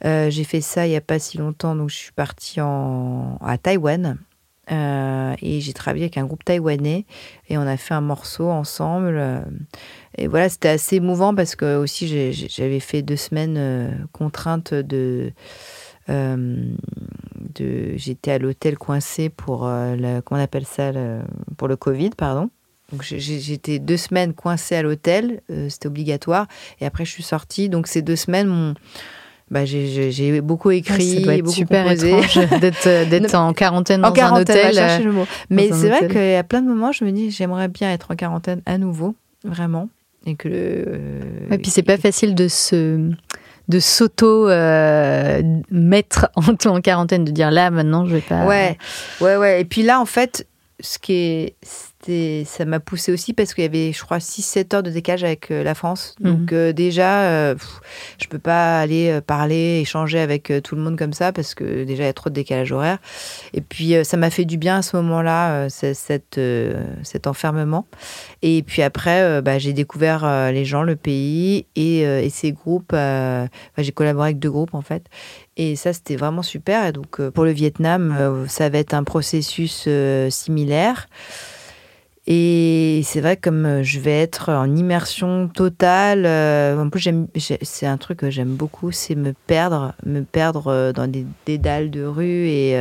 J'ai 0.03 0.45
fait 0.45 0.61
ça 0.61 0.87
il 0.87 0.91
n'y 0.91 0.97
a 0.97 1.01
pas 1.01 1.19
si 1.19 1.39
longtemps, 1.39 1.75
donc 1.75 1.91
je 1.91 1.97
suis 1.97 2.13
partie 2.13 2.61
en, 2.61 3.39
à 3.41 3.59
Taïwan 3.59 4.19
euh, 4.73 5.35
et 5.41 5.61
j'ai 5.61 5.73
travaillé 5.73 6.05
avec 6.07 6.19
un 6.19 6.25
groupe 6.25 6.45
taïwanais 6.45 7.05
et 7.49 7.57
on 7.57 7.63
a 7.63 7.77
fait 7.77 7.95
un 7.95 8.01
morceau 8.01 8.51
ensemble. 8.51 9.17
Euh, 9.17 9.41
et 10.19 10.27
voilà, 10.27 10.49
c'était 10.49 10.71
assez 10.71 10.97
émouvant 10.97 11.35
parce 11.35 11.55
que 11.55 11.77
aussi 11.77 12.33
j'avais 12.33 12.81
fait 12.81 13.03
deux 13.03 13.17
semaines 13.17 13.57
euh, 13.59 13.91
contraintes 14.13 14.75
de 14.75 15.33
j'étais 17.97 18.33
à 18.33 18.39
l'hôtel 18.39 18.79
coincé 18.79 19.29
pour 19.29 19.67
le, 19.67 20.21
comment 20.21 20.41
appelle 20.41 20.67
ça 20.67 20.93
pour 21.57 21.69
le 21.69 21.77
Covid, 21.77 22.11
pardon. 22.11 22.51
Donc 22.93 23.03
j'étais 23.03 23.81
deux 23.81 23.97
semaines 23.97 24.33
coincée 24.33 24.77
à 24.77 24.83
l'hôtel, 24.83 25.43
c'était 25.69 25.89
obligatoire, 25.89 26.47
et 26.81 26.87
après 26.87 27.05
je 27.05 27.11
suis 27.11 27.25
sortie. 27.25 27.69
Donc 27.69 27.89
ces 27.89 28.03
deux 28.03 28.15
semaines, 28.15 28.47
mon 28.47 28.75
bah, 29.49 29.65
j'ai 29.65 30.41
beaucoup 30.41 30.73
écrit, 30.73 31.25
ça 31.25 31.37
beaucoup 31.37 31.53
super 31.53 31.85
composé. 31.85 32.15
d'être 33.11 33.35
en 33.37 33.53
quarantaine 33.53 34.01
dans 34.01 34.13
un 34.13 34.41
hôtel. 34.41 34.77
Euh, 34.77 35.25
Mais 35.51 35.71
c'est 35.73 35.89
vrai 35.89 36.09
a 36.37 36.43
plein 36.43 36.63
de 36.63 36.69
moments, 36.69 36.91
je 36.91 37.05
me 37.05 37.13
dis, 37.13 37.31
j'aimerais 37.31 37.69
bien 37.69 37.93
être 37.93 38.11
en 38.11 38.17
quarantaine 38.17 38.61
à 38.67 38.77
nouveau, 38.77 39.15
vraiment. 39.45 39.89
Et 40.27 40.35
que. 40.35 40.49
Euh, 40.49 41.21
et 41.53 41.59
puis 41.59 41.71
c'est 41.71 41.85
pas 41.85 41.97
facile 41.97 42.35
de 42.35 42.49
se 42.49 43.13
de 43.69 43.81
s'auto 43.81 44.49
euh, 44.49 45.43
mettre 45.71 46.29
en, 46.37 46.71
en 46.71 46.81
quarantaine, 46.81 47.25
de 47.25 47.31
dire 47.31 47.53
là 47.53 47.71
maintenant 47.71 48.05
je 48.07 48.17
vais 48.17 48.21
pas. 48.21 48.47
Ouais, 48.47 48.77
ouais, 49.21 49.37
ouais. 49.37 49.61
Et 49.61 49.65
puis 49.65 49.83
là 49.83 50.01
en 50.01 50.07
fait, 50.07 50.49
ce 50.81 50.99
qui 50.99 51.13
est 51.13 51.57
ça 52.45 52.65
m'a 52.65 52.81
poussé 52.81 53.13
aussi 53.13 53.33
parce 53.33 53.55
qu'il 53.55 53.65
y 53.65 53.67
avait, 53.67 53.93
je 53.93 54.03
crois, 54.03 54.19
6-7 54.19 54.77
heures 54.77 54.83
de 54.83 54.91
décalage 54.91 55.25
avec 55.25 55.51
euh, 55.51 55.63
la 55.63 55.75
France. 55.75 56.15
Mhm. 56.21 56.31
Donc 56.31 56.53
euh, 56.53 56.73
déjà, 56.73 57.23
euh, 57.23 57.55
je 58.19 58.27
peux 58.29 58.39
pas 58.39 58.81
aller 58.81 59.21
parler, 59.27 59.81
échanger 59.81 60.19
avec 60.19 60.53
tout 60.63 60.77
le 60.77 60.83
monde 60.83 60.99
comme 60.99 61.13
ça 61.13 61.33
parce 61.33 61.55
que 61.55 61.85
déjà, 61.85 62.05
il 62.05 62.07
y 62.07 62.09
a 62.09 62.13
trop 62.13 62.31
de 62.31 62.35
décalage 62.35 62.73
horaire. 62.73 62.99
Et 63.53 63.61
puis, 63.61 63.95
ça 64.05 64.17
m'a 64.17 64.31
fait 64.31 64.45
du 64.45 64.57
bien 64.57 64.79
à 64.79 64.83
ce 64.83 64.97
moment-là, 64.97 65.69
cette, 65.69 66.41
cet 67.03 67.27
enfermement. 67.27 67.87
Et 68.43 68.63
puis 68.63 68.83
après, 68.83 69.43
bah, 69.43 69.59
j'ai 69.59 69.73
découvert 69.73 70.51
les 70.53 70.65
gens, 70.65 70.83
le 70.83 70.97
pays 70.97 71.67
et, 71.75 72.01
et 72.01 72.31
ces 72.31 72.53
groupes. 72.53 72.95
j'ai 72.95 73.93
collaboré 73.93 74.29
avec 74.29 74.39
deux 74.39 74.51
groupes, 74.51 74.75
en 74.75 74.83
fait. 74.83 75.05
Et 75.57 75.77
ça, 75.77 75.93
c'était 75.93 76.17
vraiment 76.17 76.43
super. 76.43 76.87
Et 76.87 76.93
donc, 76.93 77.21
pour 77.31 77.45
le 77.45 77.53
Vietnam, 77.53 78.47
ça 78.49 78.69
va 78.69 78.79
être 78.79 78.95
un 78.95 79.05
processus 79.05 79.89
similaire. 80.31 81.09
Et 82.29 83.03
c'est 83.05 83.21
vrai, 83.21 83.37
comme 83.37 83.65
euh, 83.67 83.83
je 83.85 84.01
vais 84.01 84.21
être 84.21 84.51
en 84.51 84.75
immersion 84.75 85.47
totale, 85.47 86.27
euh, 86.27 86.83
en 86.83 86.91
plus, 86.91 87.09
c'est 87.63 87.87
un 87.87 87.97
truc 87.99 88.19
que 88.19 88.31
j'aime 88.31 88.57
beaucoup, 88.57 88.91
c'est 88.91 89.15
me 89.15 89.33
perdre, 89.47 89.95
me 90.05 90.23
perdre 90.23 90.67
euh, 90.67 90.93
dans 90.93 91.07
des 91.07 91.25
dédales 91.47 91.89
de 91.89 92.05
rue 92.05 92.49
et 92.49 92.77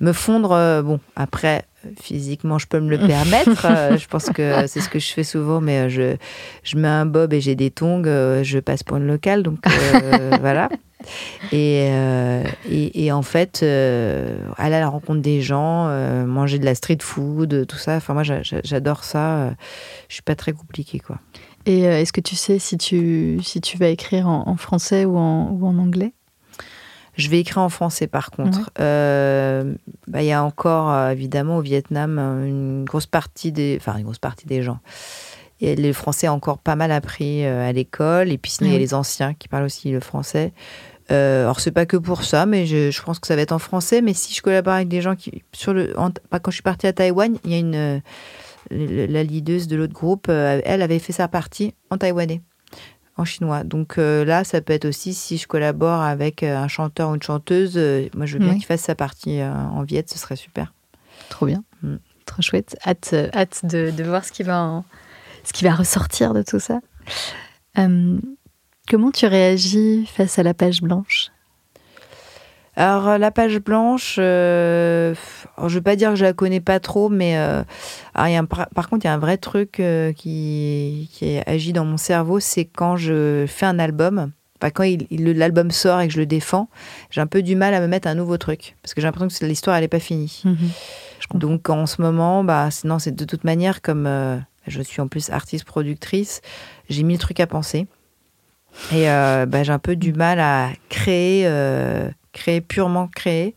me 0.00 0.12
fondre. 0.12 0.82
bon, 0.82 0.98
après, 1.14 1.64
physiquement, 2.00 2.58
je 2.58 2.66
peux 2.66 2.80
me 2.80 2.90
le 2.90 2.98
permettre. 3.06 3.66
je 3.98 4.06
pense 4.06 4.30
que 4.30 4.66
c'est 4.66 4.80
ce 4.80 4.88
que 4.88 4.98
je 4.98 5.12
fais 5.12 5.24
souvent, 5.24 5.60
mais 5.60 5.90
je, 5.90 6.16
je 6.62 6.76
mets 6.76 6.88
un 6.88 7.06
bob 7.06 7.32
et 7.32 7.40
j'ai 7.40 7.54
des 7.54 7.70
tongs, 7.70 8.02
je 8.04 8.58
passe 8.58 8.82
pour 8.82 8.96
une 8.96 9.06
locale, 9.06 9.42
donc 9.42 9.58
voilà. 10.40 10.68
Euh, 11.52 12.44
et, 12.68 13.04
et, 13.04 13.12
en 13.12 13.22
fait, 13.22 13.60
euh, 13.62 14.38
aller 14.56 14.76
à 14.76 14.80
la 14.80 14.88
rencontre 14.88 15.20
des 15.20 15.40
gens, 15.40 15.88
euh, 15.88 16.24
manger 16.26 16.58
de 16.58 16.64
la 16.64 16.74
street 16.74 16.98
food, 17.00 17.66
tout 17.66 17.78
ça. 17.78 17.96
Enfin, 17.96 18.14
moi, 18.14 18.22
j'adore 18.22 19.04
ça. 19.04 19.54
Je 20.08 20.14
suis 20.14 20.22
pas 20.22 20.36
très 20.36 20.52
compliquée, 20.52 20.98
quoi. 20.98 21.18
Et 21.66 21.80
est-ce 21.80 22.12
que 22.12 22.22
tu 22.22 22.36
sais 22.36 22.58
si 22.58 22.78
tu, 22.78 23.38
si 23.42 23.60
tu 23.60 23.76
vas 23.76 23.88
écrire 23.88 24.28
en, 24.28 24.56
français 24.56 25.04
ou 25.04 25.18
en, 25.18 25.50
ou 25.50 25.66
en 25.66 25.78
anglais? 25.78 26.14
Je 27.20 27.30
vais 27.30 27.40
écrire 27.40 27.58
en 27.58 27.68
français 27.68 28.06
par 28.06 28.30
contre. 28.30 28.70
Bah, 28.76 30.22
il 30.22 30.26
y 30.26 30.32
a 30.32 30.42
encore 30.42 31.10
évidemment 31.10 31.58
au 31.58 31.60
Vietnam 31.60 32.18
une 32.18 32.84
grosse 32.84 33.06
partie 33.06 33.52
des, 33.52 33.78
enfin 33.80 33.96
une 33.96 34.04
grosse 34.04 34.18
partie 34.18 34.46
des 34.46 34.62
gens. 34.62 34.78
Et 35.60 35.76
le 35.76 35.92
français 35.92 36.26
encore 36.26 36.58
pas 36.58 36.74
mal 36.74 36.90
appris 36.90 37.44
à 37.44 37.70
l'école. 37.72 38.30
Et 38.30 38.38
puis 38.38 38.52
sinon 38.52 38.70
il 38.70 38.72
y 38.72 38.76
a 38.76 38.80
les 38.80 38.94
anciens 38.94 39.34
qui 39.34 39.48
parlent 39.48 39.64
aussi 39.64 39.90
le 39.90 40.00
français. 40.00 40.52
Euh, 41.10 41.42
alors 41.42 41.60
c'est 41.60 41.72
pas 41.72 41.86
que 41.86 41.96
pour 41.96 42.22
ça, 42.22 42.46
mais 42.46 42.66
je, 42.66 42.90
je, 42.90 43.02
pense 43.02 43.18
que 43.18 43.26
ça 43.26 43.34
va 43.34 43.42
être 43.42 43.52
en 43.52 43.58
français. 43.58 44.00
Mais 44.00 44.14
si 44.14 44.34
je 44.34 44.42
collabore 44.42 44.74
avec 44.74 44.88
des 44.88 45.00
gens 45.00 45.16
qui, 45.16 45.42
sur 45.52 45.72
le, 45.72 45.92
quand 45.94 46.50
je 46.50 46.54
suis 46.54 46.62
partie 46.62 46.86
à 46.86 46.92
Taïwan, 46.92 47.36
il 47.44 47.50
y 47.50 47.54
a 47.54 47.58
une 47.58 47.74
euh, 47.74 48.00
la 48.70 49.24
leaduse 49.24 49.66
de 49.66 49.76
l'autre 49.76 49.92
groupe, 49.92 50.26
euh, 50.28 50.60
elle 50.64 50.82
avait 50.82 50.98
fait 50.98 51.12
sa 51.12 51.28
partie 51.28 51.74
en 51.90 51.96
taïwanais, 51.96 52.42
en 53.16 53.24
chinois. 53.24 53.64
Donc 53.64 53.98
euh, 53.98 54.24
là, 54.24 54.44
ça 54.44 54.60
peut 54.60 54.72
être 54.72 54.86
aussi 54.86 55.14
si 55.14 55.38
je 55.38 55.46
collabore 55.46 56.00
avec 56.00 56.42
un 56.42 56.68
chanteur 56.68 57.10
ou 57.10 57.14
une 57.14 57.22
chanteuse. 57.22 57.76
moi, 58.14 58.26
je 58.26 58.38
veux 58.38 58.44
bien 58.44 58.54
qu'il 58.54 58.66
fasse 58.66 58.82
sa 58.82 58.94
partie 58.94 59.42
en 59.42 59.82
viette, 59.82 60.10
ce 60.10 60.18
serait 60.18 60.36
super. 60.36 60.72
Trop 61.28 61.46
bien, 61.46 61.62
mm. 61.82 61.96
trop 62.26 62.42
chouette. 62.42 62.76
Hâte, 62.86 63.14
hâte 63.34 63.64
de, 63.64 63.90
de, 63.90 64.04
voir 64.04 64.24
ce 64.24 64.32
qui 64.32 64.42
va, 64.42 64.84
ce 65.44 65.52
qui 65.52 65.64
va 65.64 65.74
ressortir 65.74 66.34
de 66.34 66.42
tout 66.42 66.60
ça. 66.60 66.80
Comment 68.88 69.12
tu 69.12 69.26
réagis 69.26 70.06
face 70.06 70.38
à 70.38 70.42
la 70.42 70.52
page 70.52 70.82
blanche? 70.82 71.30
Alors 72.80 73.08
euh, 73.08 73.18
la 73.18 73.30
page 73.30 73.58
blanche, 73.58 74.16
euh, 74.18 75.14
je 75.58 75.64
ne 75.64 75.68
veux 75.68 75.82
pas 75.82 75.96
dire 75.96 76.10
que 76.10 76.16
je 76.16 76.24
la 76.24 76.32
connais 76.32 76.60
pas 76.60 76.80
trop, 76.80 77.10
mais 77.10 77.36
euh, 77.36 77.62
par 78.74 78.88
contre 78.88 79.04
il 79.04 79.08
y 79.08 79.10
a 79.10 79.12
un 79.12 79.18
vrai 79.18 79.36
truc 79.36 79.82
qui, 80.16 81.10
qui 81.12 81.38
agit 81.46 81.74
dans 81.74 81.84
mon 81.84 81.98
cerveau, 81.98 82.40
c'est 82.40 82.64
quand 82.64 82.96
je 82.96 83.44
fais 83.46 83.66
un 83.66 83.78
album, 83.78 84.32
quand 84.62 84.84
l'album 85.10 85.70
sort 85.70 86.00
et 86.00 86.08
que 86.08 86.14
je 86.14 86.20
le 86.20 86.26
défends, 86.26 86.68
j'ai 87.10 87.20
un 87.20 87.26
peu 87.26 87.42
du 87.42 87.54
mal 87.54 87.74
à 87.74 87.80
me 87.80 87.86
mettre 87.86 88.08
un 88.08 88.14
nouveau 88.14 88.38
truc 88.38 88.76
parce 88.82 88.94
que 88.94 89.02
j'ai 89.02 89.06
l'impression 89.06 89.28
que 89.38 89.44
l'histoire 89.44 89.76
elle 89.76 89.82
n'est 89.82 89.88
pas 89.88 90.00
finie. 90.00 90.42
Mhm. 90.44 91.38
Donc 91.38 91.68
en 91.68 91.86
ce 91.86 92.00
moment, 92.00 92.44
bah 92.44 92.70
sinon 92.70 92.98
c'est 92.98 93.14
de 93.14 93.24
toute 93.26 93.44
manière 93.44 93.82
comme 93.82 94.08
je 94.66 94.80
suis 94.80 95.02
en 95.02 95.08
plus 95.08 95.28
artiste 95.28 95.64
productrice, 95.64 96.40
j'ai 96.88 97.02
mille 97.02 97.18
trucs 97.18 97.40
à 97.40 97.46
penser. 97.46 97.86
Et 98.92 99.10
euh, 99.10 99.46
bah, 99.46 99.62
j'ai 99.62 99.72
un 99.72 99.78
peu 99.78 99.96
du 99.96 100.12
mal 100.12 100.40
à 100.40 100.70
créer, 100.88 101.42
euh, 101.46 102.08
créer 102.32 102.60
purement 102.60 103.08
créer. 103.08 103.54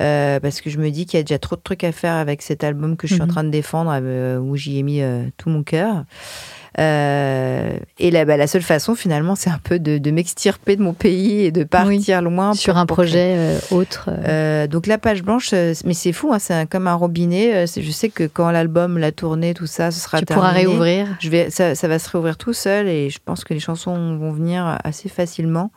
Euh, 0.00 0.40
parce 0.40 0.62
que 0.62 0.70
je 0.70 0.78
me 0.78 0.90
dis 0.90 1.04
qu'il 1.04 1.18
y 1.18 1.20
a 1.20 1.22
déjà 1.22 1.38
trop 1.38 1.54
de 1.54 1.60
trucs 1.60 1.84
à 1.84 1.92
faire 1.92 2.14
avec 2.14 2.40
cet 2.40 2.64
album 2.64 2.96
que 2.96 3.06
je 3.06 3.14
suis 3.14 3.22
en 3.22 3.26
mhm. 3.26 3.30
train 3.30 3.44
de 3.44 3.50
défendre, 3.50 3.92
où 4.40 4.56
j'y 4.56 4.78
ai 4.78 4.82
mis 4.82 5.02
tout 5.36 5.50
mon 5.50 5.62
cœur. 5.62 6.04
Euh, 6.78 7.76
et 7.98 8.10
là, 8.10 8.24
bah, 8.24 8.36
la 8.36 8.46
seule 8.46 8.62
façon, 8.62 8.94
finalement, 8.94 9.34
c'est 9.34 9.50
un 9.50 9.60
peu 9.62 9.78
de, 9.78 10.10
m'extirper 10.10 10.76
de 10.76 10.82
mon 10.82 10.94
pays 10.94 11.44
et 11.44 11.52
de 11.52 11.64
partir 11.64 12.22
loin. 12.22 12.54
Sur 12.54 12.76
un 12.76 12.86
projet 12.86 13.34
euh, 13.36 13.58
autre. 13.70 14.08
Euh. 14.08 14.66
donc 14.66 14.86
la 14.86 14.98
page 14.98 15.22
blanche, 15.22 15.52
mais 15.52 15.94
c'est 15.94 16.12
fou, 16.12 16.32
hein, 16.32 16.38
c'est 16.38 16.68
comme 16.68 16.86
un 16.86 16.94
robinet. 16.94 17.66
Je 17.66 17.90
sais 17.90 18.08
que 18.08 18.24
quand 18.24 18.50
l'album, 18.50 18.98
la 18.98 19.12
tournée, 19.12 19.54
tout 19.54 19.66
ça, 19.66 19.90
ce 19.90 20.00
sera 20.00 20.18
tu 20.18 20.26
pourras 20.26 20.50
réouvrir. 20.50 21.06
Je 21.20 21.28
vais, 21.28 21.50
ça, 21.50 21.74
ça, 21.74 21.88
va 21.88 21.98
se 21.98 22.08
réouvrir 22.10 22.36
tout 22.36 22.52
seul 22.52 22.88
et 22.88 23.10
je 23.10 23.18
pense 23.22 23.44
que 23.44 23.54
les 23.54 23.60
chansons 23.60 24.16
vont 24.16 24.32
venir 24.32 24.78
assez 24.84 25.08
facilement. 25.08 25.70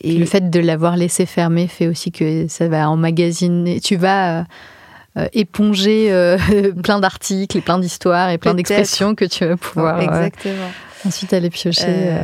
Et 0.00 0.12
le 0.16 0.24
fait 0.24 0.50
de 0.50 0.60
l'avoir 0.60 0.96
laissé 0.96 1.26
fermer 1.26 1.66
fait 1.66 1.88
aussi 1.88 2.12
que 2.12 2.46
ça 2.48 2.68
va 2.68 2.88
emmagasiner. 2.88 3.80
Tu 3.80 3.96
vas 3.96 4.44
euh, 5.16 5.26
éponger 5.32 6.12
euh, 6.12 6.38
plein 6.84 7.00
d'articles 7.00 7.56
et 7.56 7.60
plein 7.60 7.80
d'histoires 7.80 8.30
et 8.30 8.38
plein 8.38 8.54
d'expressions 8.54 9.16
que 9.16 9.24
tu 9.24 9.44
vas 9.44 9.56
pouvoir 9.56 9.98
euh, 9.98 10.02
Exactement. 10.02 10.70
ensuite 11.04 11.32
aller 11.32 11.50
piocher. 11.50 12.14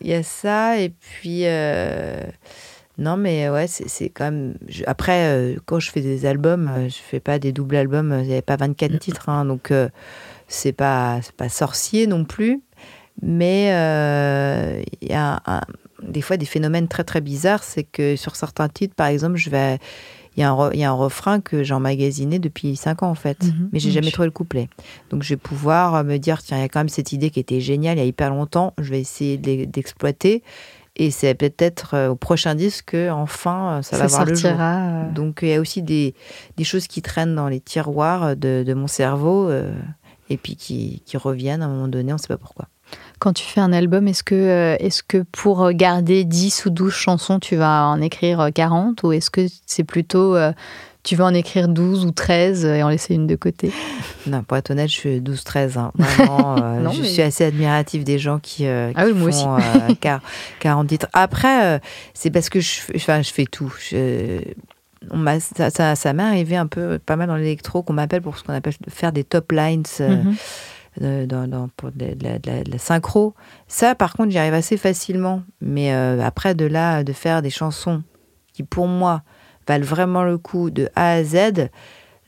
Il 0.00 0.08
y 0.08 0.14
a 0.14 0.22
ça 0.22 0.78
et 0.78 0.90
puis 0.90 1.44
non 2.98 3.16
mais 3.16 3.48
ouais 3.48 3.66
c'est 3.66 4.08
quand 4.10 4.26
même 4.26 4.54
après 4.86 5.56
quand 5.64 5.80
je 5.80 5.90
fais 5.90 6.00
des 6.00 6.24
albums 6.24 6.70
je 6.88 6.96
fais 6.96 7.20
pas 7.20 7.38
des 7.38 7.52
doubles 7.52 7.76
albums 7.76 8.16
il 8.20 8.26
n'y 8.26 8.32
avait 8.32 8.42
pas 8.42 8.56
24 8.56 8.92
mm. 8.92 8.98
titres 8.98 9.28
hein, 9.28 9.44
donc 9.44 9.72
c'est 10.48 10.72
pas 10.72 11.20
pas 11.36 11.48
sorcier 11.48 12.06
non 12.06 12.24
plus 12.24 12.60
mais 13.20 13.66
il 15.02 15.08
y 15.08 15.14
a 15.14 15.42
des 16.02 16.20
fois 16.20 16.36
des 16.36 16.46
phénomènes 16.46 16.88
très 16.88 17.04
très 17.04 17.20
bizarres 17.20 17.62
c'est 17.62 17.84
que 17.84 18.16
sur 18.16 18.36
certains 18.36 18.68
titres 18.68 18.94
par 18.94 19.06
exemple 19.06 19.36
je 19.36 19.50
vais 19.50 19.78
il 20.36 20.40
y, 20.40 20.42
a 20.42 20.50
un, 20.50 20.72
y 20.72 20.84
a 20.84 20.90
un 20.90 20.94
refrain 20.94 21.40
que 21.40 21.62
j'ai 21.62 21.72
emmagasiné 21.72 22.38
depuis 22.38 22.76
5 22.76 23.02
ans 23.02 23.10
en 23.10 23.14
fait, 23.14 23.42
mhm. 23.42 23.70
mais 23.72 23.78
j'ai 23.78 23.90
jamais 23.90 24.10
trouvé 24.10 24.26
le 24.26 24.32
couplet. 24.32 24.68
Donc 25.10 25.22
je 25.22 25.30
vais 25.30 25.38
pouvoir 25.38 25.94
euh, 25.94 26.02
me 26.02 26.18
dire, 26.18 26.42
tiens, 26.42 26.58
il 26.58 26.60
y 26.60 26.64
a 26.64 26.68
quand 26.68 26.80
même 26.80 26.90
cette 26.90 27.12
idée 27.12 27.30
qui 27.30 27.40
était 27.40 27.60
géniale 27.60 27.96
il 27.96 28.00
y 28.00 28.04
a 28.04 28.06
hyper 28.06 28.30
longtemps, 28.30 28.74
je 28.78 28.90
vais 28.90 29.00
essayer 29.00 29.38
d'exploiter. 29.38 30.42
Et 30.98 31.10
c'est 31.10 31.34
peut-être 31.34 31.94
euh, 31.94 32.08
au 32.10 32.16
prochain 32.16 32.54
disque 32.54 32.86
que 32.92 33.10
enfin 33.10 33.78
euh, 33.78 33.82
ça, 33.82 33.96
va 33.96 34.06
voir 34.06 34.26
le 34.26 34.34
jour. 34.34 34.52
Donc 35.14 35.38
il 35.40 35.48
y 35.48 35.54
a 35.54 35.60
aussi 35.60 35.82
des, 35.82 36.14
des, 36.56 36.64
choses 36.64 36.86
qui 36.86 37.00
traînent 37.00 37.34
dans 37.34 37.48
les 37.48 37.60
tiroirs 37.60 38.36
de, 38.36 38.62
de 38.66 38.74
mon 38.74 38.86
cerveau 38.86 39.50
et 40.28 40.36
puis 40.36 40.56
qui, 40.56 41.02
qui, 41.06 41.16
reviennent 41.16 41.62
à 41.62 41.66
un 41.66 41.68
moment 41.68 41.88
donné, 41.88 42.12
on 42.12 42.16
ne 42.16 42.20
sait 42.20 42.28
pas 42.28 42.38
pourquoi. 42.38 42.68
Quand 43.18 43.32
tu 43.32 43.44
fais 43.44 43.60
un 43.60 43.72
album, 43.72 44.08
est-ce 44.08 44.22
que, 44.22 44.34
euh, 44.34 44.76
est 44.78 45.02
que 45.02 45.24
pour 45.32 45.72
garder 45.72 46.24
10 46.24 46.66
ou 46.66 46.70
12 46.70 46.92
chansons, 46.92 47.38
tu 47.38 47.56
vas 47.56 47.86
en 47.86 48.00
écrire 48.02 48.50
40 48.54 49.02
ou 49.04 49.12
est-ce 49.12 49.30
que 49.30 49.46
c'est 49.64 49.84
plutôt 49.84 50.36
euh, 50.36 50.52
tu 51.02 51.16
vas 51.16 51.24
en 51.24 51.32
écrire 51.32 51.68
12 51.68 52.04
ou 52.04 52.10
13 52.10 52.66
et 52.66 52.82
en 52.82 52.90
laisser 52.90 53.14
une 53.14 53.26
de 53.26 53.36
côté? 53.36 53.72
Non, 54.26 54.42
pour 54.42 54.58
être 54.58 54.70
honnête, 54.70 54.88
je 54.88 54.94
suis 54.94 55.20
12-13. 55.20 55.78
Hein. 55.78 55.92
Euh, 56.56 56.90
je 56.92 57.02
suis 57.02 57.22
assez 57.22 57.44
admirative 57.44 58.04
des 58.04 58.18
gens 58.18 58.38
qui, 58.38 58.66
ah 58.66 58.90
font 58.94 59.58
40 60.60 60.88
titres. 60.88 61.06
Après, 61.12 61.80
c'est 62.14 62.30
parce 62.30 62.48
que 62.48 62.60
je, 62.60 62.80
enfin, 62.94 63.22
je 63.22 63.30
fais 63.30 63.44
tout. 63.44 63.72
ça, 65.70 65.94
ça, 65.96 66.12
m'est 66.12 66.22
arrivé 66.22 66.56
un 66.56 66.66
peu, 66.66 66.98
pas 66.98 67.16
mal 67.16 67.28
dans 67.28 67.36
l'électro, 67.36 67.82
qu'on 67.82 67.92
m'appelle 67.92 68.22
pour 68.22 68.36
ce 68.38 68.44
qu'on 68.44 68.54
appelle 68.54 68.74
faire 68.88 69.12
des 69.12 69.24
top 69.24 69.52
lines. 69.52 69.84
Mhm 70.00 70.34
dans, 71.00 71.68
pour 71.76 71.90
de, 71.92 72.16
la, 72.22 72.78
synchro. 72.78 73.34
Ça, 73.68 73.94
par 73.94 74.14
contre, 74.14 74.30
j'y 74.30 74.38
arrive 74.38 74.54
assez 74.54 74.76
facilement. 74.76 75.42
Mais 75.60 75.94
euh, 75.94 76.20
après, 76.22 76.54
de 76.54 76.64
là, 76.64 77.04
de 77.04 77.12
faire 77.12 77.42
des 77.42 77.50
chansons 77.50 78.02
qui 78.52 78.62
pour 78.62 78.86
moi 78.86 79.22
valent 79.66 79.84
vraiment 79.84 80.22
le 80.22 80.38
coup 80.38 80.70
de 80.70 80.88
A 80.94 81.12
à 81.12 81.24
Z, 81.24 81.68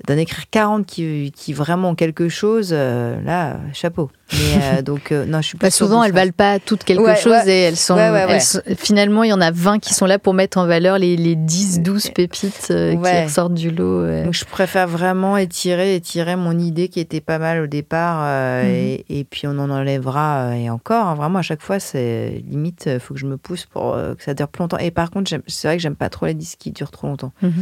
d'en 0.07 0.17
écrire 0.17 0.45
40 0.51 0.87
qui, 0.87 1.33
qui 1.35 1.53
vraiment 1.53 1.91
ont 1.91 1.95
quelque 1.97 2.29
chose, 2.29 2.71
euh, 2.73 3.21
là, 3.25 3.59
chapeau. 3.73 4.11
Mais 4.33 4.39
euh, 4.79 4.83
donc, 4.83 5.11
euh, 5.11 5.27
non, 5.27 5.41
je 5.43 5.49
suis 5.49 5.59
pas 5.59 5.67
Bah, 5.67 5.71
souvent, 5.73 6.05
elles 6.05 6.13
valent 6.13 6.31
pas 6.37 6.59
toutes 6.61 6.85
quelque 6.85 7.03
Ouais, 7.03 7.17
chose 7.17 7.33
ouais. 7.33 7.49
et 7.49 7.61
elles 7.63 7.77
sont, 7.77 7.95
Ouais, 7.97 8.11
ouais, 8.11 8.25
ouais. 8.27 8.33
elles 8.35 8.41
sont- 8.41 8.61
Finalement, 8.77 9.25
il 9.25 9.31
y 9.31 9.33
en 9.33 9.41
a 9.41 9.51
20 9.51 9.81
qui 9.81 9.95
sont 9.95 10.07
là 10.07 10.19
pour 10.21 10.35
mettre 10.35 10.59
en 10.59 10.67
valeur 10.67 10.99
les, 10.99 11.17
les 11.17 11.35
10, 11.35 11.81
12 11.81 12.11
pépites 12.11 12.69
euh, 12.71 12.95
Ouais. 12.95 13.11
qui 13.11 13.25
ressortent 13.25 13.55
du 13.55 13.71
lot. 13.71 14.05
ouais. 14.05 14.23
Donc 14.25 14.35
je 14.35 14.45
préfère 14.45 14.87
vraiment 14.87 15.37
étirer, 15.37 15.97
étirer 15.97 16.37
mon 16.37 16.57
idée 16.59 16.89
qui 16.89 17.01
était 17.01 17.21
pas 17.21 17.39
mal 17.39 17.61
au 17.63 17.67
départ 17.67 18.21
euh, 18.23 18.63
Mhm. 18.63 18.69
et, 18.71 19.05
et 19.09 19.25
puis 19.25 19.47
on 19.49 19.59
en 19.59 19.69
enlèvera 19.71 20.51
euh, 20.51 20.53
et 20.53 20.71
encore. 20.71 21.07
hein, 21.09 21.15
vraiment 21.17 21.41
à 21.41 21.43
chaque 21.43 21.63
fois 21.63 21.81
c'est 21.81 22.43
limite, 22.49 22.85
il 22.87 23.01
faut 23.01 23.15
que 23.15 23.21
je 23.21 23.27
me 23.27 23.37
pousse 23.37 23.67
pour 23.67 23.95
euh, 23.95 24.15
que 24.15 24.23
ça 24.23 24.35
dure 24.35 24.49
plus 24.49 24.61
longtemps. 24.61 24.79
Et 24.79 24.91
par 24.93 25.11
contre 25.11 25.33
c'est 25.49 25.69
vrai 25.69 25.77
que 25.77 25.83
j'aime 25.83 25.97
pas 25.97 26.09
trop 26.09 26.27
les 26.27 26.35
disques 26.35 26.59
qui 26.59 26.71
durent 26.71 26.91
trop 26.93 27.09
longtemps. 27.09 27.33
Mhm. 27.43 27.53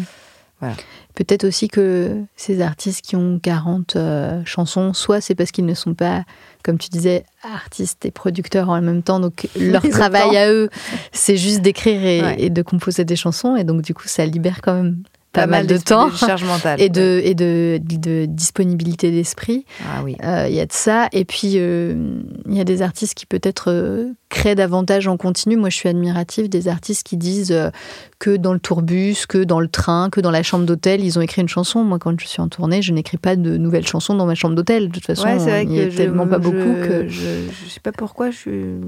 Voilà. 0.60 0.74
Peut-être 1.14 1.44
aussi 1.44 1.68
que 1.68 2.22
ces 2.36 2.60
artistes 2.62 3.04
qui 3.04 3.14
ont 3.16 3.38
40 3.38 3.96
euh, 3.96 4.42
chansons, 4.46 4.94
soit 4.94 5.20
c'est 5.20 5.34
parce 5.34 5.50
qu'ils 5.50 5.66
ne 5.66 5.74
sont 5.74 5.94
pas, 5.94 6.24
comme 6.62 6.78
tu 6.78 6.88
disais, 6.88 7.24
artistes 7.42 8.04
et 8.06 8.10
producteurs 8.10 8.70
en 8.70 8.80
même 8.80 9.02
temps, 9.02 9.20
donc 9.20 9.48
leur 9.60 9.84
Ils 9.84 9.90
travail 9.90 10.36
à 10.36 10.50
eux, 10.50 10.70
c'est 11.12 11.36
juste 11.36 11.60
d'écrire 11.60 12.02
et, 12.04 12.22
Ouais. 12.22 12.36
et 12.38 12.50
de 12.50 12.62
composer 12.62 13.04
des 13.04 13.16
chansons, 13.16 13.54
et 13.56 13.64
donc 13.64 13.82
du 13.82 13.92
coup 13.94 14.08
ça 14.08 14.24
libère 14.24 14.60
quand 14.62 14.74
même 14.74 15.02
pas, 15.36 15.46
mal 15.46 15.66
de 15.66 15.76
temps 15.76 16.10
charge 16.10 16.44
mentale. 16.44 16.80
et 16.82 16.88
de, 16.88 17.20
et 17.22 17.34
de, 17.34 17.80
de 17.82 18.26
disponibilité 18.26 19.10
d'esprit. 19.10 19.64
Ah 19.84 20.02
oui. 20.04 20.16
Euh, 20.24 20.46
Il 20.48 20.54
y 20.54 20.60
a 20.60 20.66
de 20.66 20.72
ça. 20.72 21.08
Et 21.12 21.24
puis, 21.24 21.54
euh, 21.56 22.20
il 22.48 22.54
y 22.56 22.60
a 22.60 22.64
des 22.64 22.82
artistes 22.82 23.14
qui 23.14 23.26
peut-être 23.26 23.70
euh, 23.70 24.12
créent 24.28 24.54
davantage 24.54 25.08
en 25.08 25.16
continu. 25.16 25.56
Moi, 25.56 25.70
je 25.70 25.76
suis 25.76 25.88
admirative 25.88 26.48
des 26.48 26.68
artistes 26.68 27.06
qui 27.06 27.16
disent 27.16 27.52
euh, 27.52 27.70
que 28.18 28.36
dans 28.36 28.52
le 28.52 28.58
tourbus, 28.58 29.26
que 29.28 29.44
dans 29.44 29.60
le 29.60 29.68
train, 29.68 30.10
que 30.10 30.20
dans 30.20 30.30
la 30.30 30.42
chambre 30.42 30.64
d'hôtel, 30.64 31.04
ils 31.04 31.18
ont 31.18 31.22
écrit 31.22 31.42
une 31.42 31.48
chanson. 31.48 31.84
Moi, 31.84 31.98
quand 31.98 32.18
je 32.20 32.26
suis 32.26 32.40
en 32.40 32.48
tournée, 32.48 32.82
je 32.82 32.92
n'écrai 32.92 33.18
pas 33.18 33.36
de 33.36 33.56
nouvelles 33.56 33.86
chansons 33.86 34.14
dans 34.14 34.26
ma 34.26 34.34
chambre 34.34 34.54
d'hôtel. 34.54 34.88
De 34.88 34.94
toute 34.94 35.04
façon, 35.04 35.24
Ouais, 35.24 35.38
c'est 35.38 35.50
vrai 35.50 35.62
il 35.64 35.70
n'y 35.70 35.80
a 35.80 35.90
je, 35.90 35.96
tellement 35.96 36.26
pas 36.26 36.38
beaucoup 36.38 36.56
que... 36.56 37.08
je, 37.08 37.20
je 37.64 37.70
sais 37.70 37.80
pas 37.80 37.92
pourquoi 37.92 38.30
je, 38.30 38.78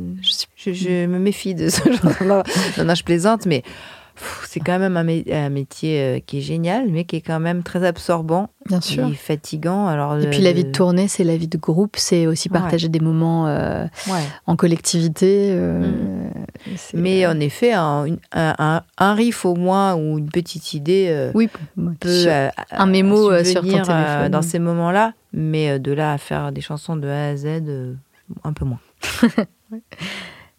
je, 0.57 0.72
je 0.72 1.07
me 1.07 1.18
méfie 1.18 1.55
de 1.55 1.68
ce 1.68 1.82
genre-là. 2.03 2.42
Non, 2.78 2.84
non, 2.84 2.94
je 2.94 3.05
plaisante, 3.05 3.46
mais 3.46 3.62
c'est 4.47 4.61
quand 4.61 4.79
même 4.79 4.97
un, 4.97 5.05
mé- 5.05 5.33
un 5.33 5.49
métier 5.51 6.01
euh, 6.01 6.19
qui 6.25 6.39
est 6.39 6.41
génial, 6.43 6.89
mais 6.91 7.05
qui 7.05 7.16
est 7.16 7.21
quand 7.21 7.41
même 7.41 7.62
très 7.62 7.85
absorbant 7.85 8.51
Bien 8.66 8.81
sûr. 8.81 9.07
et 9.09 9.14
fatigant. 9.14 9.87
Alors, 9.87 10.19
Et 10.19 10.29
puis 10.31 10.41
la 10.41 10.53
vie 10.53 10.64
de 10.64 10.73
tournée, 10.73 11.09
c'est 11.09 11.25
la 11.25 11.37
vie 11.37 11.49
de 11.49 11.59
groupe, 11.59 11.97
c'est 11.97 12.27
aussi 12.27 12.49
Ouais. 12.51 12.59
partager 12.59 12.89
des 12.89 13.01
moments 13.01 13.47
euh, 13.49 13.85
Ouais. 14.09 14.21
en 14.47 14.57
collectivité. 14.57 15.51
euh, 15.53 15.81
Mm. 16.66 16.79
Mais 16.95 17.27
en 17.27 17.39
effet, 17.41 17.73
un, 17.73 18.05
une- 18.05 18.19
un, 18.33 18.55
un- 18.59 18.83
un 18.99 19.14
riff 19.14 19.45
au 19.45 19.55
moins 19.55 19.95
ou 19.95 20.19
une 20.19 20.29
petite 20.31 20.75
idée 20.75 21.07
euh, 21.09 21.31
oui, 21.35 21.49
ouais, 21.77 21.93
peut 22.01 22.23
sur- 22.23 22.31
euh, 22.33 22.49
un 22.73 22.87
mémo, 22.87 23.31
euh, 23.31 23.45
sur 23.45 23.62
ton 23.62 23.69
euh, 23.69 23.83
téléphone. 23.85 24.29
dans 24.31 24.43
ces 24.43 24.59
moments-là, 24.59 25.12
mais 25.33 25.71
euh, 25.71 25.79
de 25.79 25.93
là 25.93 26.12
à 26.12 26.19
faire 26.19 26.51
des 26.53 26.61
chansons 26.61 26.97
de 26.97 27.07
A 27.09 27.29
à 27.29 27.37
Z, 27.37 27.47
euh, 27.47 27.95
un 28.45 28.53
peu 28.53 28.64
moins. 28.64 28.81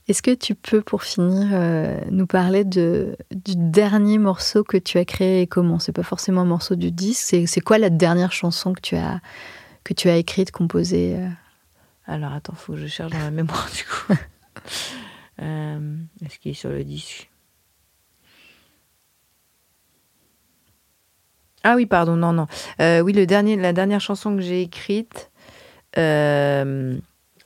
Est-ce 0.10 0.24
que 0.24 0.34
tu 0.34 0.56
peux, 0.56 0.82
pour 0.82 1.04
finir, 1.04 1.50
euh, 1.54 2.00
nous 2.10 2.26
parler 2.26 2.64
de, 2.64 3.16
du 3.30 3.54
dernier 3.56 4.18
morceau 4.18 4.64
que 4.64 4.78
tu 4.78 4.98
as 4.98 5.06
créé 5.06 5.42
et 5.44 5.48
comment? 5.48 5.78
C'est 5.78 5.92
pas 5.92 6.02
forcément 6.02 6.42
un 6.42 6.46
morceau 6.46 6.76
du 6.76 6.92
disque. 6.92 7.36
C'est, 7.46 7.62
quoi 7.62 7.78
la 7.78 7.92
dernière 7.92 8.32
chanson 8.32 8.74
que 8.74 8.82
tu 8.82 8.96
as, 8.96 9.22
que 9.84 9.94
tu 9.94 10.10
as 10.10 10.18
écrite, 10.18 10.52
composée 10.52 11.16
euh? 11.16 11.30
Alors 12.08 12.34
attends, 12.34 12.56
faut 12.56 12.74
que 12.74 12.80
je 12.80 12.88
cherche 12.88 13.12
dans 13.12 13.20
la 13.20 13.30
mémoire 13.30 13.70
du 13.76 13.84
coup. 13.84 14.14
Euh, 15.42 15.96
Est-ce 16.26 16.38
qu'il 16.38 16.52
est 16.52 16.54
sur 16.54 16.70
le 16.70 16.84
disque? 16.84 17.30
Ah 21.64 21.76
oui, 21.78 21.86
pardon, 21.86 22.18
non, 22.18 22.34
non. 22.34 22.46
Euh, 22.82 23.00
oui, 23.00 23.14
le 23.14 23.26
dernier, 23.26 23.56
la 23.56 23.72
dernière 23.72 24.02
chanson 24.02 24.36
que 24.36 24.42
j'ai 24.42 24.62
écrite. 24.64 25.32
euh, 25.98 26.98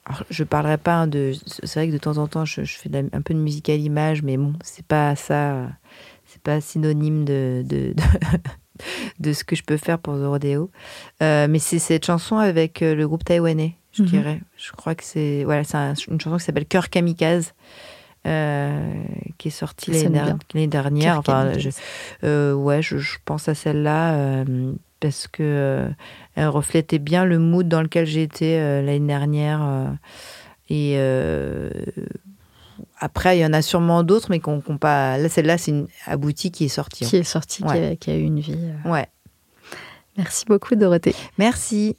alors, 0.06 0.24
je 0.30 0.44
parlerai 0.44 0.78
pas 0.78 1.08
de. 1.08 1.32
C'est 1.46 1.76
vrai 1.80 1.88
que 1.88 1.94
de 1.94 1.98
temps 1.98 2.18
en 2.18 2.28
temps, 2.28 2.46
je, 2.46 2.64
je 2.64 2.78
fais 2.78 2.90
un 3.14 3.22
peu 3.22 3.34
de 3.34 3.40
musique 3.40 3.70
à 3.70 3.76
l'image, 3.78 4.22
mais 4.22 4.36
bon, 4.38 4.54
c'est 4.64 4.86
pas 4.86 5.16
ça. 5.16 5.70
C'est 6.26 6.42
pas 6.42 6.60
synonyme 6.62 7.26
de, 7.26 7.64
de, 7.66 7.94
de, 7.94 8.04
de 9.20 9.34
ce 9.34 9.44
que 9.44 9.56
je 9.56 9.64
peux 9.64 9.78
faire 9.78 10.00
pour 10.00 10.16
The 10.16 10.26
Rodeo. 10.26 10.72
Euh, 11.22 11.48
mais 11.50 11.60
c'est 11.60 11.80
cette 11.80 12.06
chanson 12.06 12.38
avec 12.38 12.82
euh, 12.82 12.96
le 12.96 13.08
groupe 13.08 13.24
taïwanais, 13.24 13.76
je 13.94 14.02
Mhm. 14.04 14.08
dirais. 14.10 14.42
Je 14.58 14.72
crois 14.72 14.96
que 14.96 15.04
c'est 15.04 15.44
voilà, 15.46 15.64
c'est 15.64 15.78
un- 15.78 15.94
une 15.94 16.20
chanson 16.20 16.38
qui 16.38 16.44
s'appelle 16.44 16.66
Cœur 16.66 16.90
Kamikaze. 16.90 17.54
euh, 18.26 19.04
qui 19.38 19.50
est 19.50 19.52
sortie 19.52 19.92
l'année 20.54 20.68
dernière. 20.68 21.20
Enfin, 21.20 21.52
je- 21.60 21.70
euh, 22.24 22.54
ouais, 22.54 22.82
je, 22.82 22.98
je 22.98 23.18
pense 23.26 23.50
à 23.50 23.54
celle-là 23.54 24.14
euh, 24.16 24.74
parce 25.04 25.28
que 25.28 25.44
euh, 25.44 25.90
elle 26.36 26.48
reflétait 26.48 26.98
bien 27.00 27.26
le 27.26 27.38
mood 27.38 27.68
dans 27.68 27.82
lequel 27.82 28.06
j'étais 28.06 28.58
euh, 28.60 28.82
l'année 28.82 29.06
dernière. 29.06 29.60
euh, 29.62 29.88
et 30.70 30.94
euh, 30.98 31.70
après, 33.00 33.38
il 33.38 33.42
y 33.42 33.46
en 33.46 33.54
a 33.54 33.62
sûrement 33.62 34.02
d'autres, 34.04 34.28
mais 34.30 34.40
qu'on 34.40 34.62
qu'on 34.62 34.78
pas. 34.78 35.18
Là, 35.18 35.28
celle-là, 35.30 35.58
c'est 35.58 35.72
une 35.72 35.88
aboutie 36.08 36.52
qui 36.52 36.66
est 36.66 36.70
sortie. 36.70 37.06
qui 37.06 37.18
est 37.18 37.24
sortie, 37.24 37.62
qui, 37.64 37.70
Ouais. 37.70 37.92
a, 37.92 37.96
qui 37.96 38.10
a 38.12 38.16
eu 38.16 38.22
une 38.24 38.40
vie. 38.40 38.56
euh. 38.58 38.90
Ouais. 38.92 39.08
Merci 40.18 40.46
beaucoup, 40.48 40.76
Dorothée. 40.76 41.16
Merci. 41.38 41.98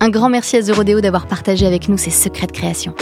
Un 0.00 0.10
grand 0.10 0.28
merci 0.28 0.56
à 0.58 0.62
The 0.62 0.72
Rodeo 0.74 1.00
d'avoir 1.00 1.26
partagé 1.26 1.66
avec 1.66 1.88
nous 1.88 1.96
ses 1.96 2.10
secrets 2.10 2.46
de 2.46 2.52
création. 2.52 2.94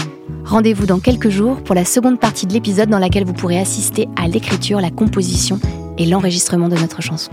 Rendez-vous 0.44 0.86
dans 0.86 1.00
quelques 1.00 1.28
jours 1.30 1.62
pour 1.64 1.74
la 1.74 1.84
seconde 1.84 2.20
partie 2.20 2.46
de 2.46 2.52
l'épisode 2.52 2.88
dans 2.88 2.98
laquelle 3.00 3.24
vous 3.24 3.32
pourrez 3.32 3.58
assister 3.58 4.08
à 4.16 4.28
l'écriture, 4.28 4.80
la 4.80 4.90
composition 4.90 5.58
et 5.98 6.06
l'enregistrement 6.06 6.68
de 6.68 6.76
notre 6.76 7.02
chanson. 7.02 7.32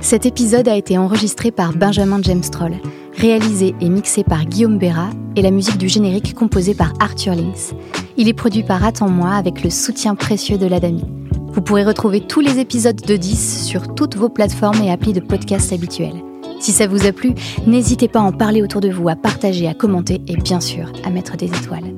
Cet 0.00 0.26
épisode 0.26 0.68
a 0.68 0.76
été 0.76 0.98
enregistré 0.98 1.50
par 1.50 1.72
Benjamin 1.72 2.20
James 2.22 2.42
Troll, 2.42 2.74
réalisé 3.16 3.74
et 3.80 3.88
mixé 3.88 4.24
par 4.24 4.44
Guillaume 4.44 4.78
Béra 4.78 5.10
et 5.34 5.42
la 5.42 5.50
musique 5.50 5.78
du 5.78 5.88
générique 5.88 6.34
composée 6.34 6.74
par 6.74 6.92
Arthur 7.00 7.34
Links. 7.34 7.74
Il 8.16 8.28
est 8.28 8.34
produit 8.34 8.62
par 8.62 8.84
Attends-moi 8.84 9.30
avec 9.30 9.64
le 9.64 9.70
soutien 9.70 10.14
précieux 10.14 10.58
de 10.58 10.66
l'Adami. 10.66 11.04
Vous 11.52 11.62
pourrez 11.62 11.84
retrouver 11.84 12.20
tous 12.20 12.40
les 12.40 12.58
épisodes 12.58 13.00
de 13.00 13.16
10 13.16 13.64
sur 13.64 13.94
toutes 13.94 14.16
vos 14.16 14.28
plateformes 14.28 14.82
et 14.82 14.90
applis 14.90 15.14
de 15.14 15.20
podcast 15.20 15.72
habituels. 15.72 16.22
Si 16.60 16.72
ça 16.72 16.86
vous 16.86 17.06
a 17.06 17.12
plu, 17.12 17.34
n'hésitez 17.66 18.08
pas 18.08 18.20
à 18.20 18.22
en 18.22 18.32
parler 18.32 18.62
autour 18.62 18.80
de 18.80 18.90
vous, 18.90 19.08
à 19.08 19.16
partager, 19.16 19.66
à 19.66 19.74
commenter 19.74 20.20
et 20.28 20.36
bien 20.36 20.60
sûr 20.60 20.92
à 21.04 21.10
mettre 21.10 21.36
des 21.36 21.46
étoiles. 21.46 21.94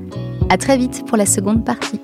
À 0.48 0.56
très 0.56 0.78
vite 0.78 1.04
pour 1.06 1.16
la 1.16 1.26
seconde 1.26 1.64
partie. 1.64 2.00